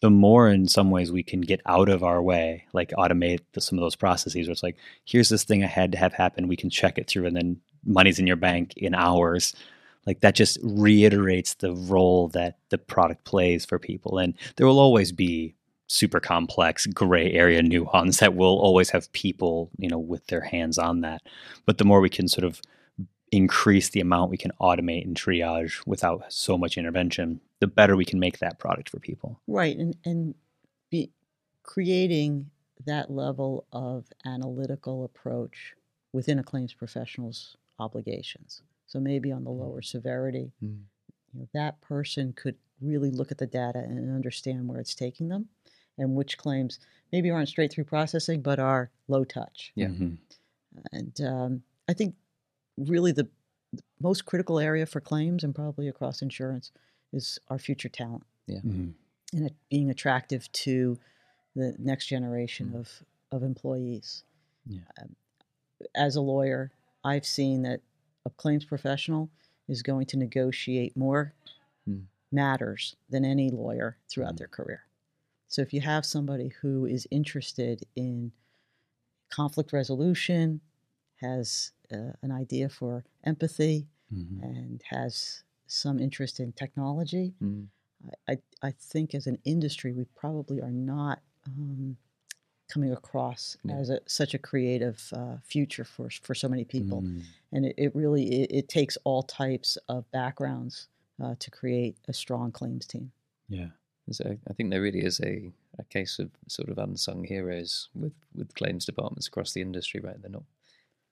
The 0.01 0.11
more, 0.11 0.49
in 0.49 0.67
some 0.67 0.91
ways, 0.91 1.13
we 1.13 1.23
can 1.23 1.43
get 1.43 1.61
out 1.67 1.91
of 1.91 2.03
our 2.03 2.23
way, 2.23 2.65
like 2.73 2.91
automate 2.93 3.41
the, 3.53 3.61
some 3.61 3.77
of 3.77 3.83
those 3.83 3.97
processes. 3.97 4.47
Where 4.47 4.53
it's 4.53 4.63
like, 4.63 4.77
here's 5.05 5.29
this 5.29 5.45
thing 5.45 5.63
I 5.63 5.67
had 5.67 5.93
to 5.93 5.99
have 5.99 6.15
happen. 6.15 6.49
We 6.49 6.57
can 6.57 6.71
check 6.71 6.97
it 6.97 7.07
through, 7.07 7.27
and 7.27 7.37
then 7.37 7.61
money's 7.85 8.19
in 8.19 8.27
your 8.27 8.37
bank 8.37 8.75
in 8.77 8.95
hours. 8.95 9.55
Like 10.07 10.21
that 10.21 10.35
just 10.35 10.59
reiterates 10.63 11.55
the 11.55 11.75
role 11.75 12.29
that 12.29 12.57
the 12.71 12.79
product 12.79 13.25
plays 13.25 13.67
for 13.67 13.79
people, 13.79 14.19
and 14.19 14.35
there 14.57 14.67
will 14.67 14.81
always 14.81 15.13
be 15.13 15.55
super 15.91 16.21
complex 16.21 16.87
gray 16.87 17.33
area 17.33 17.63
nuance 17.63 18.19
that 18.19 18.35
will 18.35 18.59
always 18.61 18.91
have 18.91 19.11
people 19.13 19.71
you 19.77 19.89
know 19.89 19.99
with 19.99 20.25
their 20.29 20.43
hands 20.43 20.79
on 20.79 21.01
that 21.01 21.21
but 21.67 21.79
the 21.79 21.85
more 21.85 22.01
we 22.01 22.09
can 22.09 22.29
sort 22.29 22.45
of 22.45 22.61
increase 23.33 23.89
the 23.91 24.01
amount 24.01 24.31
we 24.31 24.37
can 24.37 24.53
automate 24.61 25.05
and 25.05 25.17
triage 25.17 25.85
without 25.87 26.23
so 26.33 26.57
much 26.57 26.79
intervention 26.79 27.41
the 27.59 27.67
better 27.67 27.97
we 27.97 28.05
can 28.05 28.21
make 28.21 28.39
that 28.39 28.59
product 28.59 28.89
for 28.89 29.01
people 29.01 29.41
right. 29.49 29.77
And, 29.77 29.97
and 30.05 30.35
be 30.91 31.11
creating 31.63 32.51
that 32.87 33.11
level 33.11 33.67
of 33.73 34.07
analytical 34.25 35.05
approach 35.05 35.75
within 36.13 36.39
a 36.39 36.43
claims 36.43 36.73
professional's 36.73 37.57
obligations. 37.79 38.63
So 38.87 38.99
maybe 38.99 39.31
on 39.31 39.45
the 39.45 39.51
lower 39.51 39.83
severity, 39.83 40.53
Mm. 40.63 40.83
you 41.33 41.41
know, 41.41 41.49
that 41.55 41.81
person 41.81 42.33
could 42.33 42.57
really 42.81 43.11
look 43.11 43.31
at 43.31 43.39
the 43.39 43.47
data 43.47 43.79
and 43.79 44.15
understand 44.15 44.67
where 44.67 44.81
it's 44.81 44.95
taking 44.95 45.29
them 45.29 45.49
and 46.01 46.17
which 46.17 46.37
claims 46.39 46.81
maybe 47.13 47.31
aren't 47.31 47.49
straight 47.49 47.73
through 47.73 47.85
processing 47.85 48.41
but 48.41 48.59
are 48.59 48.91
low 49.09 49.23
touch. 49.25 49.71
Yeah. 49.77 49.89
Mhm. 49.89 50.19
And 50.93 51.21
um, 51.21 51.63
I 51.89 51.93
think 51.93 52.15
really 52.77 53.13
the, 53.13 53.29
the 53.73 53.83
most 54.01 54.25
critical 54.25 54.59
area 54.59 54.87
for 54.87 55.01
claims 55.01 55.45
and 55.45 55.55
probably 55.55 55.87
across 55.89 56.23
insurance 56.23 56.73
is 57.13 57.39
our 57.49 57.59
future 57.59 57.89
talent 57.89 58.25
Mhm. 58.49 58.95
and 59.33 59.47
it 59.47 59.55
being 59.69 59.91
attractive 59.91 60.51
to 60.53 60.99
the 61.55 61.75
next 61.79 62.07
generation 62.07 62.71
Mm. 62.71 62.81
of, 62.81 63.03
of 63.33 63.43
employees. 63.43 64.25
Yeah. 64.67 64.81
Um, 65.01 65.15
as 65.95 66.17
a 66.17 66.21
lawyer, 66.21 66.71
I've 67.05 67.27
seen 67.27 67.63
that 67.63 67.81
a 68.25 68.31
claims 68.31 68.65
professional 68.65 69.29
is 69.69 69.83
going 69.83 70.07
to 70.07 70.17
negotiate 70.17 70.97
more 70.97 71.33
Mm. 71.89 72.05
matters 72.31 72.95
than 73.09 73.25
any 73.25 73.51
lawyer 73.51 73.97
throughout 74.09 74.35
Mm. 74.35 74.39
their 74.39 74.49
career. 74.49 74.85
So 75.51 75.63
if 75.63 75.73
you 75.75 75.81
have 75.81 76.07
somebody 76.07 76.49
who 76.63 76.87
is 76.87 77.09
interested 77.11 77.83
in 77.97 78.31
conflict 79.31 79.73
resolution, 79.73 80.61
has 81.17 81.73
uh, 81.93 82.13
an 82.23 82.31
idea 82.31 82.69
for 82.69 83.05
empathy, 83.25 83.89
Mhm. 84.13 84.43
and 84.43 84.83
has 84.91 85.43
some 85.67 85.99
interest 86.01 86.41
in 86.41 86.53
technology, 86.53 87.35
Mm. 87.43 87.69
I, 88.29 88.33
I, 88.33 88.39
I 88.69 88.71
think 88.71 89.15
as 89.15 89.27
an 89.27 89.39
industry, 89.45 89.93
we 89.93 90.05
probably 90.23 90.61
are 90.61 90.73
not 90.73 91.21
um, 91.47 91.97
coming 92.69 92.93
across 92.93 93.57
Yeah. 93.65 93.77
as 93.79 93.91
a, 93.91 94.01
such 94.07 94.35
a 94.35 94.39
creative 94.39 95.13
uh, 95.13 95.39
future 95.43 95.85
for, 95.85 96.09
for 96.11 96.35
so 96.35 96.49
many 96.49 96.65
people. 96.65 97.03
Mm. 97.03 97.23
And 97.53 97.67
it, 97.67 97.75
it 97.77 97.95
really 97.95 98.43
it, 98.43 98.51
it 98.53 98.69
takes 98.69 98.97
all 99.05 99.23
types 99.25 99.77
of 99.89 100.09
backgrounds 100.13 100.89
uh, 101.21 101.35
to 101.41 101.51
create 101.51 101.97
a 102.09 102.13
strong 102.13 102.53
claims 102.53 102.87
team. 102.87 103.11
Yeah. 103.49 103.71
So 104.13 104.37
I 104.49 104.53
think 104.53 104.71
there 104.71 104.83
really 104.83 105.01
is 105.05 105.21
a, 105.21 105.51
a 105.79 105.85
case 105.85 106.19
of 106.19 106.31
sort 106.49 106.69
of 106.69 106.79
unsung 106.79 107.25
heroes 107.25 107.89
with, 107.95 108.13
with 108.35 108.55
claims 108.55 108.85
departments 108.85 109.27
across 109.29 109.53
the 109.53 109.61
industry, 109.61 110.01
right? 110.01 110.21
They're 110.21 110.31
not 110.31 110.45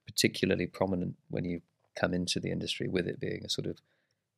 particularly 0.06 0.66
prominent 0.66 1.16
when 1.30 1.44
you 1.44 1.60
come 1.94 2.14
into 2.14 2.40
the 2.40 2.50
industry 2.50 2.88
with 2.88 3.06
it 3.06 3.20
being 3.20 3.44
a 3.44 3.48
sort 3.48 3.66
of 3.66 3.78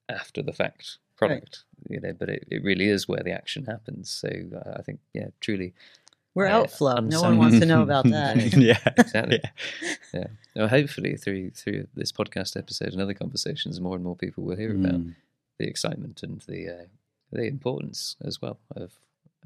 after 0.09 0.43
the 0.43 0.53
fact 0.53 0.99
product, 1.17 1.65
you 1.89 2.01
know, 2.01 2.13
but 2.13 2.29
it, 2.29 2.45
it 2.51 2.63
really 2.65 2.89
is 2.89 3.07
where 3.07 3.23
the 3.23 3.31
action 3.33 3.65
happens. 3.67 4.11
So 4.11 4.29
uh, 4.29 4.75
I 4.79 4.83
think, 4.83 5.01
yeah, 5.15 5.29
truly. 5.41 5.73
We're 6.35 6.47
Uh, 6.47 6.61
outflow. 6.61 7.01
No 7.01 7.23
one 7.23 7.39
wants 7.39 7.59
to 7.59 7.67
know 7.67 7.83
about 7.83 8.05
that. 8.11 8.57
yeah. 8.57 8.79
Exactly. 8.97 9.41
Yeah. 9.43 9.51
Yeah. 10.15 10.27
Well, 10.57 10.69
hopefully 10.69 11.17
through 11.17 11.51
through 11.51 11.89
this 11.95 12.13
podcast 12.13 12.57
episode 12.57 12.93
and 12.93 13.01
other 13.03 13.15
conversations, 13.15 13.81
more 13.81 13.95
and 13.97 14.05
more 14.05 14.17
people 14.17 14.45
will 14.45 14.57
hear 14.57 14.71
about 14.75 14.95
Mm. 15.01 15.15
the 15.59 15.67
excitement 15.67 16.23
and 16.23 16.41
the 16.43 16.69
uh, 16.69 16.85
the 17.33 17.45
importance 17.45 18.17
as 18.25 18.41
well 18.43 18.59
of 18.77 18.93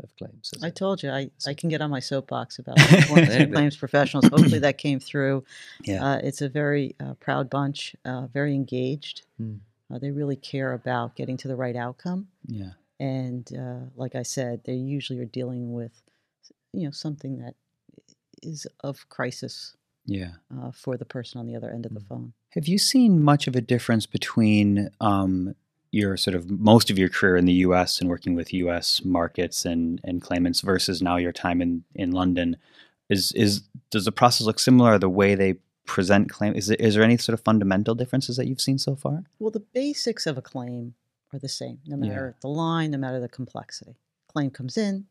of 0.02 0.10
claims. 0.16 0.50
I 0.60 0.66
I 0.66 0.68
a- 0.70 0.72
told 0.72 1.04
you, 1.04 1.10
I, 1.10 1.30
I 1.46 1.54
can 1.54 1.68
get 1.68 1.80
on 1.80 1.88
my 1.88 2.00
soapbox 2.00 2.58
about 2.58 2.78
Yeah, 2.90 2.98
importance 3.02 3.34
of 3.36 3.52
claims 3.52 3.76
professionals. 3.76 4.26
Hopefully 4.26 4.58
that 4.58 4.76
came 4.78 4.98
through. 4.98 5.44
Yeah. 5.84 6.04
Uh, 6.04 6.16
it's 6.22 6.42
a 6.42 6.48
very 6.48 6.96
uh, 6.98 7.14
proud 7.20 7.48
bunch, 7.48 7.94
uh, 8.04 8.26
very 8.26 8.54
engaged. 8.56 9.22
Mm. 9.40 9.60
Uh, 9.92 9.98
they 9.98 10.10
really 10.10 10.34
care 10.34 10.72
about 10.72 11.14
getting 11.14 11.36
to 11.36 11.48
the 11.48 11.54
right 11.56 11.76
outcome. 11.76 12.26
yeah. 12.46 12.72
And 12.98 13.48
uh, 13.56 13.90
like 13.96 14.14
I 14.16 14.22
said, 14.24 14.62
they 14.64 14.74
usually 14.74 15.18
are 15.20 15.24
dealing 15.26 15.72
with, 15.74 15.92
you 16.72 16.84
know, 16.86 16.90
something 16.90 17.38
that 17.38 17.54
is 18.42 18.66
of 18.82 19.08
crisis 19.08 19.76
Yeah. 20.06 20.32
uh, 20.56 20.70
for 20.72 20.96
the 20.96 21.04
person 21.04 21.38
on 21.40 21.46
the 21.46 21.54
other 21.56 21.70
end 21.70 21.86
of 21.86 21.94
the 21.94 22.00
Mm. 22.00 22.08
phone. 22.08 22.32
Have 22.50 22.66
you 22.66 22.78
seen 22.78 23.22
much 23.22 23.46
of 23.46 23.54
a 23.56 23.60
difference 23.60 24.06
between 24.06 24.90
um, 25.00 25.54
your 25.94 26.16
sort 26.16 26.34
of 26.34 26.50
most 26.50 26.90
of 26.90 26.98
your 26.98 27.08
career 27.08 27.36
in 27.36 27.44
the 27.46 27.52
U.S. 27.68 28.00
and 28.00 28.08
working 28.10 28.34
with 28.34 28.52
U.S. 28.52 29.02
markets 29.04 29.64
and, 29.64 30.00
and 30.04 30.20
claimants 30.20 30.60
versus 30.60 31.00
now 31.00 31.16
your 31.16 31.32
time 31.32 31.62
in, 31.62 31.84
in 31.94 32.10
London? 32.12 32.56
Is 33.08 33.32
is 33.32 33.62
does 33.90 34.04
the 34.04 34.12
process 34.12 34.46
look 34.46 34.58
similar? 34.58 34.98
The 34.98 35.08
way 35.08 35.34
they 35.34 35.54
present 35.86 36.30
claim 36.30 36.54
is 36.54 36.66
there, 36.68 36.76
is 36.80 36.94
there 36.94 37.04
any 37.04 37.16
sort 37.18 37.34
of 37.38 37.44
fundamental 37.44 37.94
differences 37.94 38.36
that 38.36 38.46
you've 38.46 38.60
seen 38.60 38.78
so 38.78 38.96
far? 38.96 39.24
Well, 39.38 39.50
the 39.50 39.60
basics 39.74 40.26
of 40.26 40.38
a 40.38 40.42
claim 40.42 40.94
are 41.32 41.38
the 41.38 41.48
same, 41.48 41.78
no 41.86 41.96
Yeah. 41.96 42.08
matter 42.08 42.34
the 42.40 42.48
line, 42.48 42.90
no 42.92 42.98
matter 42.98 43.20
the 43.20 43.28
complexity. 43.28 43.94
Claim 44.28 44.50
comes 44.50 44.76
in, 44.78 45.04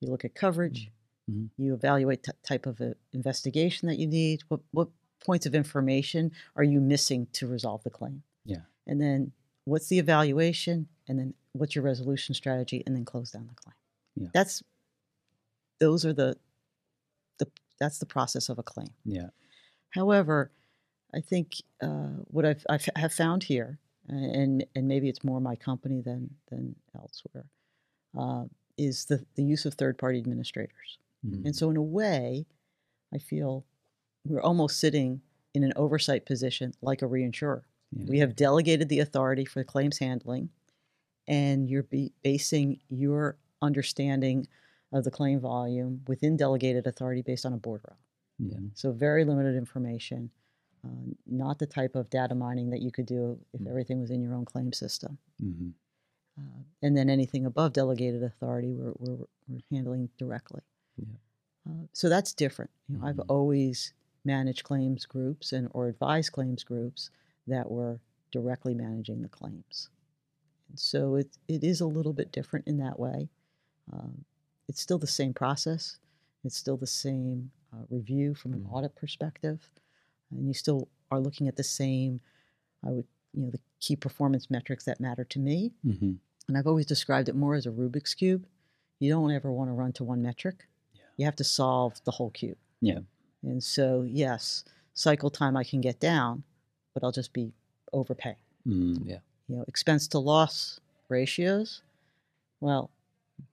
you 0.00 0.08
look 0.10 0.24
at 0.24 0.34
coverage, 0.34 0.90
Mhm. 1.30 1.48
you 1.56 1.72
evaluate 1.72 2.22
t- 2.22 2.32
type 2.42 2.66
of 2.66 2.80
investigation 3.14 3.88
that 3.88 3.98
you 3.98 4.06
need. 4.06 4.42
What 4.48 4.60
what 4.72 4.88
points 5.24 5.46
of 5.46 5.54
information 5.54 6.30
are 6.54 6.64
you 6.64 6.80
missing 6.80 7.26
to 7.32 7.46
resolve 7.46 7.82
the 7.82 7.90
claim? 7.90 8.22
Yeah. 8.44 8.64
And 8.86 9.00
then 9.00 9.32
what's 9.64 9.88
the 9.88 9.98
evaluation? 9.98 10.88
And 11.08 11.18
then 11.18 11.34
what's 11.52 11.74
your 11.74 11.84
resolution 11.84 12.34
strategy? 12.34 12.82
And 12.86 12.94
then 12.96 13.04
close 13.04 13.30
down 13.30 13.46
the 13.48 13.54
claim. 13.54 13.74
Yeah. 14.16 14.28
That's 14.32 14.62
those 15.80 16.04
are 16.04 16.12
the 16.12 16.36
the 17.38 17.46
that's 17.80 17.98
the 17.98 18.06
process 18.06 18.48
of 18.48 18.58
a 18.58 18.62
claim. 18.62 18.88
Yeah. 19.04 19.28
However, 19.90 20.50
I 21.14 21.20
think 21.20 21.54
uh, 21.82 22.10
what 22.28 22.44
I've, 22.44 22.64
I've 22.68 22.88
have 22.96 23.12
found 23.12 23.44
here, 23.44 23.78
and 24.08 24.64
and 24.74 24.88
maybe 24.88 25.08
it's 25.08 25.24
more 25.24 25.40
my 25.40 25.56
company 25.56 26.00
than 26.00 26.30
than 26.50 26.76
elsewhere, 26.94 27.46
uh, 28.18 28.44
is 28.78 29.06
the 29.06 29.24
the 29.36 29.44
use 29.44 29.64
of 29.66 29.74
third 29.74 29.98
party 29.98 30.18
administrators. 30.18 30.98
Mhm. 31.26 31.44
And 31.46 31.56
so, 31.56 31.70
in 31.70 31.76
a 31.76 31.82
way, 31.82 32.46
I 33.14 33.18
feel 33.18 33.64
we're 34.24 34.42
almost 34.42 34.80
sitting 34.80 35.20
in 35.54 35.64
an 35.64 35.72
oversight 35.76 36.26
position 36.26 36.72
like 36.82 37.02
a 37.02 37.06
reinsurer. 37.06 37.62
Yeah. 37.96 38.06
We 38.08 38.18
have 38.18 38.34
delegated 38.36 38.88
the 38.88 39.00
authority 39.00 39.44
for 39.44 39.62
claims 39.64 39.98
handling, 39.98 40.50
and 41.28 41.68
you're 41.68 41.82
be 41.84 42.12
basing 42.22 42.80
your 42.88 43.36
understanding 43.62 44.46
of 44.92 45.04
the 45.04 45.10
claim 45.10 45.40
volume 45.40 46.02
within 46.06 46.36
delegated 46.36 46.86
authority 46.86 47.22
based 47.22 47.46
on 47.46 47.52
a 47.52 47.58
bordereau. 47.58 47.94
Yeah. 48.38 48.58
So 48.74 48.92
very 48.92 49.24
limited 49.24 49.56
information, 49.56 50.30
uh, 50.84 50.88
not 51.26 51.58
the 51.58 51.66
type 51.66 51.94
of 51.94 52.10
data 52.10 52.34
mining 52.34 52.70
that 52.70 52.82
you 52.82 52.90
could 52.90 53.06
do 53.06 53.38
if 53.52 53.60
Mm. 53.60 53.68
everything 53.68 54.00
was 54.00 54.10
in 54.10 54.20
your 54.20 54.34
own 54.34 54.44
claim 54.44 54.72
system. 54.72 55.18
Mhm. 55.42 55.72
Uh, 56.36 56.62
and 56.82 56.96
then 56.96 57.08
anything 57.08 57.46
above 57.46 57.72
delegated 57.72 58.22
authority, 58.22 58.72
we're, 58.72 58.92
we're, 58.98 59.24
we're 59.48 59.60
handling 59.70 60.10
directly. 60.18 60.62
Yeah. 60.96 61.06
Uh, 61.68 61.86
so 61.92 62.08
that's 62.08 62.32
different. 62.34 62.70
You 62.88 62.98
know, 62.98 63.06
I've 63.06 63.16
Mhm. 63.16 63.26
always 63.28 63.94
managed 64.24 64.64
claims 64.64 65.06
groups 65.06 65.52
and 65.52 65.68
or 65.72 65.86
advised 65.88 66.32
claims 66.32 66.64
groups 66.64 67.10
that 67.46 67.70
were 67.70 68.00
directly 68.32 68.74
managing 68.74 69.22
the 69.22 69.28
claims. 69.28 69.90
And 70.68 70.78
so 70.78 71.16
it, 71.16 71.36
it 71.48 71.62
is 71.64 71.80
a 71.80 71.86
little 71.86 72.12
bit 72.12 72.32
different 72.32 72.66
in 72.66 72.78
that 72.78 72.98
way. 72.98 73.28
Um, 73.92 74.24
it's 74.68 74.80
still 74.80 74.98
the 74.98 75.06
same 75.06 75.34
process. 75.34 75.98
It's 76.44 76.56
still 76.56 76.76
the 76.76 76.86
same 76.86 77.50
uh, 77.72 77.84
review 77.90 78.34
from 78.34 78.52
an 78.54 78.60
Mhm. 78.60 78.72
audit 78.72 78.94
perspective, 78.94 79.68
and 80.30 80.46
you 80.46 80.54
still 80.54 80.88
are 81.10 81.20
looking 81.20 81.48
at 81.48 81.56
the 81.56 81.64
same. 81.64 82.20
I 82.84 82.90
would, 82.92 83.06
you 83.32 83.42
know, 83.42 83.50
the 83.50 83.60
key 83.80 83.96
performance 83.96 84.50
metrics 84.50 84.84
that 84.84 85.00
matter 85.00 85.24
to 85.24 85.38
me. 85.38 85.72
Mhm. 85.84 86.18
And 86.48 86.56
I've 86.58 86.66
always 86.66 86.86
described 86.86 87.28
it 87.28 87.34
more 87.34 87.54
as 87.54 87.66
a 87.66 87.70
Rubik's 87.70 88.14
cube. 88.14 88.46
You 89.00 89.10
don't 89.10 89.30
ever 89.32 89.50
want 89.52 89.68
to 89.68 89.72
run 89.72 89.92
to 89.94 90.04
one 90.04 90.22
metric. 90.22 90.68
Yeah. 90.94 91.00
You 91.16 91.24
have 91.24 91.36
to 91.36 91.44
solve 91.44 92.02
the 92.04 92.12
whole 92.12 92.30
cube. 92.30 92.58
Yeah. 92.80 93.00
And 93.42 93.62
so, 93.62 94.02
yes, 94.02 94.64
cycle 94.94 95.30
time 95.30 95.56
I 95.56 95.64
can 95.64 95.80
get 95.80 95.98
down, 96.00 96.44
but 96.94 97.04
I'll 97.04 97.12
just 97.12 97.32
be 97.32 97.52
overpaying. 97.92 98.36
Mm. 98.66 99.02
Yeah. 99.04 99.18
You 99.48 99.56
know, 99.56 99.64
expense 99.68 100.08
to 100.08 100.18
loss 100.18 100.80
ratios. 101.08 101.82
Well, 102.60 102.90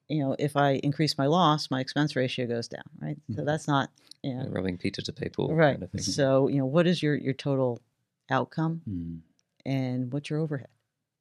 you 0.07 0.19
know, 0.23 0.35
if 0.39 0.55
I 0.55 0.73
increase 0.83 1.17
my 1.17 1.25
loss, 1.25 1.69
my 1.69 1.79
expense 1.81 2.15
ratio 2.15 2.45
goes 2.47 2.67
down, 2.67 2.83
right? 3.01 3.17
So 3.35 3.41
Mhm. 3.41 3.45
that's 3.45 3.67
not, 3.67 3.89
you 4.23 4.35
know, 4.35 4.47
robbing 4.47 4.77
Peter 4.77 5.01
to 5.01 5.11
pay 5.11 5.27
Paul. 5.29 5.53
right. 5.53 5.71
Kind 5.73 5.83
of 5.83 5.91
thing. 5.91 6.01
So, 6.01 6.47
you 6.47 6.57
know, 6.59 6.65
what 6.65 6.87
is 6.87 7.01
your 7.03 7.15
your 7.15 7.33
total 7.33 7.81
outcome? 8.29 8.81
Mm. 8.87 9.21
and 9.65 10.11
what's 10.11 10.29
your 10.29 10.39
overhead 10.39 10.69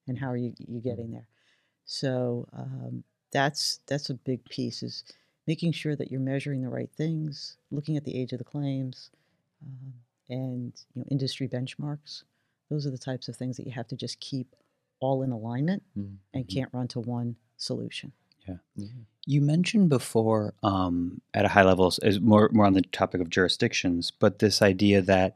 and 0.09 0.19
how 0.19 0.29
are 0.31 0.37
you, 0.37 0.55
you 0.67 0.81
getting 0.81 1.11
there 1.11 1.27
so 1.85 2.49
um, 2.55 3.05
that's 3.33 3.81
that's 3.87 4.09
a 4.09 4.15
big 4.15 4.43
piece 4.47 4.83
is 4.83 5.05
making 5.47 5.73
sure 5.73 5.95
that 5.95 6.11
you're 6.11 6.21
measuring 6.21 6.63
the 6.63 6.69
right 6.71 6.91
things 6.97 7.59
looking 7.71 7.97
at 7.99 8.05
the 8.05 8.17
age 8.17 8.33
of 8.33 8.39
the 8.39 8.45
claims 8.45 9.11
um, 9.67 9.93
and 10.31 10.73
you 10.95 11.01
know 11.03 11.05
industry 11.11 11.47
benchmarks 11.49 12.23
those 12.71 12.87
are 12.87 12.91
the 12.91 12.99
types 12.99 13.29
of 13.29 13.37
things 13.37 13.57
that 13.57 13.67
you 13.67 13.73
have 13.73 13.89
to 13.89 13.97
just 13.97 14.21
keep 14.21 14.55
all 15.01 15.23
in 15.23 15.31
alignment 15.33 15.83
Mm. 15.99 16.17
and 16.35 16.49
can't 16.49 16.71
run 16.73 16.89
to 16.89 17.01
one 17.01 17.37
solution 17.57 18.13
Yeah. 18.49 18.57
You 19.27 19.43
mentioned 19.43 19.91
before, 19.91 20.55
um, 20.63 21.21
at 21.35 21.45
a 21.45 21.49
high 21.49 21.63
level, 21.63 21.93
is 22.03 22.21
more 22.21 22.49
more 22.53 22.65
on 22.67 22.73
the 22.73 22.81
topic 22.83 23.21
of 23.21 23.29
jurisdictions, 23.29 24.11
but 24.19 24.39
this 24.39 24.63
idea 24.63 25.03
that 25.03 25.35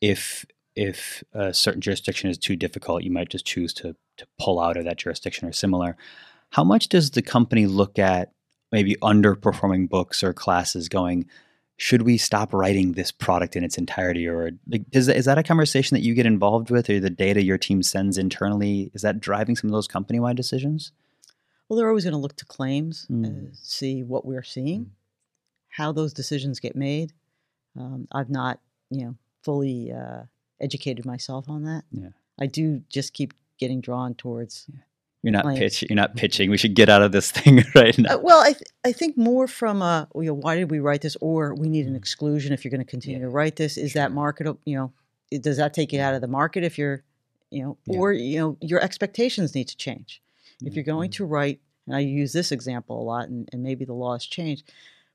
if 0.00 0.46
if 0.74 1.22
a 1.32 1.52
certain 1.54 1.80
jurisdiction 1.80 2.30
is 2.30 2.38
too 2.38 2.56
difficult, 2.56 3.02
you 3.04 3.10
might 3.10 3.28
just 3.28 3.44
choose 3.46 3.72
to 3.74 3.94
to 4.16 4.26
pull 4.38 4.58
out 4.58 4.76
of 4.78 4.84
that 4.84 4.96
jurisdiction 4.98 5.46
or 5.48 5.52
similar. 5.52 5.96
How 6.50 6.64
much 6.64 6.88
does 6.88 7.10
the 7.10 7.22
company 7.22 7.66
look 7.66 7.98
at 7.98 8.32
maybe 8.72 8.96
underperforming 9.02 9.88
books 9.88 10.22
or 10.24 10.32
classes, 10.32 10.88
going, 10.88 11.26
should 11.78 12.02
we 12.02 12.16
stop 12.16 12.52
writing 12.54 12.92
this 12.92 13.12
product 13.12 13.54
in 13.56 13.62
its 13.64 13.76
entirety, 13.76 14.26
or 14.26 14.52
like, 14.68 14.82
is 14.92 15.06
that, 15.06 15.16
is 15.16 15.26
that 15.26 15.36
a 15.38 15.42
conversation 15.42 15.94
that 15.94 16.00
you 16.02 16.14
get 16.14 16.24
involved 16.26 16.70
with, 16.70 16.88
or 16.88 16.98
the 17.00 17.10
data 17.10 17.42
your 17.44 17.58
team 17.58 17.82
sends 17.82 18.16
internally? 18.16 18.90
Is 18.94 19.02
that 19.02 19.20
driving 19.20 19.56
some 19.56 19.68
of 19.68 19.72
those 19.74 19.88
company 19.88 20.18
wide 20.20 20.36
decisions? 20.36 20.92
well 21.68 21.76
they're 21.76 21.88
always 21.88 22.04
going 22.04 22.12
to 22.12 22.18
look 22.18 22.36
to 22.36 22.44
claims 22.44 23.06
Mm. 23.10 23.48
uh, 23.48 23.50
see 23.54 24.04
what 24.04 24.24
we're 24.24 24.44
seeing 24.44 24.80
Mm. 24.84 24.90
how 25.70 25.90
those 25.90 26.12
decisions 26.12 26.60
get 26.60 26.76
made 26.76 27.12
um, 27.76 28.06
i've 28.12 28.30
not 28.30 28.60
you 28.88 29.04
know 29.04 29.16
fully 29.42 29.90
uh, 29.90 30.22
educated 30.60 31.04
myself 31.04 31.48
on 31.48 31.64
that 31.64 31.82
Yeah. 31.90 32.10
i 32.38 32.46
do 32.46 32.82
just 32.88 33.14
keep 33.14 33.34
getting 33.58 33.80
drawn 33.80 34.14
towards 34.14 34.68
You're 35.26 35.32
not 35.42 35.56
pitch. 35.56 35.82
You're 35.88 35.96
not 35.96 36.14
pitching. 36.16 36.50
We 36.50 36.56
should 36.56 36.74
get 36.74 36.88
out 36.88 37.02
of 37.02 37.10
this 37.12 37.30
thing 37.36 37.62
right 37.74 37.96
now. 37.98 38.14
uh, 38.14 38.18
well 38.18 38.40
I, 38.40 38.52
th- 38.52 38.70
I 38.84 38.92
think 38.92 39.16
more 39.16 39.46
from 39.48 39.82
a 39.82 40.08
you 40.14 40.22
know 40.28 40.34
why 40.34 40.54
did 40.56 40.70
we 40.70 40.78
write 40.78 41.02
this 41.02 41.16
or 41.20 41.54
we 41.54 41.68
need 41.68 41.86
an 41.86 41.94
Mm. 41.94 42.02
exclusion 42.04 42.52
if 42.52 42.64
you're 42.64 42.70
going 42.76 42.84
to 42.86 42.90
continue 42.96 43.18
Yeah, 43.18 43.24
to 43.26 43.30
write 43.30 43.56
this 43.56 43.76
is 43.76 43.92
that 43.94 44.08
sure. 44.08 44.14
market 44.22 44.46
you 44.64 44.76
know 44.76 44.92
does 45.40 45.56
that 45.56 45.74
take 45.74 45.92
you 45.92 46.00
out 46.00 46.14
of 46.14 46.20
the 46.20 46.28
market 46.40 46.62
if 46.64 46.78
you're 46.78 47.02
you 47.50 47.62
know 47.62 47.76
Yeah. 47.86 47.98
or 47.98 48.12
you 48.12 48.38
know 48.38 48.56
your 48.60 48.80
expectations 48.80 49.54
need 49.54 49.68
to 49.68 49.76
change 49.76 50.22
If 50.64 50.74
you're 50.76 50.84
going 50.94 51.10
to 51.18 51.24
write, 51.26 51.58
and 51.86 51.94
I 51.96 52.00
use 52.00 52.32
this 52.32 52.50
example 52.52 52.94
a 53.00 53.04
lot, 53.12 53.28
and, 53.28 53.48
and 53.52 53.62
maybe 53.62 53.84
the 53.84 53.92
law 54.04 54.12
has 54.18 54.24
changed, 54.26 54.64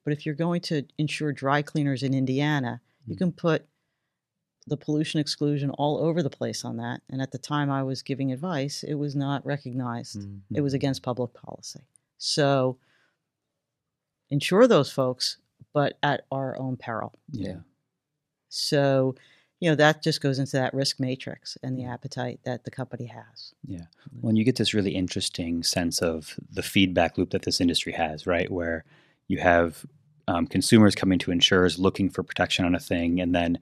but 0.04 0.14
if 0.14 0.20
you're 0.26 0.36
going 0.46 0.62
to 0.70 0.84
insure 0.98 1.32
dry 1.34 1.62
cleaners 1.72 2.04
in 2.04 2.14
Indiana, 2.14 2.74
you 3.08 3.16
Mm. 3.16 3.20
can 3.22 3.32
put 3.32 3.60
the 4.68 4.78
pollution 4.78 5.20
exclusion 5.20 5.72
all 5.72 5.98
over 5.98 6.22
the 6.22 6.30
place 6.30 6.64
on 6.64 6.78
that. 6.78 7.02
And 7.10 7.22
at 7.22 7.32
the 7.32 7.38
time 7.38 7.72
I 7.72 7.84
was 7.84 8.02
giving 8.02 8.32
advice, 8.32 8.84
it 8.84 8.94
was 8.94 9.16
not 9.16 9.46
recognized. 9.46 10.20
Mm-hmm. 10.20 10.56
It 10.56 10.62
was 10.62 10.74
against 10.74 11.04
public 11.04 11.34
policy. 11.34 11.82
So 12.18 12.78
insure 14.30 14.68
those 14.68 14.92
folks, 14.92 15.38
but 15.74 15.98
at 16.04 16.26
our 16.32 16.58
own 16.60 16.78
peril. 16.78 17.14
Yeah. 17.32 17.60
So, 18.50 19.16
you 19.60 19.70
know, 19.70 19.76
that 19.76 20.04
just 20.04 20.22
goes 20.22 20.40
into 20.40 20.54
that 20.54 20.74
risk 20.74 21.00
matrix 21.00 21.58
and 21.64 21.78
the 21.78 21.86
appetite 21.86 22.40
that 22.46 22.64
the 22.64 22.72
company 22.72 23.06
has. 23.06 23.54
Yeah. 23.66 23.86
Well, 24.20 24.30
and 24.30 24.38
you 24.38 24.44
get 24.44 24.58
this 24.58 24.74
really 24.74 24.92
interesting 24.92 25.64
sense 25.64 26.00
of 26.02 26.36
the 26.52 26.64
feedback 26.64 27.18
loop 27.18 27.32
that 27.32 27.44
this 27.44 27.62
industry 27.62 27.94
has, 27.94 28.28
right? 28.28 28.52
Where 28.52 28.86
you 29.28 29.40
have 29.40 29.86
um, 30.28 30.48
consumers 30.48 30.96
coming 30.96 31.20
to 31.20 31.32
insurers 31.32 31.80
looking 31.80 32.10
for 32.10 32.24
protection 32.24 32.66
on 32.66 32.76
a 32.76 32.80
thing, 32.80 33.20
and 33.20 33.34
then 33.34 33.60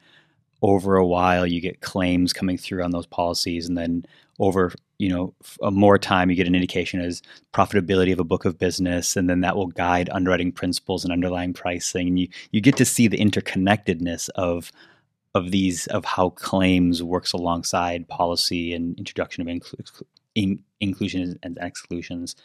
over 0.61 0.95
a 0.95 1.05
while 1.05 1.45
you 1.45 1.61
get 1.61 1.81
claims 1.81 2.33
coming 2.33 2.57
through 2.57 2.83
on 2.83 2.91
those 2.91 3.05
policies, 3.05 3.67
and 3.67 3.77
then 3.77 4.05
over 4.39 4.73
you 4.97 5.09
know 5.09 5.33
a 5.61 5.71
more 5.71 5.97
time 5.97 6.29
you 6.29 6.35
get 6.35 6.47
an 6.47 6.55
indication 6.55 7.01
as 7.01 7.21
profitability 7.53 8.11
of 8.11 8.19
a 8.19 8.23
book 8.23 8.45
of 8.45 8.57
business, 8.57 9.15
and 9.15 9.29
then 9.29 9.41
that 9.41 9.55
will 9.55 9.67
guide 9.67 10.09
underwriting 10.11 10.51
principles 10.51 11.03
and 11.03 11.13
underlying 11.13 11.53
pricing. 11.53 12.07
And 12.07 12.19
you 12.19 12.27
you 12.51 12.61
get 12.61 12.77
to 12.77 12.85
see 12.85 13.07
the 13.07 13.17
interconnectedness 13.17 14.29
of 14.35 14.71
of 15.35 15.51
these 15.51 15.87
of 15.87 16.05
how 16.05 16.29
claims 16.31 17.03
works 17.03 17.33
alongside 17.33 18.07
policy 18.07 18.73
and 18.73 18.97
introduction 18.97 19.41
of 19.41 19.47
inclu- 19.47 20.03
in, 20.35 20.63
inclusions 20.79 21.35
and 21.43 21.57
exclusions, 21.61 22.35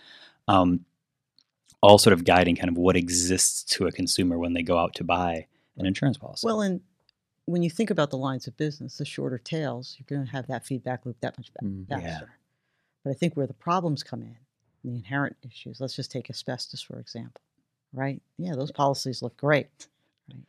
um, 0.48 0.84
all 1.82 1.98
sort 1.98 2.12
of 2.12 2.24
guiding 2.24 2.56
kind 2.56 2.68
of 2.68 2.76
what 2.76 2.96
exists 2.96 3.62
to 3.64 3.86
a 3.86 3.92
consumer 3.92 4.38
when 4.38 4.52
they 4.52 4.62
go 4.62 4.78
out 4.78 4.94
to 4.94 5.04
buy 5.04 5.46
an 5.76 5.86
insurance 5.86 6.18
policy. 6.18 6.46
Well, 6.46 6.60
and 6.60 6.80
when 7.46 7.62
you 7.62 7.70
think 7.70 7.90
about 7.90 8.10
the 8.10 8.18
lines 8.18 8.46
of 8.46 8.56
business, 8.56 8.98
the 8.98 9.04
shorter 9.04 9.38
tails, 9.38 9.96
you're 9.98 10.16
going 10.16 10.26
to 10.26 10.32
have 10.32 10.46
that 10.46 10.64
feedback 10.66 11.04
loop 11.04 11.20
that 11.20 11.36
much 11.38 11.50
Mm, 11.62 11.86
yeah. 11.88 11.98
faster. 12.00 12.38
But 13.04 13.10
I 13.10 13.14
think 13.14 13.36
where 13.36 13.46
the 13.46 13.54
problems 13.54 14.02
come 14.02 14.22
in, 14.22 14.38
the 14.84 14.90
inherent 14.96 15.36
issues, 15.42 15.80
let's 15.80 15.96
just 15.96 16.10
take 16.10 16.30
asbestos, 16.30 16.82
for 16.82 16.98
example, 16.98 17.42
right? 17.92 18.22
Yeah, 18.38 18.54
those 18.54 18.72
policies 18.72 19.22
look 19.22 19.36
great, 19.36 19.88
right? 20.32 20.44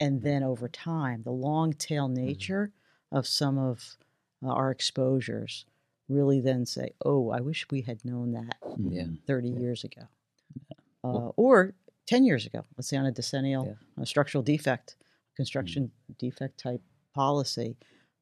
And 0.00 0.22
then 0.22 0.42
over 0.42 0.68
time, 0.68 1.22
the 1.24 1.32
long 1.32 1.72
tail 1.74 2.08
nature 2.08 2.72
of 3.12 3.26
some 3.26 3.58
of 3.58 3.96
uh, 4.42 4.48
our 4.48 4.70
exposures 4.70 5.66
really 6.08 6.40
then 6.40 6.66
say, 6.66 6.94
oh, 7.04 7.30
I 7.30 7.40
wish 7.40 7.66
we 7.70 7.82
had 7.82 8.04
known 8.04 8.32
that 8.32 8.58
Yeah. 8.76 9.04
Mhm. 9.04 9.18
30 9.26 9.50
years 9.50 9.84
ago. 9.84 10.08
Uh, 11.02 11.30
or 11.36 11.74
10 12.06 12.24
years 12.24 12.46
ago, 12.46 12.64
let's 12.76 12.88
say 12.88 12.96
on 12.96 13.06
a 13.06 13.12
decennial 13.12 13.64
Yeah. 13.66 13.74
uh, 14.00 14.04
structural 14.04 14.42
defect, 14.42 14.96
construction 15.36 15.90
defect 16.18 16.58
type 16.58 16.82
policy. 17.14 17.76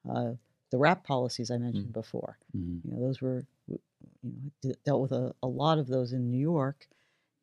Uh, 0.09 0.33
the 0.71 0.79
WRAP 0.79 1.05
policies 1.05 1.51
I 1.51 1.59
mentioned 1.59 1.93
before, 1.93 2.39
Mhm. 2.55 2.85
you 2.85 2.91
know, 2.93 3.01
those 3.01 3.21
were, 3.21 3.47
you 3.67 3.79
know, 4.23 4.73
dealt 4.85 5.03
with 5.03 5.13
a, 5.13 5.35
a 5.43 5.47
lot 5.49 5.79
of 5.79 5.87
those 5.87 6.13
in 6.13 6.31
New 6.31 6.39
York. 6.41 6.89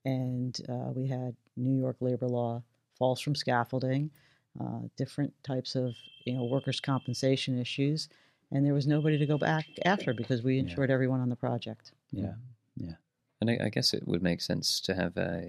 And 0.06 0.56
uh, 0.70 0.92
we 0.96 1.08
had 1.08 1.36
New 1.58 1.76
York 1.80 1.98
labor 2.00 2.28
law, 2.28 2.64
falls 2.98 3.20
from 3.20 3.36
scaffolding, 3.36 4.12
uh, 4.60 4.82
different 4.96 5.34
types 5.44 5.76
of, 5.76 5.96
you 6.26 6.34
know, 6.34 6.46
workers' 6.46 6.80
compensation 6.80 7.58
issues. 7.60 8.08
And 8.52 8.66
there 8.66 8.76
was 8.76 8.86
nobody 8.88 9.18
to 9.18 9.26
go 9.26 9.38
back 9.40 9.66
after 9.86 10.14
because 10.14 10.44
we 10.44 10.56
Yeah. 10.56 10.62
insured 10.62 10.92
everyone 10.92 11.20
on 11.22 11.30
the 11.30 11.36
project. 11.36 11.92
Yeah. 12.12 12.36
Yeah, 12.78 12.96
and 13.42 13.50
I, 13.50 13.58
I 13.66 13.70
guess 13.70 13.94
it 13.94 14.08
would 14.08 14.22
make 14.22 14.42
sense 14.42 14.80
to 14.82 14.94
have 14.96 15.18
uh, 15.18 15.42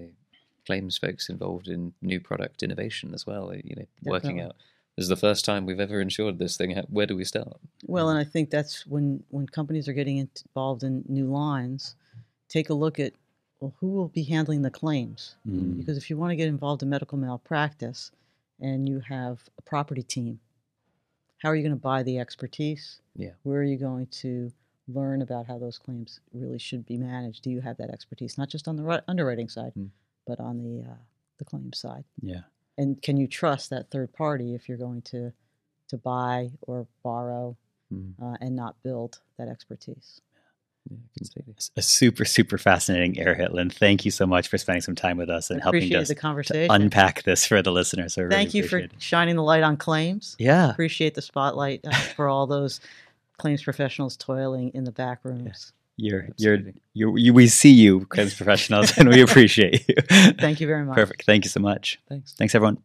claims 0.67 0.97
folks 0.97 1.29
involved 1.29 1.67
in 1.67 1.93
new 2.01 2.19
product 2.19 2.61
innovation 2.61 3.13
as 3.13 3.25
well. 3.25 3.53
You 3.55 3.75
know, 3.77 3.85
working 4.03 4.41
out 4.41 4.55
this 4.97 5.03
is 5.03 5.09
the 5.09 5.15
first 5.15 5.45
time 5.45 5.65
we've 5.65 5.79
ever 5.79 6.01
insured 6.01 6.39
this 6.39 6.57
thing. 6.57 6.75
Where 6.89 7.05
do 7.05 7.15
we 7.15 7.23
start? 7.23 7.57
Well, 7.85 8.09
and 8.09 8.17
I 8.19 8.23
think 8.23 8.49
that's 8.49 8.85
when 8.87 9.23
when 9.29 9.47
companies 9.47 9.87
are 9.87 9.93
getting 9.93 10.17
involved 10.17 10.83
in 10.83 11.03
new 11.07 11.27
lines, 11.27 11.95
take 12.49 12.69
a 12.69 12.73
look 12.73 12.99
at 12.99 13.13
well, 13.59 13.73
who 13.79 13.89
will 13.89 14.09
be 14.09 14.23
handling 14.23 14.63
the 14.63 14.71
claims? 14.71 15.35
Mm. 15.47 15.77
Because 15.77 15.97
if 15.97 16.09
you 16.09 16.17
want 16.17 16.31
to 16.31 16.35
get 16.35 16.47
involved 16.47 16.83
in 16.83 16.89
medical 16.89 17.17
malpractice, 17.17 18.11
and 18.59 18.89
you 18.89 18.99
have 18.99 19.39
a 19.57 19.61
property 19.61 20.03
team, 20.03 20.39
how 21.43 21.49
are 21.49 21.55
you 21.55 21.63
going 21.63 21.75
to 21.75 21.81
buy 21.81 22.01
the 22.03 22.17
expertise? 22.17 22.99
Yeah. 23.15 23.31
Where 23.43 23.59
are 23.59 23.63
you 23.63 23.77
going 23.77 24.07
to 24.07 24.51
learn 24.87 25.21
about 25.21 25.45
how 25.45 25.59
those 25.59 25.77
claims 25.77 26.19
really 26.33 26.59
should 26.59 26.85
be 26.85 26.97
managed? 26.97 27.43
Do 27.43 27.51
you 27.51 27.61
have 27.61 27.77
that 27.77 27.91
expertise, 27.91 28.37
not 28.37 28.49
just 28.49 28.67
on 28.67 28.77
the 28.77 29.03
underwriting 29.07 29.49
side, 29.49 29.73
Mm. 29.77 29.89
But 30.27 30.39
on 30.39 30.61
the 30.63 30.89
uh, 30.89 30.95
the 31.37 31.45
claims 31.45 31.77
side? 31.79 32.03
Yeah. 32.21 32.41
And 32.77 33.01
can 33.01 33.17
you 33.17 33.27
trust 33.27 33.69
that 33.71 33.89
third 33.89 34.13
party 34.13 34.53
if 34.53 34.67
you're 34.69 34.77
going 34.77 35.01
to 35.03 35.31
to 35.89 35.97
buy 35.97 36.51
or 36.61 36.87
borrow 37.03 37.57
Mm. 37.93 38.15
uh, 38.21 38.35
and 38.41 38.53
not 38.53 38.75
build 38.83 39.19
that 39.37 39.47
expertise. 39.47 40.19
Yeah. 40.89 40.97
A 41.77 41.81
super, 41.81 42.25
super 42.25 42.57
fascinating 42.57 43.17
air 43.17 43.33
hit, 43.33 43.53
Lynn. 43.53 43.69
Thank 43.69 44.03
you 44.03 44.11
so 44.11 44.25
much 44.27 44.49
for 44.49 44.57
spending 44.57 44.81
some 44.81 44.93
time 44.93 45.15
with 45.15 45.29
us 45.29 45.49
and 45.49 45.61
helping 45.61 45.95
us 45.95 46.09
the 46.09 46.15
conversation. 46.15 46.69
unpack 46.69 47.23
this 47.23 47.45
for 47.45 47.61
the 47.61 47.71
listeners. 47.71 48.17
I 48.17 48.23
really 48.23 48.35
Thank 48.35 48.53
you 48.53 48.63
for 48.67 48.79
it. 48.79 48.91
shining 48.99 49.37
the 49.37 49.43
light 49.43 49.63
on 49.63 49.77
claims. 49.77 50.35
Yeah. 50.37 50.69
Appreciate 50.69 51.15
the 51.15 51.21
spotlight 51.21 51.79
uh, 51.87 51.91
for 52.17 52.27
all 52.27 52.45
those 52.45 52.81
claims 53.37 53.63
professionals 53.63 54.17
toiling 54.17 54.69
in 54.73 54.83
the 54.83 54.91
back 54.91 55.23
rooms. 55.23 55.71
You're, 55.97 56.29
you're, 56.37 56.59
you're, 56.93 57.17
you, 57.17 57.33
we 57.33 57.47
see 57.47 57.71
you, 57.71 58.05
claims 58.05 58.35
professionals, 58.35 58.95
and 58.97 59.09
we 59.09 59.21
appreciate 59.27 59.83
you. 59.87 59.95
Thank 60.39 60.61
you 60.61 60.67
very 60.67 60.85
much. 60.85 60.95
Perfect. 60.95 61.25
Thank 61.25 61.43
you 61.43 61.49
so 61.49 61.59
much. 61.59 61.99
Thanks. 62.07 62.33
Thanks, 62.33 62.53
everyone. 62.53 62.77